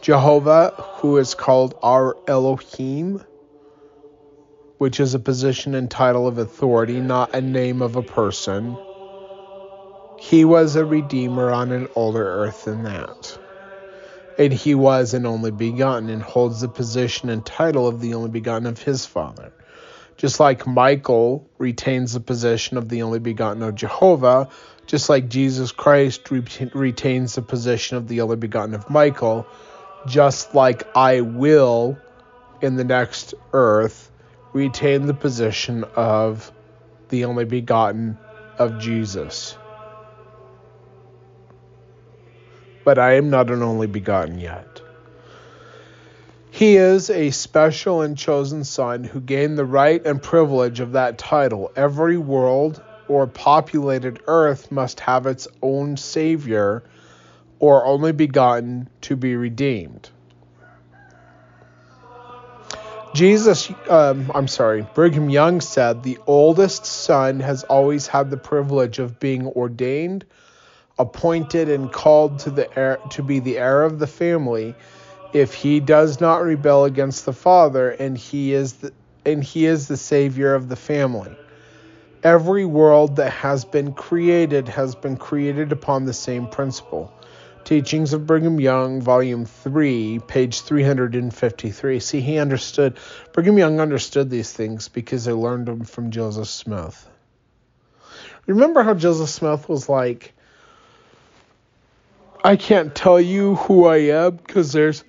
[0.02, 3.22] Jehovah, who is called our Elohim,
[4.78, 8.76] which is a position and title of authority, not a name of a person.
[10.18, 13.38] He was a redeemer on an older earth than that.
[14.38, 18.30] And he was an only begotten and holds the position and title of the only
[18.30, 19.52] begotten of his father.
[20.16, 24.48] Just like Michael retains the position of the only begotten of Jehovah,
[24.86, 29.46] just like Jesus Christ retains the position of the only begotten of Michael,
[30.06, 31.98] just like I will
[32.60, 34.10] in the next earth
[34.52, 36.52] retain the position of
[37.08, 38.18] the only begotten
[38.58, 39.56] of Jesus.
[42.84, 44.80] But I am not an only begotten yet.
[46.50, 51.16] He is a special and chosen son who gained the right and privilege of that
[51.16, 51.72] title.
[51.76, 56.82] Every world or populated earth must have its own Savior
[57.62, 60.10] or only begotten to be redeemed.
[63.14, 68.98] Jesus, um, I'm sorry, Brigham Young said the oldest son has always had the privilege
[68.98, 70.24] of being ordained,
[70.98, 74.74] appointed, and called to the heir, to be the heir of the family
[75.32, 78.93] if he does not rebel against the father and he is the,
[79.24, 81.36] and he is the savior of the family.
[82.24, 87.12] Every world that has been created has been created upon the same principle.
[87.64, 92.01] Teachings of Brigham Young, Volume 3, page 353.
[92.01, 92.98] See, he understood,
[93.32, 97.09] Brigham Young understood these things because he learned them from Joseph Smith.
[98.47, 100.34] Remember how Joseph Smith was like,
[102.44, 105.05] I can't tell you who I am because there's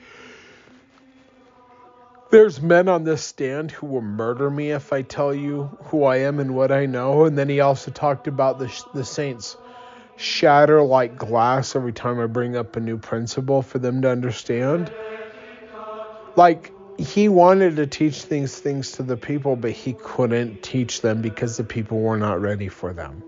[2.30, 6.18] there's men on this stand who will murder me if I tell you who I
[6.18, 7.26] am and what I know.
[7.26, 9.58] And then he also talked about the the saints
[10.18, 14.92] shatter like glass every time I bring up a new principle for them to understand.
[16.36, 21.22] Like he wanted to teach these things to the people, but he couldn't teach them
[21.22, 23.24] because the people were not ready for them.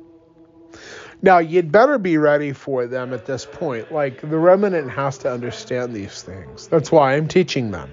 [1.21, 3.91] Now, you'd better be ready for them at this point.
[3.91, 6.67] Like, the remnant has to understand these things.
[6.67, 7.89] That's why I'm teaching them.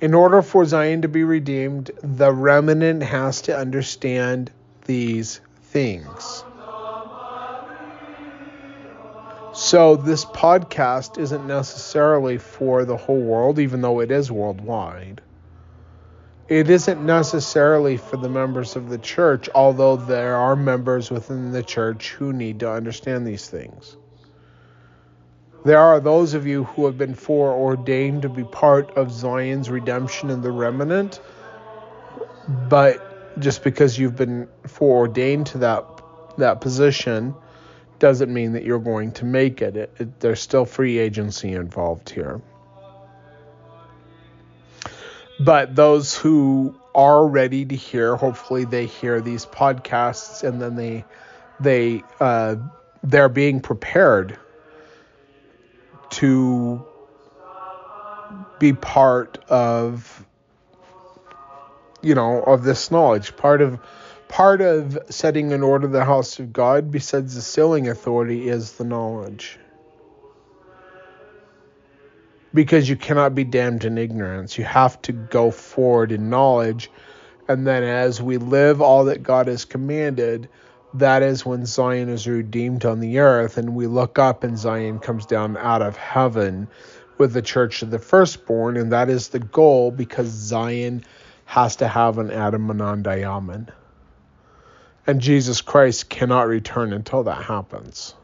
[0.00, 4.50] In order for Zion to be redeemed, the remnant has to understand
[4.84, 6.44] these things.
[9.54, 15.20] So, this podcast isn't necessarily for the whole world, even though it is worldwide.
[16.48, 21.62] It isn't necessarily for the members of the church, although there are members within the
[21.62, 23.96] church who need to understand these things.
[25.64, 30.30] There are those of you who have been foreordained to be part of Zion's redemption
[30.30, 31.20] and the remnant,
[32.68, 35.84] but just because you've been foreordained to that
[36.38, 37.36] that position
[38.04, 39.78] doesn't mean that you're going to make it.
[39.78, 42.42] it, it there's still free agency involved here.
[45.40, 51.06] But those who are ready to hear, hopefully they hear these podcasts and then they
[51.58, 52.56] they uh,
[53.02, 54.38] they're being prepared
[56.10, 56.86] to
[58.58, 60.26] be part of
[62.02, 63.80] you know of this knowledge part of
[64.34, 68.82] part of setting in order the house of god besides the sealing authority is the
[68.82, 69.60] knowledge.
[72.52, 74.58] Because you cannot be damned in ignorance.
[74.58, 76.90] You have to go forward in knowledge.
[77.46, 80.48] And then as we live all that god has commanded
[80.94, 84.98] that is when Zion is redeemed on the earth, and we look up and Zion
[84.98, 86.66] comes down out of heaven
[87.18, 91.04] with the church of the firstborn, and that is the goal because Zion
[91.44, 93.70] has to have an Adam-ondi-Ahman.
[95.06, 98.14] And Jesus Christ cannot return until that happens.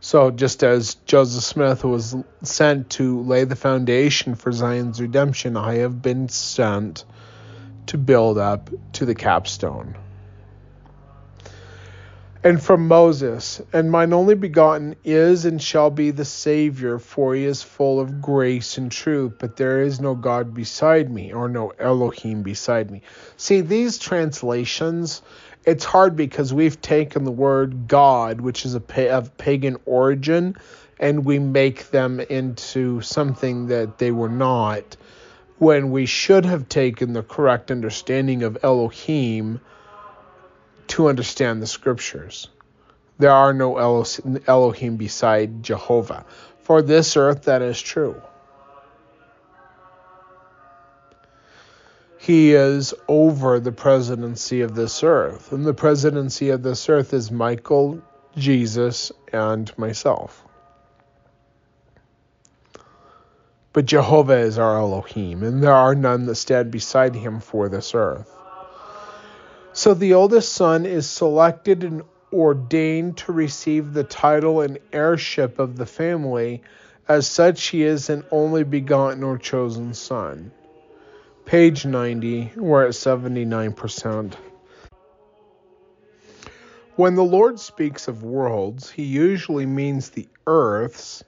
[0.00, 5.76] So, just as Joseph Smith was sent to lay the foundation for Zion's redemption, I
[5.76, 7.04] have been sent
[7.86, 9.96] to build up to the capstone
[12.44, 17.44] and from Moses, and mine only begotten is and shall be the Savior, for he
[17.44, 21.72] is full of grace and truth, but there is no God beside me, or no
[21.78, 23.00] Elohim beside me.
[23.38, 25.22] See, these translations,
[25.64, 30.54] it's hard because we've taken the word God, which is a of pagan origin,
[31.00, 34.98] and we make them into something that they were not,
[35.56, 39.60] when we should have taken the correct understanding of Elohim
[40.88, 42.48] to understand the scriptures.
[43.18, 43.76] There are no
[44.46, 46.24] Elohim beside Jehovah.
[46.62, 48.20] For this earth, that is true.
[52.18, 55.52] He is over the presidency of this earth.
[55.52, 58.02] And the presidency of this earth is Michael,
[58.36, 60.42] Jesus, and myself.
[63.72, 67.94] But Jehovah is our Elohim, and there are none that stand beside him for this
[67.94, 68.33] earth.
[69.76, 75.76] So the oldest son is selected and ordained to receive the title and heirship of
[75.76, 76.62] the family.
[77.08, 80.52] As such, he is an only begotten or chosen son.
[81.44, 84.34] Page 90, we're at 79%.
[86.94, 91.24] When the Lord speaks of worlds, he usually means the earths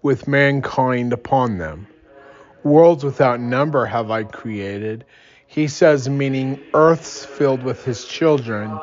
[0.00, 1.88] with mankind upon them.
[2.62, 5.04] Worlds without number have I created
[5.50, 8.78] he says, meaning earths filled with his children.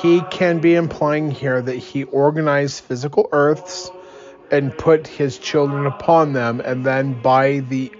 [0.00, 3.90] He can be implying here that he organized physical earths
[4.52, 7.90] and put his children upon them, and then by the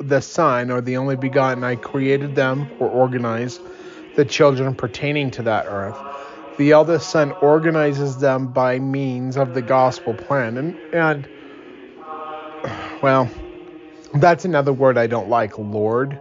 [0.00, 3.60] the Son or the only begotten, I created them or organized
[4.16, 5.96] the children pertaining to that earth.
[6.58, 11.28] The eldest son organizes them by means of the gospel plan, and and
[13.02, 13.30] well,
[14.14, 16.20] That's another word I don't like, Lord,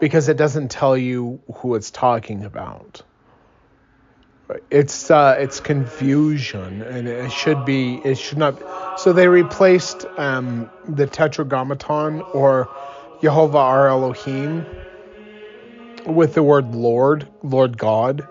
[0.00, 3.02] because it doesn't tell you who it's talking about.
[4.70, 8.98] It's uh, it's confusion, and it should be it should not.
[8.98, 12.70] So they replaced um, the Tetragrammaton or
[13.20, 14.64] Jehovah our Elohim
[16.06, 18.26] with the word Lord, Lord God.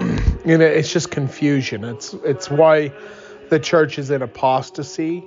[0.00, 1.84] and it's just confusion.
[1.84, 2.92] It's it's why
[3.48, 5.22] the church is in apostasy.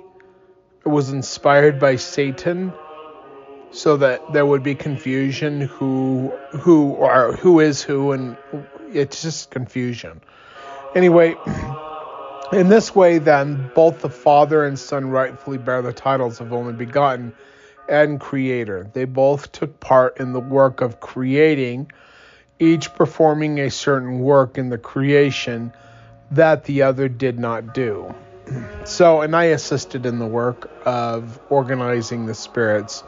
[0.84, 2.74] It was inspired by Satan
[3.74, 8.36] so that there would be confusion who who or who is who and
[8.92, 10.20] it's just confusion.
[10.94, 11.34] Anyway,
[12.52, 16.72] in this way then both the father and son rightfully bear the titles of only
[16.72, 17.34] begotten
[17.88, 18.88] and creator.
[18.92, 21.90] They both took part in the work of creating,
[22.60, 25.72] each performing a certain work in the creation
[26.30, 28.14] that the other did not do.
[28.84, 33.02] So, and I assisted in the work of organizing the spirits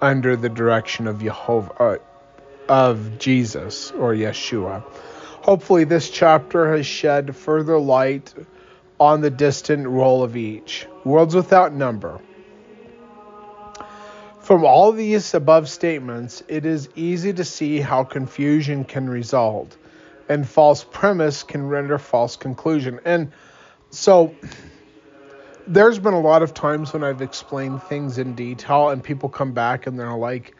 [0.00, 1.96] under the direction of Jehovah, uh,
[2.68, 4.82] of Jesus or Yeshua.
[5.42, 8.34] Hopefully, this chapter has shed further light
[8.98, 10.86] on the distant role of each.
[11.04, 12.20] Worlds without number.
[14.40, 19.76] From all these above statements, it is easy to see how confusion can result
[20.28, 23.00] and false premise can render false conclusion.
[23.04, 23.32] And
[23.90, 24.34] so
[25.70, 29.52] there's been a lot of times when I've explained things in detail and people come
[29.52, 30.56] back and they're like,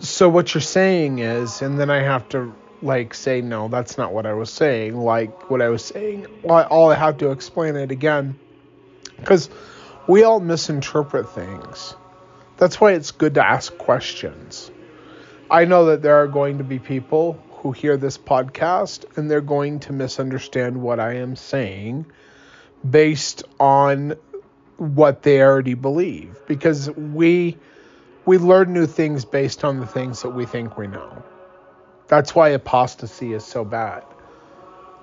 [0.00, 4.12] So what you're saying is, and then I have to like say, No, that's not
[4.12, 4.96] what I was saying.
[4.96, 8.38] Like what I was saying, all I have to explain it again.
[9.16, 9.48] Because
[10.06, 11.94] we all misinterpret things.
[12.58, 14.70] That's why it's good to ask questions.
[15.50, 19.40] I know that there are going to be people who hear this podcast and they're
[19.40, 22.04] going to misunderstand what I am saying
[22.88, 24.14] based on
[24.76, 27.56] what they already believe because we
[28.26, 31.22] we learn new things based on the things that we think we know.
[32.08, 34.02] That's why apostasy is so bad.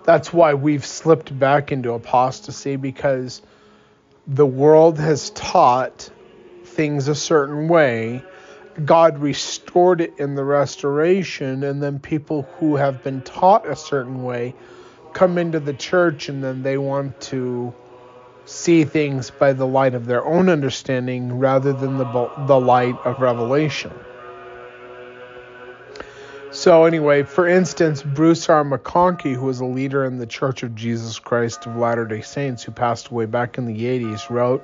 [0.04, 3.42] That's why we've slipped back into apostasy because
[4.26, 6.10] the world has taught
[6.64, 8.24] things a certain way.
[8.84, 14.24] God restored it in the restoration, and then people who have been taught a certain
[14.24, 14.56] way
[15.14, 17.74] come into the church and then they want to
[18.46, 23.20] see things by the light of their own understanding rather than the, the light of
[23.20, 23.92] revelation.
[26.52, 28.66] So, anyway, for instance, Bruce R.
[28.66, 32.62] McConkie, who was a leader in the Church of Jesus Christ of Latter day Saints,
[32.64, 34.62] who passed away back in the 80s, wrote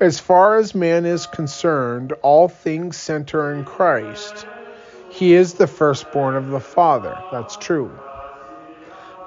[0.00, 4.46] As far as man is concerned, all things center in Christ.
[5.08, 7.16] He is the firstborn of the Father.
[7.30, 7.96] That's true.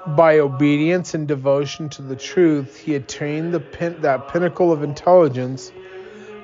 [0.06, 5.72] By obedience and devotion to the truth, he attained pin- that pinnacle of intelligence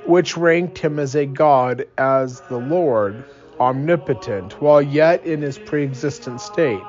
[0.07, 3.25] which ranked him as a God, as the Lord,
[3.59, 6.83] omnipotent, while yet in his pre existent state.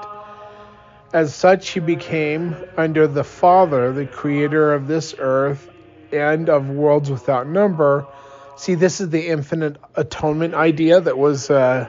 [1.13, 5.69] As such, he became, under the Father, the creator of this earth
[6.11, 8.05] and of worlds without number.
[8.57, 11.87] See, this is the infinite atonement idea that was uh,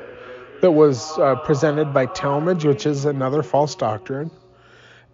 [0.60, 4.30] that was uh, presented by Talmage, which is another false doctrine.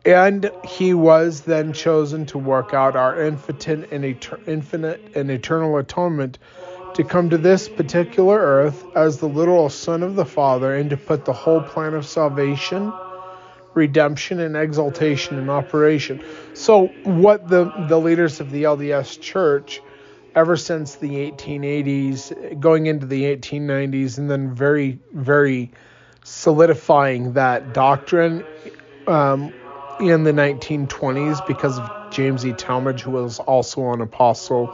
[0.05, 4.05] And he was then chosen to work out our infinite and,
[4.47, 6.39] infinite and eternal atonement
[6.94, 10.97] to come to this particular earth as the literal Son of the Father and to
[10.97, 12.93] put the whole plan of salvation,
[13.72, 16.22] redemption, and exaltation in operation.
[16.52, 19.81] So, what the, the leaders of the LDS Church,
[20.35, 25.72] ever since the 1880s, going into the 1890s, and then very, very
[26.24, 28.44] solidifying that doctrine.
[29.06, 29.52] Um,
[30.09, 32.52] in the 1920s because of James E.
[32.52, 34.72] Talmage, who was also an apostle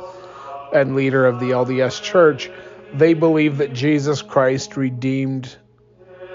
[0.74, 2.51] and leader of the LDS Church.
[2.94, 5.57] They believe that Jesus Christ redeemed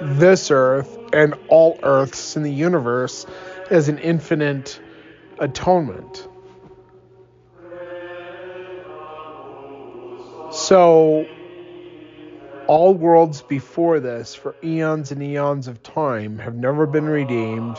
[0.01, 3.25] this earth and all earths in the universe
[3.69, 4.79] as an infinite
[5.39, 6.27] atonement.
[10.51, 11.25] So,
[12.67, 17.77] all worlds before this, for eons and eons of time, have never been redeemed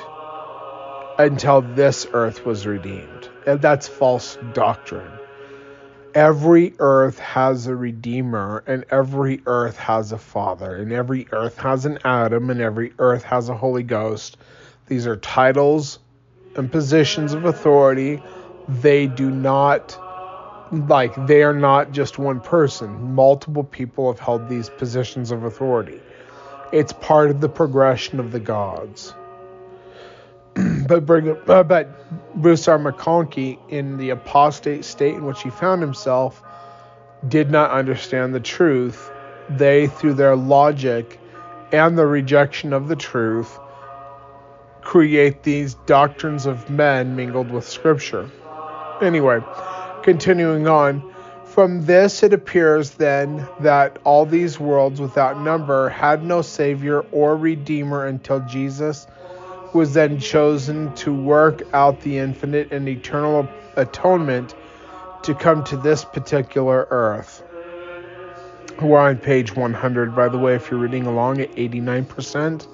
[1.18, 3.28] until this earth was redeemed.
[3.46, 5.12] And that's false doctrine.
[6.14, 11.84] Every earth has a redeemer, and every earth has a father, and every earth has
[11.84, 14.38] an Adam, and every earth has a Holy Ghost.
[14.86, 15.98] These are titles
[16.54, 18.22] and positions of authority.
[18.66, 19.98] They do not,
[20.72, 23.14] like, they are not just one person.
[23.14, 26.00] Multiple people have held these positions of authority.
[26.72, 29.14] It's part of the progression of the gods.
[30.88, 31.10] but,
[31.48, 32.78] uh, but Bruce R.
[32.78, 36.42] McConkie, in the apostate state in which he found himself,
[37.28, 39.10] did not understand the truth,
[39.50, 41.20] they, through their logic
[41.72, 43.58] and the rejection of the truth,
[44.80, 48.30] create these doctrines of men mingled with Scripture.
[49.02, 49.40] Anyway,
[50.02, 51.12] continuing on.
[51.44, 57.36] From this it appears then that all these worlds without number had no Savior or
[57.36, 59.06] Redeemer until Jesus
[59.76, 63.46] was then chosen to work out the infinite and eternal
[63.76, 64.54] atonement
[65.22, 67.44] to come to this particular earth.
[68.80, 72.66] We're on page 100, by the way, if you're reading along at 89%.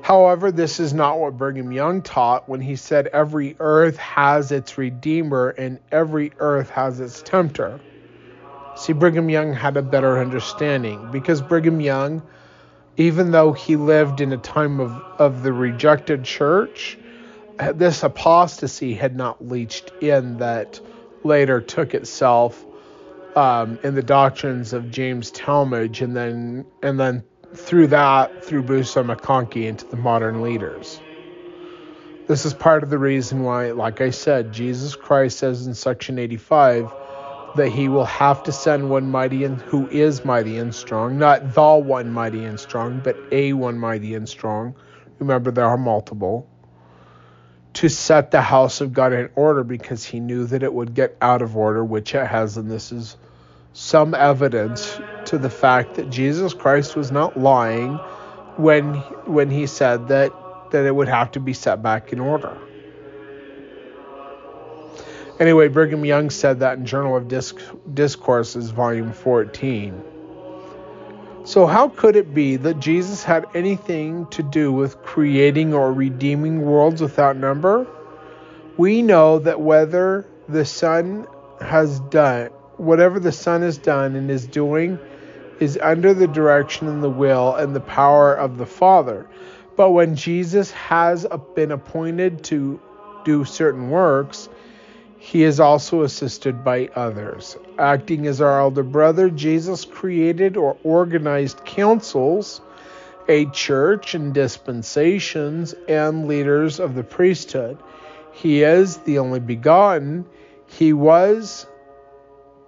[0.00, 4.76] However, this is not what Brigham Young taught when he said every earth has its
[4.78, 7.80] redeemer and every earth has its tempter.
[8.76, 12.22] See, Brigham Young had a better understanding because Brigham Young,
[12.96, 16.98] even though he lived in a time of, of the rejected church,
[17.74, 20.80] this apostasy had not leached in that
[21.24, 22.64] later took itself
[23.36, 27.24] um, in the doctrines of James Talmage and then and then
[27.54, 29.04] through that, through Bruce R.
[29.04, 31.00] McConkie into the modern leaders.
[32.26, 36.18] This is part of the reason why, like I said, Jesus Christ says in section
[36.18, 36.90] 85
[37.56, 41.54] that he will have to send one mighty and who is mighty and strong, not
[41.54, 44.74] the one mighty and strong, but a one mighty and strong.
[45.18, 46.48] Remember, there are multiple.
[47.74, 51.16] To set the house of God in order because he knew that it would get
[51.22, 53.16] out of order, which it has, and this is
[53.72, 57.94] some evidence to the fact that Jesus Christ was not lying
[58.56, 60.32] when when he said that
[60.72, 62.56] that it would have to be set back in order.
[65.40, 67.60] Anyway, Brigham Young said that in Journal of Disc-
[67.94, 70.02] Discourses, volume 14.
[71.44, 76.64] So, how could it be that Jesus had anything to do with creating or redeeming
[76.64, 77.86] worlds without number?
[78.76, 81.26] We know that whether the Son
[81.60, 82.50] has done
[82.82, 84.98] whatever the Son has done and is doing
[85.60, 89.28] is under the direction and the will and the power of the Father.
[89.76, 92.80] But when Jesus has been appointed to
[93.24, 94.48] do certain works,
[95.22, 97.56] he is also assisted by others.
[97.78, 102.60] Acting as our elder brother, Jesus created or organized councils,
[103.28, 107.78] a church and dispensations, and leaders of the priesthood.
[108.32, 110.26] He is the only begotten.
[110.66, 111.66] He was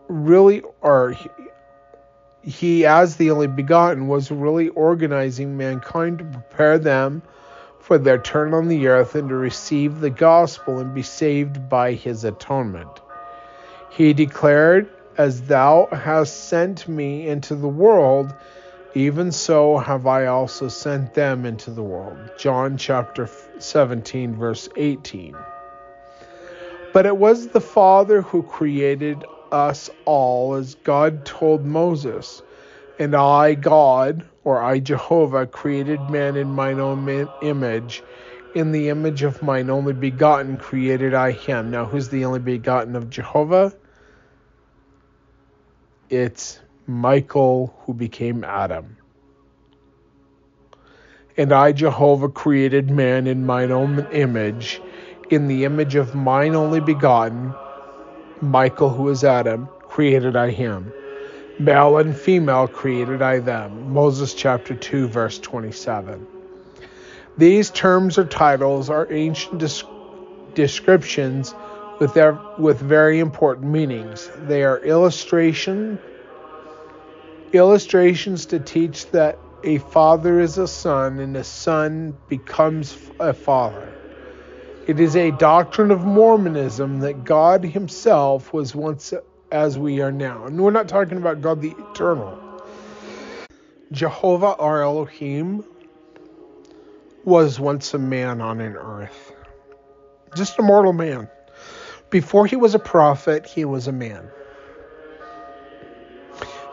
[0.07, 1.31] really, or he,
[2.41, 7.21] he, as the only begotten, was really organizing mankind to prepare them
[7.85, 11.93] for their turn on the earth and to receive the gospel and be saved by
[11.93, 12.89] his atonement.
[13.91, 14.89] He declared,
[15.19, 18.35] As thou hast sent me into the world,
[18.95, 22.17] even so have I also sent them into the world.
[22.39, 23.29] John chapter
[23.59, 25.37] 17, verse 18.
[26.95, 32.41] But it was the Father who created us all as God told Moses.
[32.99, 38.03] And I, God, or I, Jehovah, created man in mine own image.
[38.55, 41.71] In the image of mine only begotten created I him.
[41.71, 43.73] Now, who's the only begotten of Jehovah?
[46.11, 48.99] It's Michael who became Adam.
[51.37, 54.81] And I, Jehovah, created man in mine own image.
[55.31, 57.55] In the image of mine only begotten
[58.41, 60.93] Michael, who is Adam, created I him.
[61.59, 63.93] Male and female created I them.
[63.93, 66.27] Moses chapter 2, verse 27.
[67.39, 69.63] These terms or titles are ancient
[70.55, 71.55] descriptions
[72.01, 74.29] with, their, with very important meanings.
[74.47, 75.99] They are illustration,
[77.53, 83.93] illustrations to teach that a father is a son and a son becomes a father.
[84.89, 89.15] It is a doctrine of Mormonism that God Himself was once
[89.51, 90.45] as we are now.
[90.45, 92.39] And we're not talking about God the eternal.
[93.93, 95.65] Jehovah our Elohim
[97.25, 99.33] was once a man on an earth,
[100.37, 101.29] just a mortal man.
[102.11, 104.29] Before he was a prophet, he was a man.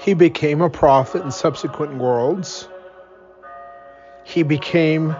[0.01, 2.67] He became a prophet in subsequent worlds.
[4.23, 5.15] He became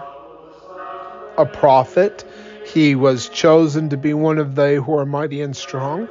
[1.38, 2.24] a prophet
[2.66, 6.08] he was chosen to be one of they who are mighty and strong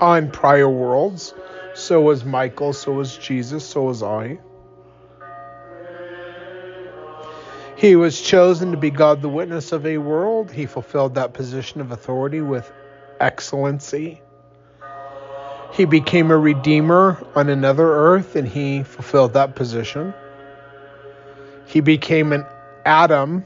[0.00, 1.34] on prior worlds.
[1.74, 4.38] So was Michael, so was Jesus, so was I.
[7.76, 10.50] He was chosen to be God the witness of a world.
[10.50, 12.70] He fulfilled that position of authority with
[13.20, 14.20] excellency.
[15.72, 20.12] He became a redeemer on another earth and he fulfilled that position.
[21.66, 22.46] He became an
[22.84, 23.44] Adam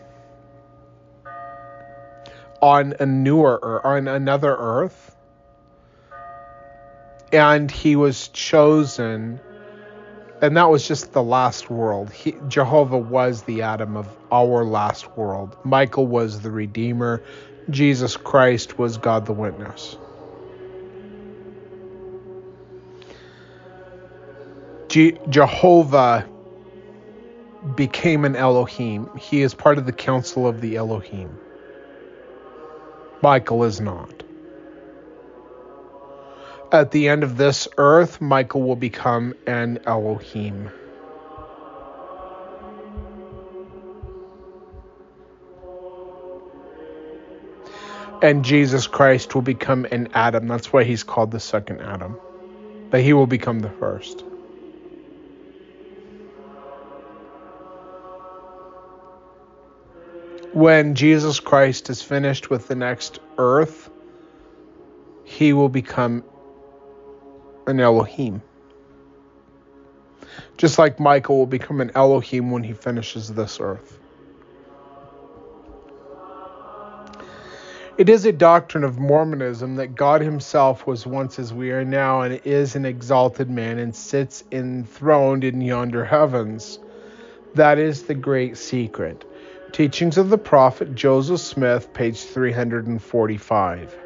[2.62, 5.11] on a newer on another earth
[7.32, 9.40] and he was chosen
[10.42, 12.10] and that was just the last world.
[12.10, 15.56] He, Jehovah was the Adam of our last world.
[15.62, 17.22] Michael was the Redeemer.
[17.70, 19.96] Jesus Christ was God the Witness.
[24.88, 26.28] Je- Jehovah
[27.76, 29.08] became an Elohim.
[29.16, 31.30] He is part of the council of the Elohim.
[33.22, 34.21] Michael is not.
[36.72, 40.70] At the end of this earth, Michael will become an Elohim.
[48.22, 50.48] And Jesus Christ will become an Adam.
[50.48, 52.16] That's why he's called the second Adam.
[52.90, 54.24] But he will become the first.
[60.52, 63.90] when Jesus Christ is finished with the next earth,
[65.24, 66.22] he will become
[67.66, 68.42] an Elohim.
[70.56, 73.98] Just like Michael will become an Elohim when he finishes this earth.
[77.98, 82.22] It is a doctrine of Mormonism that God himself was once as we are now
[82.22, 86.78] and is an exalted man and sits enthroned in yonder heavens.
[87.54, 89.24] That is the great secret.
[89.72, 93.96] Teachings of the Prophet Joseph Smith, page 345.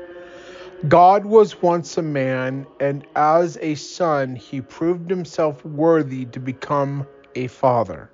[0.89, 7.07] God was once a man, and as a son, he proved himself worthy to become
[7.35, 8.11] a father.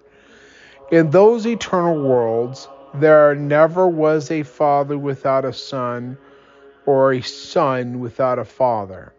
[0.91, 6.17] In those eternal worlds, there never was a father without a son,
[6.87, 9.13] or a son without a father.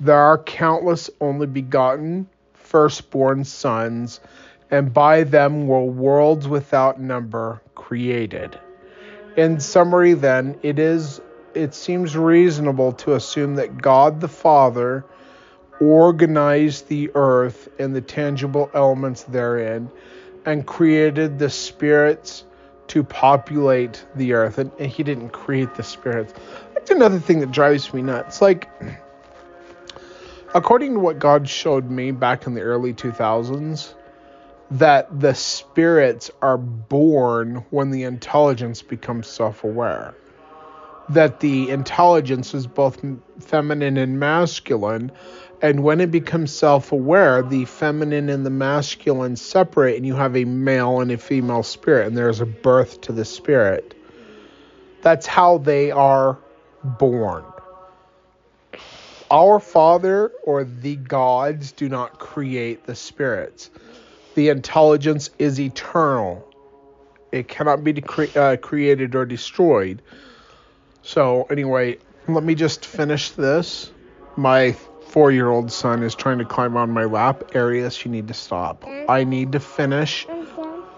[0.00, 4.20] There are countless only begotten, firstborn sons
[4.70, 8.58] and by them were worlds without number created.
[9.36, 11.20] In summary, then, it is
[11.54, 15.04] it seems reasonable to assume that God the Father
[15.80, 19.90] organized the earth and the tangible elements therein
[20.44, 22.44] and created the spirits
[22.88, 24.58] to populate the earth.
[24.58, 26.34] And he didn't create the spirits.
[26.74, 28.42] That's another thing that drives me nuts.
[28.42, 28.68] Like,
[30.54, 33.94] according to what God showed me back in the early 2000s,
[34.70, 40.14] that the spirits are born when the intelligence becomes self aware.
[41.10, 43.04] That the intelligence is both
[43.40, 45.12] feminine and masculine,
[45.60, 50.36] and when it becomes self aware, the feminine and the masculine separate, and you have
[50.36, 53.94] a male and a female spirit, and there's a birth to the spirit.
[55.02, 56.38] That's how they are
[56.82, 57.44] born.
[59.30, 63.70] Our Father or the gods do not create the spirits
[64.34, 66.48] the intelligence is eternal.
[67.32, 68.02] It cannot be
[68.36, 70.02] uh, created or destroyed.
[71.04, 73.92] So, anyway, let me just finish this.
[74.36, 74.72] My
[75.08, 77.54] four year old son is trying to climb on my lap.
[77.54, 78.84] Arius, you need to stop.
[79.08, 80.26] I need to finish.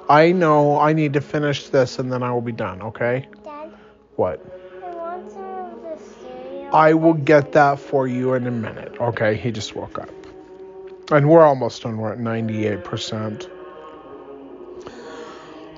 [0.09, 3.29] I know I need to finish this and then I will be done, okay?
[3.43, 3.73] Dad,
[4.15, 4.41] What?
[4.81, 6.71] I want some of the cereal.
[6.73, 9.37] I will get that for you in a minute, okay?
[9.37, 10.09] He just woke up.
[11.11, 11.99] And we're almost done.
[11.99, 13.51] We're at 98%.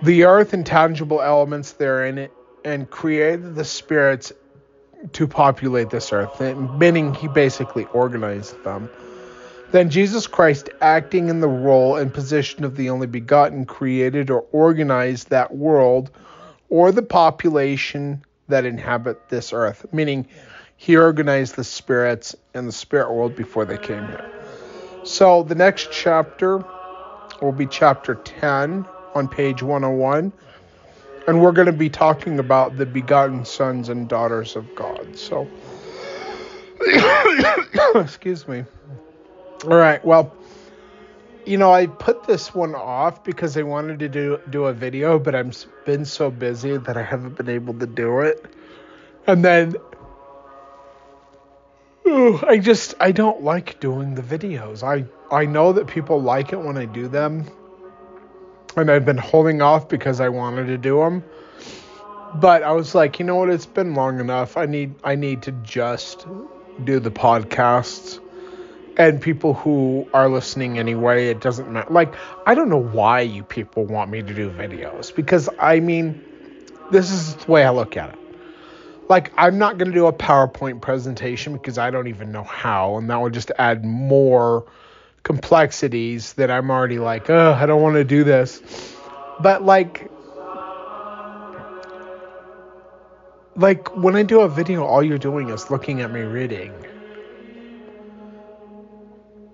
[0.02, 2.28] The earth and tangible elements therein
[2.64, 4.32] and created the spirits
[5.12, 6.40] to populate this earth,
[6.78, 8.90] meaning he basically organized them.
[9.70, 14.44] Then Jesus Christ, acting in the role and position of the only begotten, created or
[14.51, 16.10] organized that world
[16.70, 20.26] or the population that inhabit this earth, meaning
[20.76, 24.30] he organized the spirits and the spirit world before they came here.
[25.05, 26.64] So the next chapter
[27.43, 30.32] will be chapter 10 on page 101.
[31.28, 35.14] And we're going to be talking about the begotten sons and daughters of God.
[35.14, 35.46] So,
[37.94, 38.64] excuse me.
[39.64, 40.02] All right.
[40.02, 40.34] Well,
[41.44, 45.18] you know, I put this one off because I wanted to do do a video,
[45.18, 48.46] but I've been so busy that I haven't been able to do it.
[49.26, 49.76] And then
[52.06, 54.82] I just I don't like doing the videos.
[54.82, 57.44] I I know that people like it when I do them.
[58.80, 61.24] And I've been holding off because I wanted to do them.
[62.34, 63.50] But I was like, you know what?
[63.50, 64.56] It's been long enough.
[64.56, 66.26] I need I need to just
[66.84, 68.20] do the podcasts.
[68.96, 71.92] And people who are listening anyway, it doesn't matter.
[71.92, 72.14] Like,
[72.46, 76.22] I don't know why you people want me to do videos because I mean,
[76.90, 78.18] this is the way I look at it
[79.09, 82.96] like I'm not going to do a PowerPoint presentation because I don't even know how,
[82.96, 84.66] and that would just add more
[85.28, 88.62] complexities that I'm already like, oh, I don't want to do this.
[89.38, 90.10] But like,
[93.55, 96.72] like when I do a video, all you're doing is looking at me reading.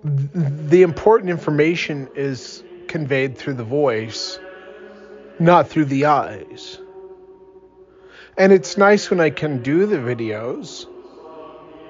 [0.05, 4.39] the important information is conveyed through the voice,
[5.39, 6.79] not through the eyes.
[8.37, 10.85] And it's nice when I can do the videos,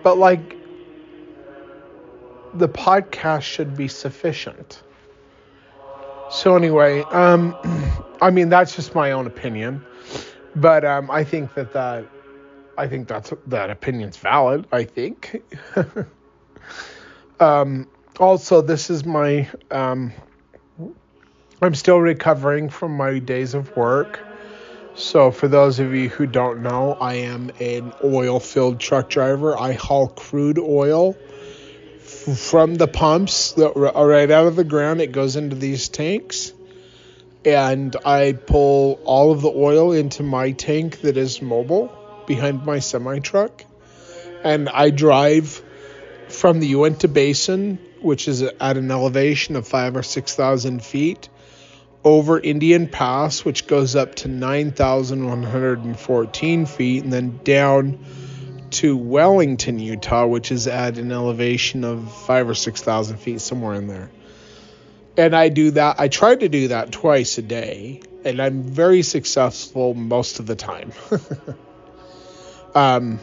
[0.01, 0.64] but like
[2.57, 4.81] the podcast should be sufficient.
[6.29, 7.55] So anyway, um,
[8.21, 9.81] I mean that's just my own opinion,
[10.55, 12.05] but um, I think that that
[12.77, 14.67] I think that's that opinion's valid.
[14.71, 15.43] I think.
[17.39, 17.87] um,
[18.19, 20.11] also, this is my um,
[21.61, 24.19] I'm still recovering from my days of work.
[24.95, 29.57] So, for those of you who don't know, I am an oil filled truck driver.
[29.57, 31.17] I haul crude oil
[32.33, 35.01] from the pumps that are right out of the ground.
[35.01, 36.53] It goes into these tanks.
[37.43, 41.91] And I pull all of the oil into my tank that is mobile
[42.25, 43.63] behind my semi truck.
[44.43, 45.61] And I drive
[46.29, 51.29] from the Uinta Basin, which is at an elevation of five or 6,000 feet,
[52.03, 57.99] over Indian Pass, which goes up to 9,114 feet, and then down
[58.75, 63.87] to Wellington, Utah, which is at an elevation of five or 6,000 feet, somewhere in
[63.87, 64.09] there.
[65.17, 69.01] And I do that, I try to do that twice a day, and I'm very
[69.01, 70.91] successful most of the time.
[72.75, 73.19] um,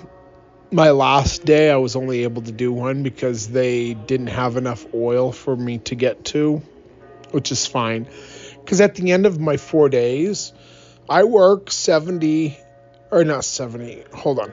[0.71, 4.87] my last day, I was only able to do one because they didn't have enough
[4.95, 6.63] oil for me to get to,
[7.31, 8.09] which is fine
[8.65, 10.53] because at the end of my four days,
[11.09, 12.57] I work 70
[13.11, 14.05] or not 70.
[14.15, 14.53] Hold on.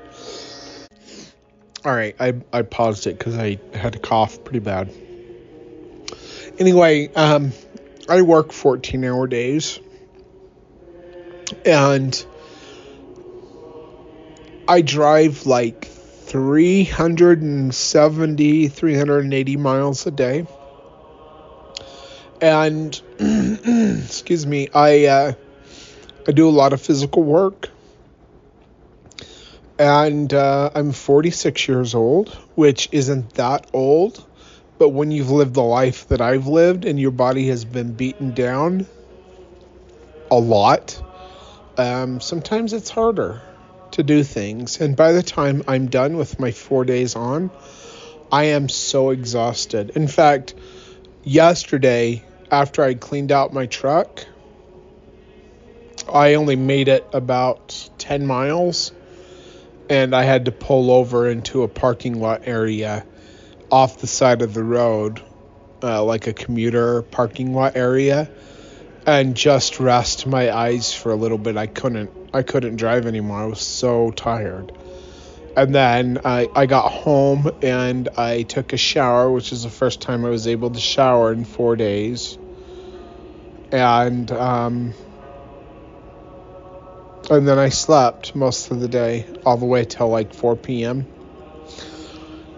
[1.85, 4.91] All right, I, I paused it because I had to cough pretty bad.
[6.57, 7.53] Anyway, um,
[8.09, 9.79] I work 14 hour days.
[11.65, 12.25] And
[14.67, 20.45] I drive like 370, 380 miles a day.
[22.41, 25.31] And excuse me, I uh,
[26.27, 27.69] I do a lot of physical work,
[29.79, 34.23] and uh, I'm 46 years old, which isn't that old,
[34.77, 38.33] but when you've lived the life that I've lived and your body has been beaten
[38.33, 38.85] down
[40.29, 41.01] a lot,
[41.77, 43.41] um, sometimes it's harder
[43.91, 44.81] to do things.
[44.81, 47.49] And by the time I'm done with my four days on,
[48.31, 49.91] I am so exhausted.
[49.91, 50.55] In fact,
[51.23, 54.25] yesterday after I cleaned out my truck,
[56.11, 58.91] I only made it about 10 miles
[59.89, 63.05] and I had to pull over into a parking lot area
[63.71, 65.21] off the side of the road,
[65.81, 68.29] uh, like a commuter parking lot area,
[69.05, 71.57] and just rest my eyes for a little bit.
[71.57, 73.39] I couldn't I couldn't drive anymore.
[73.39, 74.71] I was so tired.
[75.57, 79.99] And then I, I got home and I took a shower, which is the first
[79.99, 82.37] time I was able to shower in four days.
[83.71, 84.93] And um,
[87.29, 91.07] and then I slept most of the day, all the way till like 4 p.m.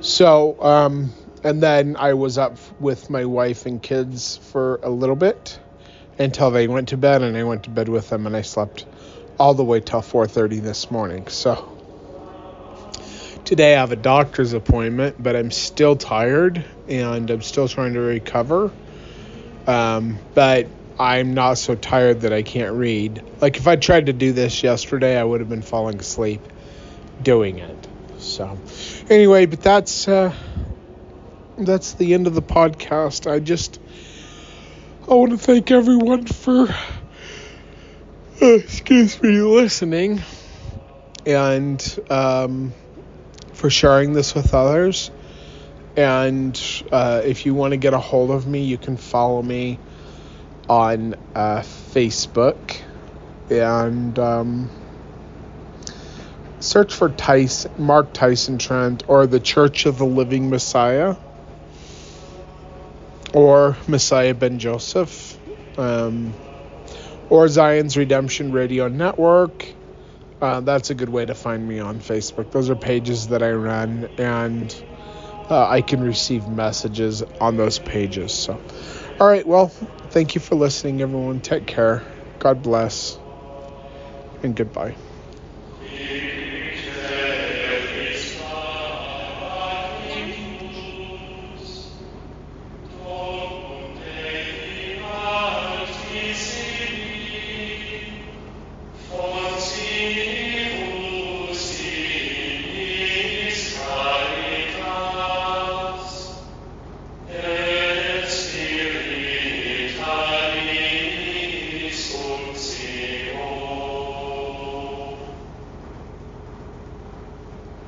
[0.01, 1.11] So, um,
[1.43, 5.59] and then I was up with my wife and kids for a little bit
[6.17, 8.85] until they went to bed, and I went to bed with them, and I slept
[9.39, 11.27] all the way till 4:30 this morning.
[11.27, 11.77] So
[13.43, 17.99] today I have a doctor's appointment, but I'm still tired and I'm still trying to
[17.99, 18.71] recover.
[19.67, 20.67] Um, but
[21.01, 23.23] I'm not so tired that I can't read.
[23.41, 26.41] Like if I tried to do this yesterday, I would have been falling asleep
[27.23, 27.87] doing it.
[28.19, 28.59] So
[29.09, 30.31] anyway, but that's uh,
[31.57, 33.29] that's the end of the podcast.
[33.29, 33.79] I just
[35.09, 40.21] I want to thank everyone for uh, excuse me listening
[41.25, 42.73] and um,
[43.53, 45.09] for sharing this with others.
[45.97, 46.61] And
[46.91, 49.79] uh, if you want to get a hold of me, you can follow me
[50.69, 52.81] on uh, Facebook
[53.49, 54.69] and um,
[56.59, 61.15] search for Tyson, Mark Tyson Trent or the Church of the Living Messiah
[63.33, 65.37] or Messiah Ben Joseph
[65.77, 66.33] um,
[67.29, 69.65] or Zion's Redemption Radio Network.
[70.41, 72.51] Uh, that's a good way to find me on Facebook.
[72.51, 74.83] Those are pages that I run, and
[75.49, 78.33] uh, I can receive messages on those pages.
[78.33, 78.59] So,
[79.21, 79.67] all right, well,
[80.09, 81.41] thank you for listening, everyone.
[81.41, 82.03] Take care.
[82.39, 83.19] God bless.
[84.41, 84.95] And goodbye.